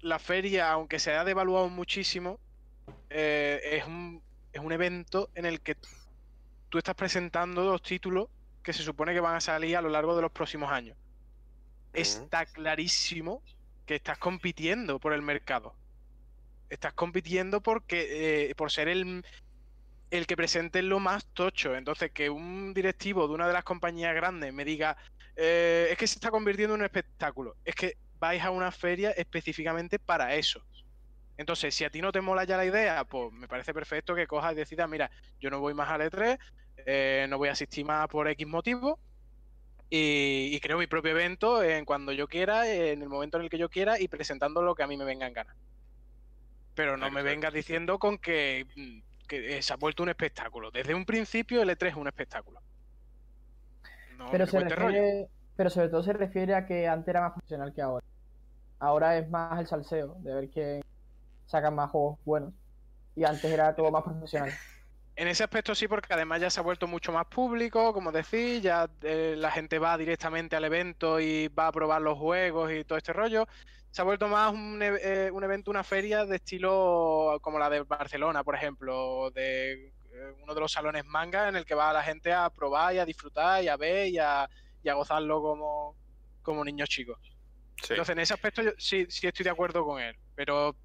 [0.00, 2.40] la feria, aunque se ha devaluado muchísimo,
[3.10, 4.22] eh, es, un,
[4.52, 5.76] es un evento en el que
[6.70, 8.28] tú estás presentando los títulos
[8.62, 10.96] que se supone que van a salir a lo largo de los próximos años.
[11.92, 13.42] Está clarísimo
[13.84, 15.74] que estás compitiendo por el mercado.
[16.70, 19.24] Estás compitiendo porque eh, por ser el,
[20.10, 21.74] el que presente lo más tocho.
[21.74, 24.96] Entonces, que un directivo de una de las compañías grandes me diga,
[25.36, 27.56] eh, es que se está convirtiendo en un espectáculo.
[27.64, 30.62] Es que vais a una feria específicamente para eso.
[31.36, 34.26] Entonces, si a ti no te mola ya la idea, pues me parece perfecto que
[34.26, 36.36] cojas y decidas, mira, yo no voy más al E3,
[36.84, 38.98] eh, no voy a asistir más por X motivo,
[39.88, 43.50] y, y creo mi propio evento en cuando yo quiera, en el momento en el
[43.50, 45.54] que yo quiera, y presentando lo que a mí me venga en gana.
[46.78, 50.70] Pero no me vengas diciendo con que, mm, que, eh, se ha vuelto un espectáculo.
[50.70, 52.60] Desde un principio el E3 es un espectáculo.
[54.16, 55.28] No Pero se rollo.
[55.70, 58.06] sobre todo se refiere a que antes era más profesional que ahora.
[58.78, 60.84] Ahora es más el salseo, de ver quién
[61.46, 62.54] saca más juegos buenos.
[63.16, 64.52] Y antes era todo más profesional.
[65.16, 68.62] En ese aspecto sí, porque además ya se ha vuelto mucho más público, como decís,
[68.62, 72.84] ya eh, la gente va directamente al evento y va a probar los juegos y
[72.84, 73.48] todo este rollo.
[73.98, 77.82] Se ha vuelto más un, eh, un evento, una feria de estilo como la de
[77.82, 82.04] Barcelona, por ejemplo, de eh, uno de los salones manga en el que va la
[82.04, 84.48] gente a probar y a disfrutar y a ver y a,
[84.84, 85.96] y a gozarlo como,
[86.42, 87.18] como niños chicos.
[87.82, 87.94] Sí.
[87.94, 90.76] Entonces, en ese aspecto yo sí, sí estoy de acuerdo con él, pero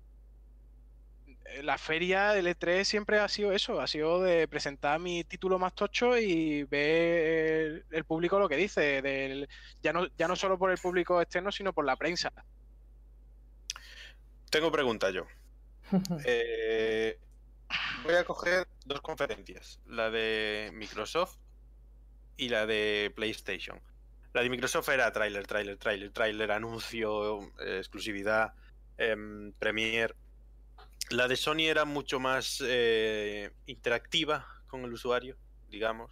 [1.45, 5.59] eh, la feria, el E3 siempre ha sido eso, ha sido de presentar mi título
[5.59, 9.47] más tocho y ver el, el público lo que dice, del,
[9.83, 12.33] ya, no, ya no solo por el público externo, sino por la prensa.
[14.53, 15.25] Tengo pregunta yo.
[16.25, 17.17] Eh,
[18.03, 21.37] voy a coger dos conferencias, la de Microsoft
[22.37, 23.79] y la de PlayStation.
[24.33, 28.53] La de Microsoft era tráiler, tráiler, tráiler, tráiler, anuncio, eh, exclusividad,
[28.97, 30.13] em, Premiere.
[31.09, 35.35] La de Sony era mucho más eh, interactiva con el usuario,
[35.69, 36.11] digamos,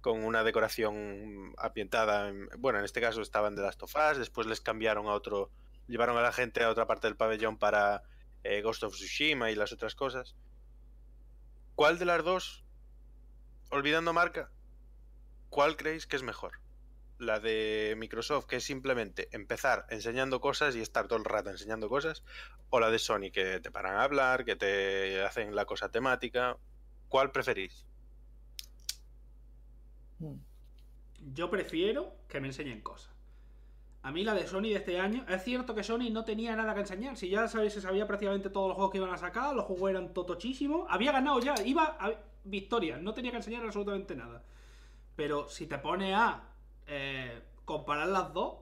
[0.00, 2.28] con una decoración ambientada.
[2.30, 5.50] en- bueno, en este caso estaban de Last of Us, después les cambiaron a otro,
[5.88, 8.02] llevaron a la gente a otra parte del pabellón para
[8.42, 10.36] eh, Ghost of Tsushima y las otras cosas.
[11.74, 12.64] ¿Cuál de las dos,
[13.70, 14.50] olvidando marca,
[15.50, 16.60] cuál creéis que es mejor?
[17.18, 21.88] La de Microsoft, que es simplemente empezar enseñando cosas y estar todo el rato enseñando
[21.88, 22.22] cosas,
[22.70, 26.56] o la de Sony, que te paran a hablar, que te hacen la cosa temática.
[27.08, 27.86] ¿Cuál preferís?
[31.32, 33.15] Yo prefiero que me enseñen cosas.
[34.06, 36.74] A mí la de Sony de este año, es cierto que Sony no tenía nada
[36.74, 37.16] que enseñar.
[37.16, 39.90] Si ya sabéis, se sabía prácticamente todos los juegos que iban a sacar, los juegos
[39.90, 40.86] eran totochísimos.
[40.88, 42.12] Había ganado ya, iba a
[42.44, 44.44] victoria, no tenía que enseñar absolutamente nada.
[45.16, 46.44] Pero si te pones a
[46.86, 48.58] eh, comparar las dos,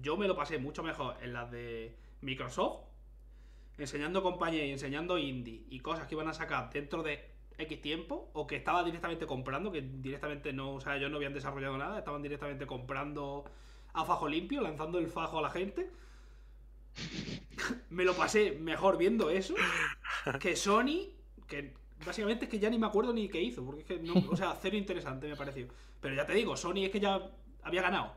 [0.00, 2.80] yo me lo pasé mucho mejor en las de Microsoft,
[3.76, 7.28] enseñando compañía y enseñando indie y cosas que iban a sacar dentro de
[7.58, 11.34] X tiempo, o que estaba directamente comprando, que directamente no, o sea, ellos no habían
[11.34, 13.44] desarrollado nada, estaban directamente comprando
[13.92, 15.90] a fajo limpio, lanzando el fajo a la gente.
[17.90, 19.54] me lo pasé mejor viendo eso
[20.40, 21.08] que Sony,
[21.46, 24.14] que básicamente es que ya ni me acuerdo ni qué hizo, porque es que no,
[24.30, 25.68] o sea, cero interesante me pareció.
[26.00, 27.30] Pero ya te digo, Sony es que ya
[27.62, 28.14] había ganado.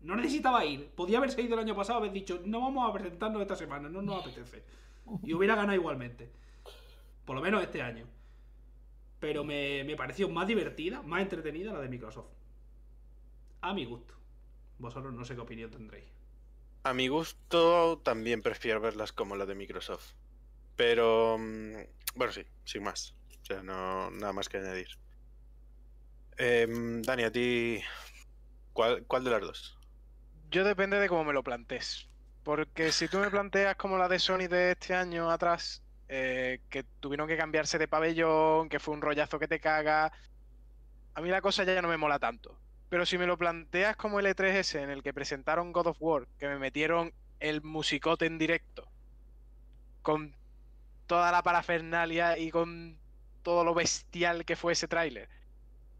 [0.00, 0.88] No necesitaba ir.
[0.90, 4.02] Podía haberse ido el año pasado, haber dicho, no vamos a presentarnos esta semana, no
[4.02, 4.62] nos apetece.
[5.24, 6.30] Y hubiera ganado igualmente.
[7.24, 8.06] Por lo menos este año.
[9.18, 12.28] Pero me, me pareció más divertida, más entretenida la de Microsoft.
[13.60, 14.14] A mi gusto.
[14.78, 16.06] Vosotros no sé qué opinión tendréis.
[16.84, 20.14] A mi gusto también prefiero verlas como la de Microsoft.
[20.76, 21.76] Pero mm,
[22.14, 23.14] Bueno, sí, sin más.
[23.42, 24.88] O sea, no nada más que añadir.
[26.36, 27.80] Em, Dani, a ti.
[28.72, 29.78] ¿Cuál, ¿Cuál de las dos?
[30.50, 32.08] Yo depende de cómo me lo plantees.
[32.42, 36.84] Porque si tú me planteas como la de Sony de este año atrás, eh, que
[37.00, 40.12] tuvieron que cambiarse de pabellón, que fue un rollazo que te caga,
[41.14, 42.58] a mí la cosa ya no me mola tanto.
[42.88, 46.26] Pero si me lo planteas como el E3S en el que presentaron God of War,
[46.38, 48.88] que me metieron el musicote en directo,
[50.02, 50.34] con
[51.06, 52.98] toda la parafernalia y con
[53.42, 55.28] todo lo bestial que fue ese tráiler,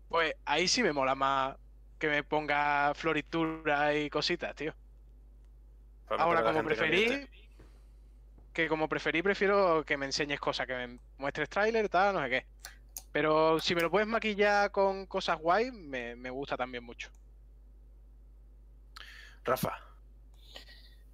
[0.09, 1.57] pues ahí sí me mola más
[1.99, 4.75] que me ponga floritura y cositas, tío.
[6.09, 7.29] Para Ahora, como preferí,
[8.53, 12.31] que como preferí, prefiero que me enseñes cosas, que me muestres tráiler, tal, no sé
[12.31, 12.47] qué.
[13.13, 17.11] Pero si me lo puedes maquillar con cosas guay, me, me gusta también mucho.
[19.45, 19.73] Rafa.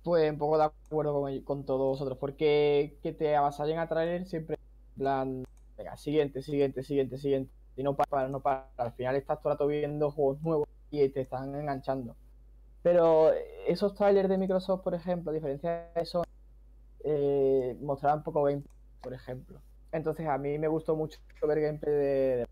[0.02, 4.27] Pues un poco de acuerdo con, con todos vosotros, porque que te avasallen a traer
[4.27, 5.44] siempre en plan,
[5.78, 8.69] venga, siguiente, siguiente, siguiente, siguiente, y no para, no para.
[8.77, 12.16] Al final estás todo el rato viendo juegos nuevos y te están enganchando.
[12.82, 13.32] Pero
[13.66, 16.23] esos trailers de Microsoft, por ejemplo, a diferencia de eso,
[17.02, 19.61] eh, mostraban poco gameplay, por ejemplo.
[19.95, 22.01] Entonces a mí me gustó mucho ver gameplay de,
[22.39, 22.47] de,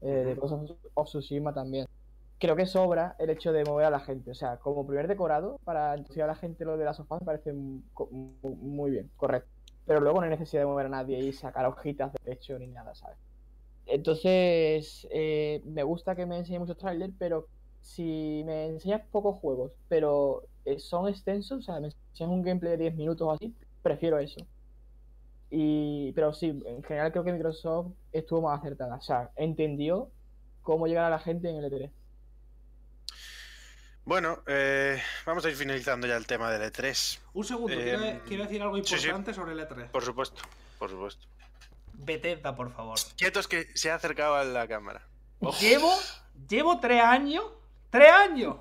[0.00, 0.54] eh, de Ghost
[0.94, 1.86] of- Tsushima también
[2.38, 4.30] creo que sobra el hecho de mover a la gente.
[4.32, 7.26] O sea, como primer decorado, para entusiasmar a la gente lo de las sofás me
[7.26, 9.50] parece muy bien, correcto.
[9.86, 12.68] Pero luego no hay necesidad de mover a nadie y sacar hojitas de pecho ni
[12.68, 13.18] nada, ¿sabes?
[13.86, 17.48] Entonces, eh, me gusta que me enseñe muchos trailers, pero
[17.80, 22.72] si me enseñas pocos juegos, pero eh, son extensos, o sea, me enseñas un gameplay
[22.72, 24.46] de 10 minutos o así, prefiero eso.
[25.56, 28.96] Y, pero sí, en general creo que Microsoft estuvo más acertada.
[28.96, 30.10] O sea, entendió
[30.62, 31.92] cómo llegar a la gente en el E3.
[34.04, 37.20] Bueno, eh, vamos a ir finalizando ya el tema del E3.
[37.34, 38.94] Un segundo, Eh, quiero, quiero decir algo sí, sí.
[38.96, 39.90] importante sobre el E3.
[39.90, 40.42] Por supuesto,
[40.78, 41.26] por supuesto.
[41.92, 42.98] Bethesda, por favor.
[43.16, 45.02] Quietos que se ha acercado a la cámara.
[45.40, 45.56] Ojo.
[45.60, 45.90] Llevo,
[46.48, 47.44] llevo tres años,
[47.90, 48.56] tres años,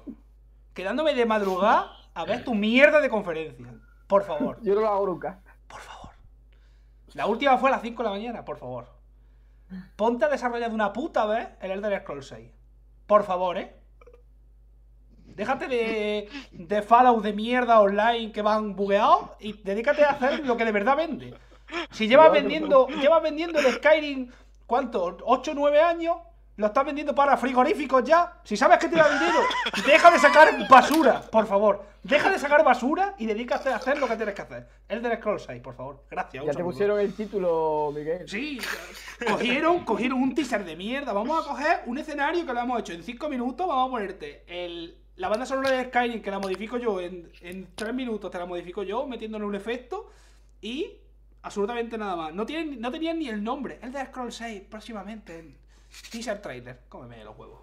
[0.76, 3.66] quedándome de madrugada a ver tu mierda de conferencia.
[4.08, 5.42] Por favor, Yo no lo hago nunca.
[7.14, 8.88] La última fue a las 5 de la mañana, por favor.
[9.96, 12.52] Ponte a desarrollar de una puta vez el Elder Scrolls 6.
[13.08, 13.76] Por favor, ¿eh?
[15.26, 20.58] Déjate de, de Fallout de mierda online que van bugueados y dedícate a hacer lo
[20.58, 21.34] que de verdad vende.
[21.92, 24.32] Si llevas vendiendo, llevas vendiendo el Skyrim,
[24.68, 25.18] ¿cuánto?
[25.18, 26.18] ¿8 o 9 años?
[26.56, 28.40] ¿Lo estás vendiendo para frigoríficos ya?
[28.44, 29.40] Si sabes que te da dinero,
[29.88, 31.84] deja de sacar basura, por favor.
[32.04, 34.68] Deja de sacar basura y dedícate a hacer lo que tienes que hacer.
[34.88, 36.04] Elder Scrolls 6, por favor.
[36.12, 36.46] Gracias.
[36.46, 38.30] Ya te pusieron el título, Miguel.
[38.30, 38.60] Sí,
[39.28, 41.12] cogieron, cogieron un teaser de mierda.
[41.12, 43.66] Vamos a coger un escenario que lo hemos hecho en 5 minutos.
[43.66, 47.70] Vamos a ponerte el, la banda sonora de Skyrim que la modifico yo en, en
[47.74, 48.30] 3 minutos.
[48.30, 50.12] Te la modifico yo metiéndole un efecto.
[50.62, 51.00] Y
[51.42, 52.34] absolutamente nada más.
[52.34, 53.80] No, tienen, no tenían ni el nombre.
[53.82, 55.63] El de Scroll 6 próximamente.
[56.12, 56.80] Teaser trailer.
[56.90, 57.62] Cómeme los huevos.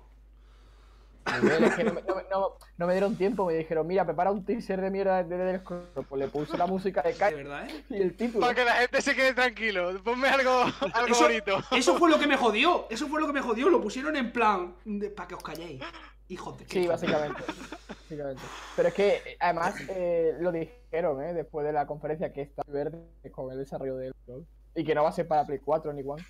[1.43, 4.05] Miguel, es que no, me- no me- no- no me dieron tiempo, me dijeron, mira,
[4.05, 5.87] prepara un teaser de mierda de Scrolls.
[6.09, 7.85] Pues le puse la música de De Kai verdad, ¿eh?
[7.91, 8.41] y el título.
[8.41, 10.03] Para que la gente se quede tranquilo.
[10.03, 10.51] Ponme algo,
[10.95, 11.59] algo Eso, bonito.
[11.73, 12.87] eso fue lo que me jodió.
[12.91, 13.69] Eso fue lo que me jodió.
[13.69, 14.75] Lo pusieron en plan.
[15.15, 15.83] Para que os calléis.
[16.29, 17.43] Hijos de Sí, básicamente.
[17.89, 18.43] básicamente.
[18.77, 21.35] Pero es que, eh, además, eh, lo dijeron, ¿eh?
[21.35, 24.47] Después de la conferencia que está verde con el desarrollo del Scroll.
[24.75, 26.25] Y que no va a ser para Play 4 ni One.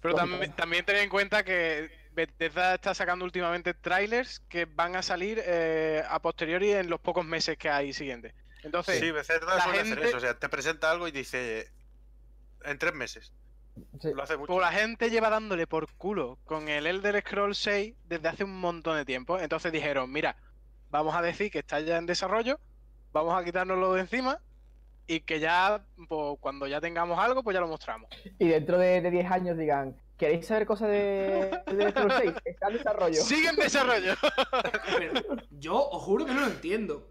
[0.00, 5.02] Pero también, también tened en cuenta que Bethesda está sacando últimamente trailers que van a
[5.02, 8.34] salir eh, a posteriori en los pocos meses que hay siguientes.
[8.62, 10.16] Entonces, Sí, Bethesda la suele hacer gente- eso.
[10.16, 11.70] O sea, te presenta algo y dice.
[12.64, 13.32] En tres meses.
[14.00, 14.10] Sí.
[14.12, 14.48] Lo hace mucho.
[14.48, 18.58] pues la gente lleva dándole por culo con el Elder Scrolls 6 desde hace un
[18.58, 19.38] montón de tiempo.
[19.38, 20.36] Entonces dijeron, mira,
[20.90, 22.58] vamos a decir que está ya en desarrollo,
[23.12, 24.40] vamos a quitárnoslo de encima
[25.08, 28.08] y que ya, pues, cuando ya tengamos algo, pues ya lo mostramos.
[28.38, 32.32] Y dentro de, de 10 años digan, ¿queréis saber cosas de, de Dead Scrolls 6?
[32.44, 33.14] Está en desarrollo.
[33.22, 34.14] Sigue en desarrollo.
[34.98, 37.10] Pero yo os juro que no lo entiendo.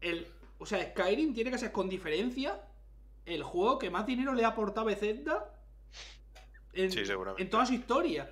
[0.00, 0.26] El,
[0.58, 2.60] o sea, Skyrim tiene que ser con diferencia
[3.26, 5.52] el juego que más dinero le ha aportado a Bethesda
[6.72, 7.00] en, Sí,
[7.38, 8.30] en toda su historia.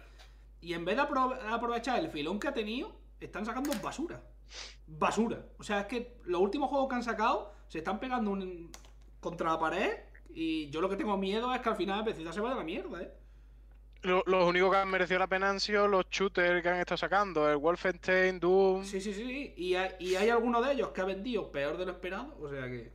[0.60, 4.22] Y en vez de apro- aprovechar el filón que ha tenido, están sacando basura.
[4.86, 5.44] Basura.
[5.58, 8.70] O sea, es que los últimos juegos que han sacado se están pegando un-
[9.24, 9.90] contra la pared.
[10.34, 12.64] Y yo lo que tengo miedo es que al final Bethesda se vaya a la
[12.64, 13.12] mierda, ¿eh?
[14.02, 16.98] Lo- los únicos que han merecido la pena han sido los shooters que han estado
[16.98, 18.84] sacando, el Wolfenstein, Doom.
[18.84, 19.54] Sí, sí, sí.
[19.56, 22.36] Y hay, y hay alguno de ellos que ha vendido peor de lo esperado.
[22.40, 22.92] O sea que.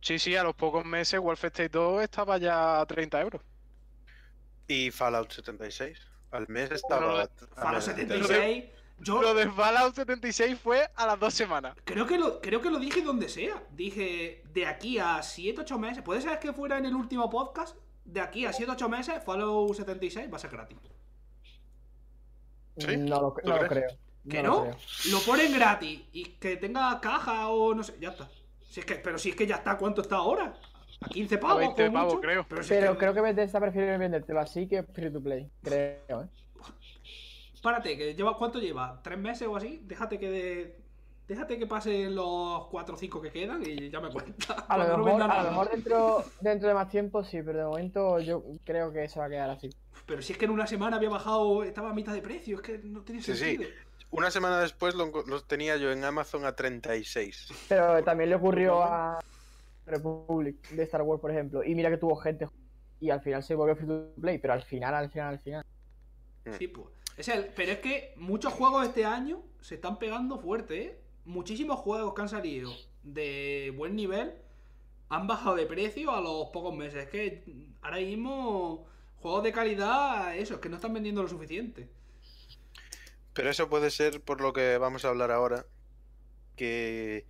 [0.00, 3.42] Sí, sí, a los pocos meses Wolfenstein 2 estaba ya a 30 euros.
[4.68, 5.98] Y Fallout 76.
[6.30, 7.06] Al mes estaba.
[7.06, 7.22] Bueno,
[7.56, 8.64] a Fallout mes- 76.
[9.00, 11.76] Yo Lo de Fallout 76 fue a las dos semanas.
[11.84, 13.62] creo que, lo, creo que lo dije donde sea.
[13.70, 16.02] Dije de aquí a 7, 8 meses.
[16.02, 20.32] ¿Puede ser que fuera en el último podcast de aquí a 7-8 meses, Fallout 76
[20.32, 20.78] va a ser gratis.
[22.78, 22.96] ¿Sí?
[22.96, 23.88] No lo, ¿Tú no lo creo.
[24.28, 24.62] ¿Que lo no?
[24.62, 24.76] creo.
[25.10, 28.28] Lo ponen gratis y que tenga caja o no sé, ya está.
[28.68, 30.54] Si es que, pero si es que ya está, ¿cuánto está ahora?
[31.00, 31.58] A 15 A pavos.
[31.58, 32.20] 20 como pavos, mucho.
[32.26, 32.46] creo.
[32.48, 35.50] Pero, si es Pero que- creo que Bethesda prefiere vendértelo así que free to play.
[35.62, 36.26] Creo, ¿eh?
[37.62, 39.00] Párate, que lleva, ¿cuánto lleva?
[39.02, 39.80] ¿Tres meses o así?
[39.84, 40.88] Déjate que de-
[41.26, 44.54] Déjate que pasen los 4 o 5 que quedan y ya me cuenta.
[44.66, 48.42] A lo mejor, a lo dentro, dentro de más tiempo sí, pero de momento yo
[48.64, 49.68] creo que se va a quedar así.
[50.06, 52.62] Pero si es que en una semana había bajado, estaba a mitad de precio, es
[52.62, 53.38] que no tiene Sí, sí.
[53.38, 53.68] sentido.
[54.10, 57.48] Una semana después lo, los tenía yo en Amazon a 36.
[57.68, 59.18] Pero también le ocurrió a
[59.84, 61.62] Republic de Star Wars, por ejemplo.
[61.62, 62.46] Y mira que tuvo gente
[63.00, 65.64] y al final se volvió free to play, pero al final, al final, al final.
[66.58, 66.86] Sí, pues.
[67.18, 71.00] Es el, pero es que muchos juegos este año se están pegando fuerte, ¿eh?
[71.24, 72.72] Muchísimos juegos que han salido
[73.02, 74.34] de buen nivel
[75.08, 77.04] han bajado de precio a los pocos meses.
[77.04, 77.42] Es que
[77.82, 78.86] ahora mismo
[79.20, 81.88] juegos de calidad, eso, es que no están vendiendo lo suficiente.
[83.34, 85.66] Pero eso puede ser por lo que vamos a hablar ahora.
[86.54, 87.26] Que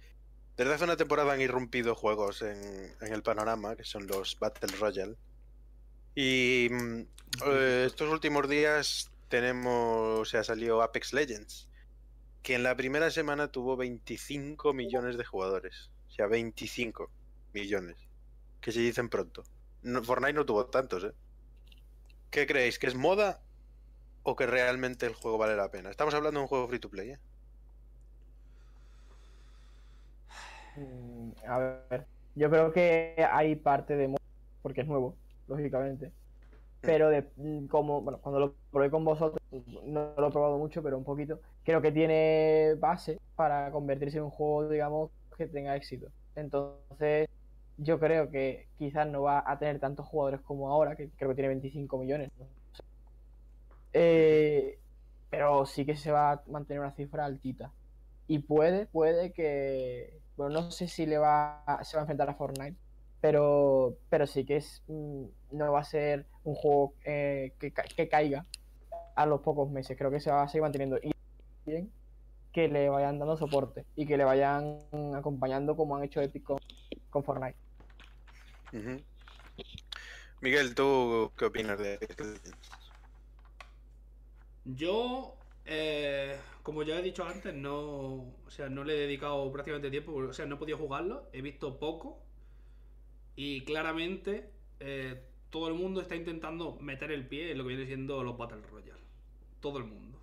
[0.59, 4.77] desde hace una temporada han irrumpido juegos en, en el panorama, que son los Battle
[4.77, 5.17] Royale.
[6.15, 7.01] Y mm,
[7.47, 11.71] eh, estos últimos días tenemos, o sea, salió Apex Legends,
[12.43, 15.91] que en la primera semana tuvo 25 millones de jugadores.
[16.09, 17.11] O sea, 25
[17.55, 17.97] millones.
[18.61, 19.45] Que se dicen pronto.
[20.05, 21.15] Fortnite no tuvo tantos, ¿eh?
[22.31, 22.79] ¿Qué creéis?
[22.79, 23.43] ¿Que es moda
[24.23, 25.91] o que realmente el juego vale la pena?
[25.91, 27.21] Estamos hablando de un juego free to play, ¿eh?
[30.75, 34.19] Mm, A ver, yo creo que hay parte de moda,
[34.63, 36.13] porque es nuevo, lógicamente.
[36.81, 39.39] Pero de, mm, como, bueno, cuando lo probé con vosotros,
[39.85, 44.25] no lo he probado mucho, pero un poquito, creo que tiene base para convertirse en
[44.25, 46.09] un juego, digamos, que tenga éxito.
[46.35, 47.29] Entonces,
[47.77, 51.35] yo creo que quizás no va a tener tantos jugadores como ahora, que creo que
[51.37, 52.31] tiene 25 millones.
[53.93, 54.79] Eh,
[55.31, 57.73] pero sí que se va a mantener una cifra altita.
[58.27, 60.21] Y puede, puede que.
[60.37, 62.79] Bueno, no sé si le va a- se va a enfrentar a Fortnite.
[63.21, 67.85] Pero, pero sí que es mm, no va a ser un juego eh, que, ca-
[67.85, 68.45] que caiga
[69.17, 69.97] a los pocos meses.
[69.97, 70.99] Creo que se va a seguir manteniendo.
[71.03, 71.13] Y
[71.67, 71.91] bien
[72.53, 74.81] que le vayan dando soporte y que le vayan
[75.15, 76.59] acompañando como han hecho Epic con,
[77.11, 77.57] con Fortnite.
[80.41, 82.41] Miguel, ¿tú qué opinas de Legends?
[84.65, 85.35] Yo,
[85.65, 87.77] eh, como ya he dicho antes, no,
[88.47, 91.43] o sea, no le he dedicado prácticamente tiempo, o sea, no he podido jugarlo, he
[91.43, 92.19] visto poco
[93.37, 94.51] y claramente
[94.81, 98.37] eh, todo el mundo está intentando meter el pie en lo que viene siendo los
[98.37, 99.01] Battle Royale.
[99.61, 100.19] Todo el mundo.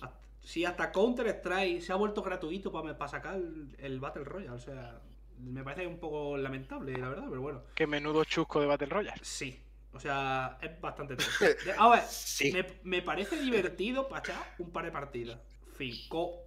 [0.00, 4.56] Hasta- si hasta Counter Strike se ha vuelto gratuito para, sacar el, el Battle Royale,
[4.56, 5.00] o sea,
[5.38, 7.62] me parece un poco lamentable, la verdad, pero bueno.
[7.74, 9.20] Qué menudo chusco de Battle Royale.
[9.24, 9.58] Sí,
[9.92, 11.56] o sea, es bastante triste.
[11.78, 12.52] A ver, Sí.
[12.52, 15.38] me, me parece divertido para echar un par de partidas.
[15.76, 16.44] Fin, co-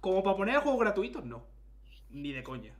[0.00, 1.46] como para poner juegos gratuitos, no.
[2.10, 2.74] Ni de coña.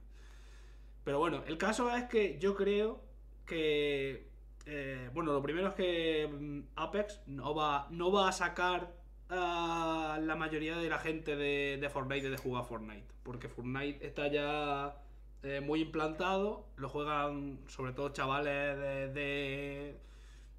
[1.04, 3.02] Pero bueno, el caso es que yo creo
[3.46, 4.28] que.
[4.66, 8.92] Eh, bueno, lo primero es que mm, Apex no va, no va a sacar
[9.28, 13.06] a la mayoría de la gente de, Fortnite de jugar Fortnite.
[13.22, 14.96] Porque Fortnite está ya
[15.42, 16.66] eh, muy implantado.
[16.76, 19.08] Lo juegan sobre todo chavales de.
[19.12, 19.98] de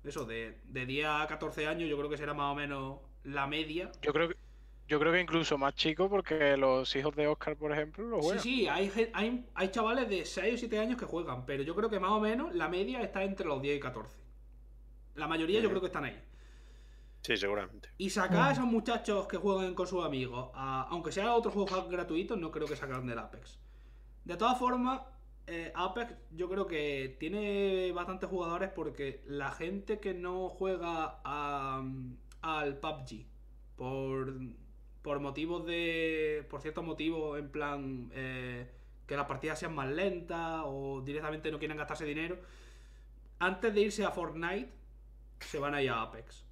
[0.04, 3.48] eso, de, de 10 a 14 años, yo creo que será más o menos la
[3.48, 3.92] media.
[4.04, 4.36] Yo creo que,
[4.88, 8.24] yo creo que incluso más chico porque los hijos de Oscar, por ejemplo, lo Sí,
[8.24, 8.44] juegan.
[8.44, 11.76] sí, hay, gen- hay, hay chavales de 6 o 7 años que juegan, pero yo
[11.76, 14.18] creo que más o menos la media está entre los 10 y 14.
[15.16, 16.22] La mayoría yo creo que están ahí.
[17.22, 17.90] Sí, seguramente.
[17.98, 21.90] Y sacar a esos muchachos que juegan con sus amigos, a- aunque sea otros juegos
[21.90, 23.58] gratuitos, no creo que sacan del Apex.
[24.24, 25.02] De todas formas,
[25.48, 31.84] eh, Apex yo creo que tiene bastantes jugadores porque la gente que no juega a-
[32.42, 33.26] al PUBG
[33.76, 34.34] por,
[35.06, 36.46] por motivos de.
[36.50, 38.68] por ciertos motivos, en plan eh,
[39.08, 42.40] que las partidas sean más lentas o directamente no quieren gastarse dinero,
[43.40, 44.74] antes de irse a Fortnite,
[45.40, 46.46] se van a ir a Apex.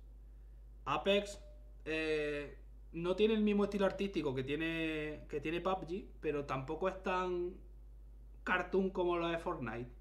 [0.86, 1.40] Apex
[1.86, 2.58] eh,
[2.92, 7.56] no tiene el mismo estilo artístico que tiene, que tiene PUBG, pero tampoco es tan
[8.44, 9.92] cartoon como lo de Fortnite.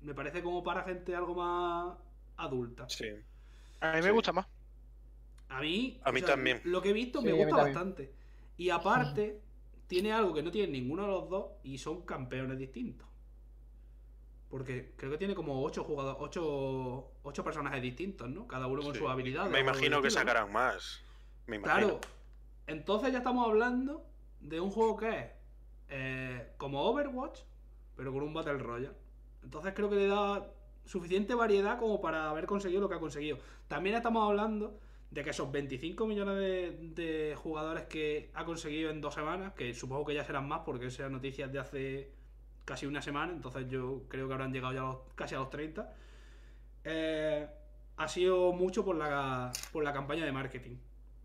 [0.00, 1.98] Me parece como para gente algo más
[2.36, 2.88] adulta.
[2.88, 3.06] Sí.
[3.80, 4.10] A mí me Sí.
[4.12, 4.46] gusta más.
[5.50, 6.60] A mí, A mí también.
[6.64, 8.12] Lo que he visto Sí, me gusta bastante.
[8.56, 9.40] Y aparte,
[9.86, 13.08] tiene algo que no tiene ninguno de los dos y son campeones distintos.
[14.48, 18.46] Porque creo que tiene como 8 jugadores, 8, ocho personajes distintos, ¿no?
[18.46, 19.00] Cada uno con Sí.
[19.00, 19.50] sus habilidades.
[19.52, 21.00] Me imagino que sacarán más.
[21.46, 21.86] Me imagino.
[21.88, 22.00] Claro.
[22.66, 24.04] Entonces ya estamos hablando
[24.40, 25.26] de un juego que es
[25.88, 27.40] eh, como Overwatch,
[27.96, 28.96] pero con un Battle Royale.
[29.42, 30.48] Entonces creo que le da
[30.84, 33.38] suficiente variedad como para haber conseguido lo que ha conseguido.
[33.68, 34.78] También estamos hablando
[35.10, 36.70] de que esos 25 millones de,
[37.30, 40.86] de jugadores que ha conseguido en dos semanas, que supongo que ya serán más porque
[40.86, 42.10] esas noticias de hace
[42.64, 45.50] casi una semana, entonces yo creo que habrán llegado ya a los- casi a los
[45.50, 45.92] 30,
[46.84, 47.46] eh,
[47.96, 50.76] ha sido mucho por la, por la campaña de marketing.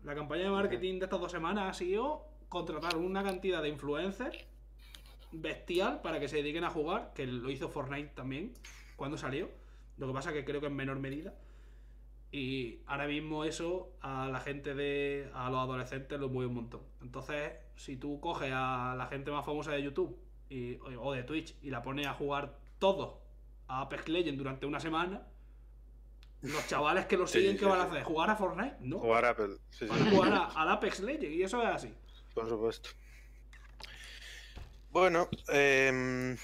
[0.04, 4.46] La campaña de marketing de estas dos semanas ha sido contratar una cantidad de influencers
[5.32, 8.52] bestial para que se dediquen a jugar, que lo hizo Fortnite también
[8.96, 9.48] cuando salió.
[9.98, 11.34] Lo que pasa que creo que en menor medida.
[12.32, 15.30] Y ahora mismo eso a la gente de.
[15.34, 16.82] a los adolescentes lo mueve un montón.
[17.00, 20.18] Entonces, si tú coges a la gente más famosa de YouTube
[20.50, 23.22] y- o de Twitch y la pones a jugar todo
[23.68, 25.22] a Apex Legends durante una semana,
[26.42, 27.90] los chavales que lo Sí, siguen, sí, ¿qué van a sí.
[27.90, 28.02] hacer?
[28.04, 28.76] ¿Jugar a Fortnite?
[28.80, 28.98] No.
[28.98, 29.56] Jugar a Apple.
[29.70, 31.94] Sí, Van a sí, jugar a- al Apex Legends y eso es así.
[32.34, 32.90] por supuesto.
[34.90, 36.36] Bueno, em,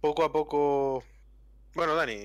[0.00, 1.02] poco a poco.
[1.74, 2.16] Bueno, Dani,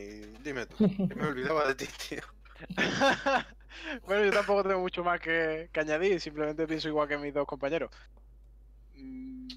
[0.43, 0.75] dime tú.
[0.77, 2.21] que Me olvidaba de ti, tío.
[4.05, 7.89] bueno, yo tampoco tengo mucho más que, añadir, simplemente pienso igual que mis dos compañeros.
[8.95, 9.47] Mm,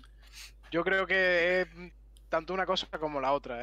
[0.70, 1.68] Yo creo que es
[2.28, 3.58] tanto una cosa como la otra.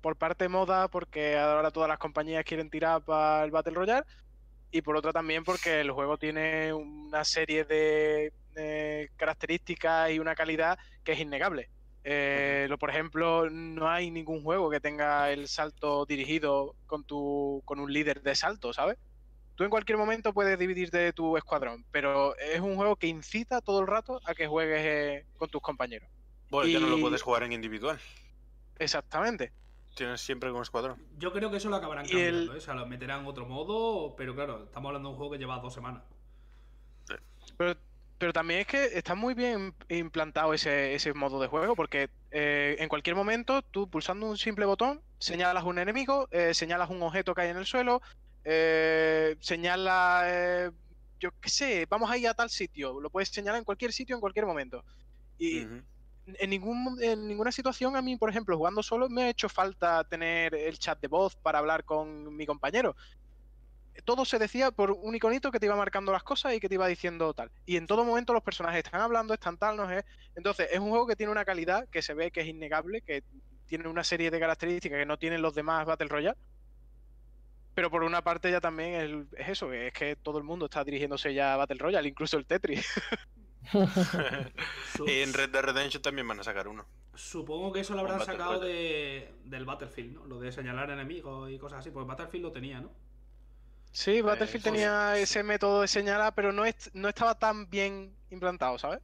[0.00, 4.06] Por parte moda, porque ahora todas las compañías quieren tirar para el Battle Royale,
[4.70, 8.32] y por otra también porque el juego tiene una serie de
[9.16, 11.70] características y una calidad que es innegable.
[12.04, 17.62] Eh, lo- por ejemplo, no hay ningún juego que tenga el salto dirigido con tu
[17.64, 18.98] con un líder de salto, ¿sabes?
[19.54, 23.60] Tú en cualquier momento puedes dividirte de tu escuadrón, pero es un juego que incita
[23.62, 26.08] todo el rato a que juegues eh, con tus compañeros.
[26.50, 27.98] Bueno, ya no lo puedes jugar en individual.
[28.78, 29.52] Exactamente.
[29.94, 31.00] Tienes siempre como escuadrón.
[31.18, 32.58] Yo creo que eso lo acabarán cambiando, el- ¿eh?
[32.58, 35.58] O sea, lo meterán otro modo, pero claro, estamos hablando de un juego que lleva
[35.60, 36.02] dos semanas.
[37.56, 37.76] Pero,
[38.18, 42.76] pero también es que está muy bien implantado ese, ese modo de juego, porque eh,
[42.78, 47.34] en cualquier momento tú pulsando un simple botón señalas un enemigo, eh, señalas un objeto
[47.34, 48.02] que hay en el suelo,
[48.44, 50.70] eh, señalas, eh,
[51.18, 54.14] yo qué sé, vamos a ir a tal sitio, lo puedes señalar en cualquier sitio,
[54.14, 54.84] en cualquier momento.
[55.38, 59.48] Y en, ningún, en ninguna situación a mí, por ejemplo, jugando solo, me ha hecho
[59.48, 62.94] falta tener el chat de voz para hablar con mi compañero.
[64.04, 66.74] Todo se decía por un iconito que te iba marcando las cosas y que te
[66.74, 67.50] iba diciendo tal.
[67.64, 70.04] Y en todo momento los personajes están hablando, están tal, no sé.
[70.34, 73.22] Entonces, es un juego que tiene una calidad que se ve que es innegable, que
[73.66, 76.38] tiene una serie de características que no tienen los demás Battle Royale.
[77.74, 80.66] Pero por una parte ya también el- es eso, que es que todo el mundo
[80.66, 82.86] está dirigiéndose ya a Battle Royale, incluso el Tetris.
[84.94, 86.86] Su- en Red Dead Redemption también van a sacar uno.
[87.14, 90.26] Supongo que eso lo habrán sacado de, del Battlefield, ¿no?
[90.26, 92.90] Lo de señalar enemigos y cosas así, pues Battlefield lo tenía, ¿no?
[93.94, 98.14] Sí, Battlefield pues, tenía ese método de señalar, pero no, es- no estaba tan bien
[98.30, 99.00] implantado, ¿sabes?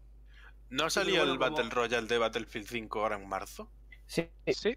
[0.71, 3.71] ¿No salió el como- Battle Royale de Battlefield 5 ahora en marzo?
[4.07, 4.77] Sí, Sí.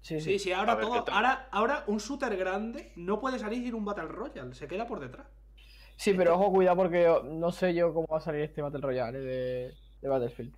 [0.00, 0.38] sí, Sí, sí.
[0.38, 1.04] sí, ahora ver, todo.
[1.12, 5.00] Ahora, ahora un shooter grande no puede salir sin un Battle Royale, se queda por
[5.00, 5.26] detrás.
[5.96, 9.18] Sí, pero ojo, cuidado porque no sé yo cómo va a salir este Battle Royale
[9.18, 10.54] eh, de, de Battlefield.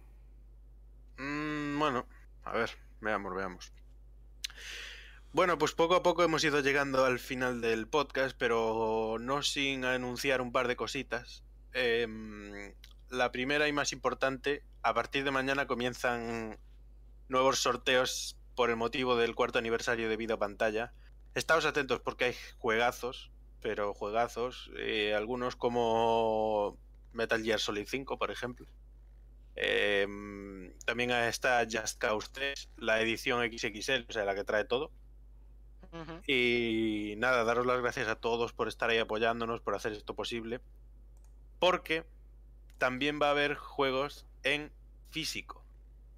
[1.18, 2.06] Mm, bueno,
[2.44, 2.70] a ver,
[3.01, 3.72] veamos, veamos.
[5.35, 9.85] Bueno, pues poco a poco hemos ido llegando al final del podcast, pero no sin
[9.85, 11.43] anunciar un par de cositas.
[11.73, 12.73] Em,
[13.11, 16.56] la primera y más importante, a partir de mañana comienzan
[17.28, 20.93] nuevos sorteos por el motivo del cuarto aniversario de Vida Pantalla.
[21.35, 26.78] Estaos atentos porque hay juegazos, pero juegazos, eh, algunos como
[27.12, 28.69] Metal Gear Solid 5, por ejemplo.
[29.56, 34.93] Em, también está Just Cause 3, la edición XXL, o sea, la que trae todo.
[36.26, 40.60] Y nada, daros las gracias a todos por estar ahí apoyándonos, por hacer esto posible.
[41.58, 42.04] Porque
[42.78, 44.72] también va a haber juegos en
[45.10, 45.64] físico.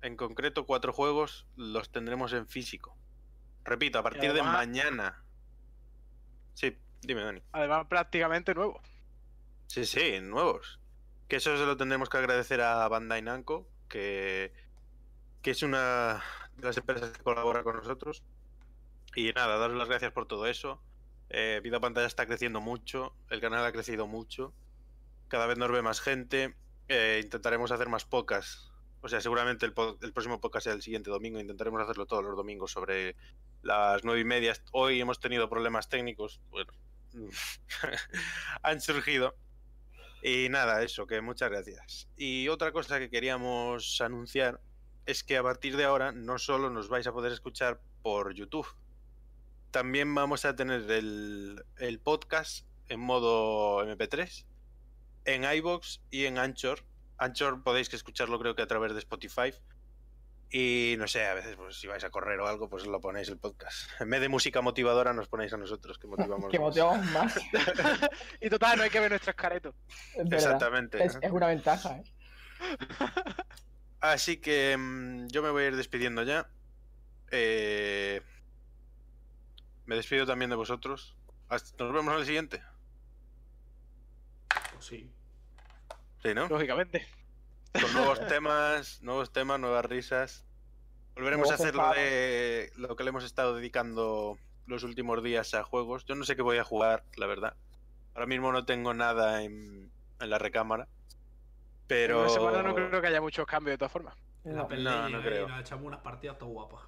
[0.03, 2.97] En concreto, cuatro juegos los tendremos en físico.
[3.65, 5.23] Repito, a partir de mañana.
[6.55, 7.43] Sí, dime, Dani.
[7.53, 8.81] Además, prácticamente nuevo.
[9.67, 10.81] Sí, sí, nuevos.
[11.29, 14.53] Que eso se lo tendremos que agradecer a Bandai Namco, que,
[15.43, 16.23] que es una
[16.57, 18.23] de las empresas que colabora con nosotros.
[19.17, 20.79] Y nada, daros las gracias por todo eso.
[21.31, 24.53] Eh, Vida Pantalla está creciendo mucho, el canal ha crecido mucho.
[25.29, 26.55] Cada vez nos ve más gente.
[26.89, 28.71] eh, intentaremos hacer más pocas.
[29.01, 31.41] O sea, seguramente el, próximo podcast sea el siguiente domingo.
[31.41, 33.17] Intentaremos hacerlo todos los domingos sobre
[33.63, 34.55] las nueve y media.
[34.73, 36.43] Hoy hemos tenido problemas técnicos.
[36.51, 36.71] Bueno,
[38.63, 39.35] han surgido.
[40.23, 42.07] Y nada, eso, que muchas gracias.
[42.19, 44.61] Y otra cosa que queríamos anunciar
[45.07, 48.67] es que a partir de ahora no solo nos vais a poder escuchar por YouTube,
[49.71, 54.45] también vamos a tener el, el podcast en modo MP3,
[55.25, 56.85] en iBox y en Anchor.
[57.19, 59.53] Anchor podéis que escucharlo creo que a través de Spotify.
[60.51, 63.29] Y no sé, a veces pues si vais a correr o algo, pues lo ponéis
[63.29, 63.91] el podcast.
[64.01, 66.49] En vez de música motivadora nos ponéis a nosotros, que motivamos.
[66.51, 66.69] Que más.
[66.69, 67.35] motivamos más.
[68.41, 69.75] Y total, no hay que ver nuestros caretos.
[70.15, 70.35] es verdad.
[70.35, 71.05] Exactamente.
[71.05, 72.05] Es, es una ventaja, ¿eh?
[74.01, 76.49] Así que mm, yo me voy a ir despidiendo ya.
[77.31, 78.23] Eh,
[79.87, 81.17] Me despido también de vosotros.
[81.49, 82.63] Hasta- Nos vemos en el siguiente.
[84.73, 85.11] Pues sí.
[86.23, 86.49] Sí, ¿no?
[86.49, 87.07] Lógicamente.
[87.73, 90.45] Con nuevos temas, nuevos temas, nuevas risas.
[91.15, 95.63] Volveremos a hacer lo de lo que le hemos estado dedicando los últimos días a
[95.63, 96.05] juegos.
[96.05, 97.57] Yo no sé qué voy a jugar, la verdad.
[98.15, 99.91] Ahora mismo no tengo nada en,
[100.21, 100.89] en la recámara.
[101.87, 102.17] Pero.
[102.17, 104.17] En una semana no creo que haya muchos cambios de todas formas.
[104.45, 104.69] En la No.
[104.69, 105.59] pelea no, no creo.
[105.61, 106.83] echamos unas partidas todo guapas.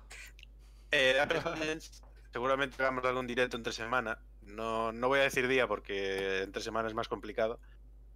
[0.91, 1.17] Eh,
[2.33, 4.19] seguramente hagamos algún directo entre semana.
[4.43, 7.61] No, no voy a decir día porque entre semana es más complicado.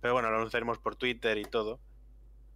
[0.01, 1.81] Pero bueno, lo anunciaremos por Twitter y todo.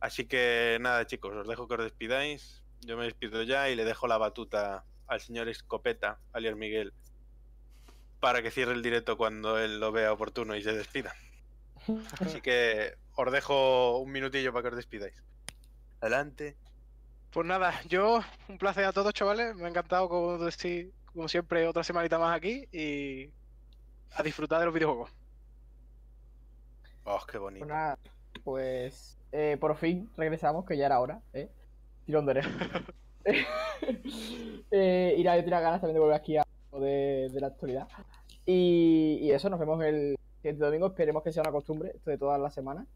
[0.00, 2.62] Así que nada, chicos, os dejo que os despidáis.
[2.80, 6.92] Yo me despido ya y le dejo la batuta al señor Escopeta, alias Miguel,
[8.20, 11.14] para que cierre el directo cuando él lo vea oportuno y se despida.
[12.20, 15.22] Así que os dejo un minutillo para que os despidáis.
[16.00, 16.56] Adelante.
[17.30, 19.54] Pues nada, yo, un placer a todos, chavales.
[19.56, 23.30] Me ha encantado, como, decir, como siempre, otra semanita más aquí y
[24.14, 25.10] a disfrutar de los videojuegos.
[27.04, 27.66] Oh, qué bonito.
[27.66, 27.98] Pues nada,
[28.44, 31.50] pues eh, por fin regresamos, que ya era hora, ¿eh?
[32.04, 32.50] Tirón de oreja.
[34.70, 37.88] eh, y nada, yo tenía ganas también de volver aquí a de, de la actualidad.
[38.44, 40.86] Y, y eso, nos vemos el siguiente domingo.
[40.88, 42.86] Esperemos que sea una costumbre, esto de todas las semanas.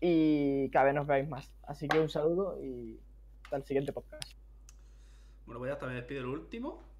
[0.00, 1.50] Y cada vez nos veáis más.
[1.62, 3.00] Así que un saludo y
[3.44, 4.32] hasta el siguiente podcast.
[5.46, 6.93] Bueno, pues ya hasta me despido el último.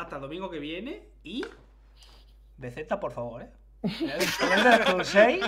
[0.00, 1.44] Hasta el domingo que viene y.
[2.56, 3.50] BZ, por favor, ¿eh?
[3.82, 5.44] Del 6.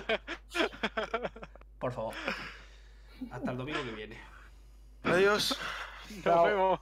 [1.78, 2.14] Por favor.
[3.30, 4.18] Hasta el domingo que viene.
[5.04, 5.58] Adiós.
[6.24, 6.80] Nos vemos.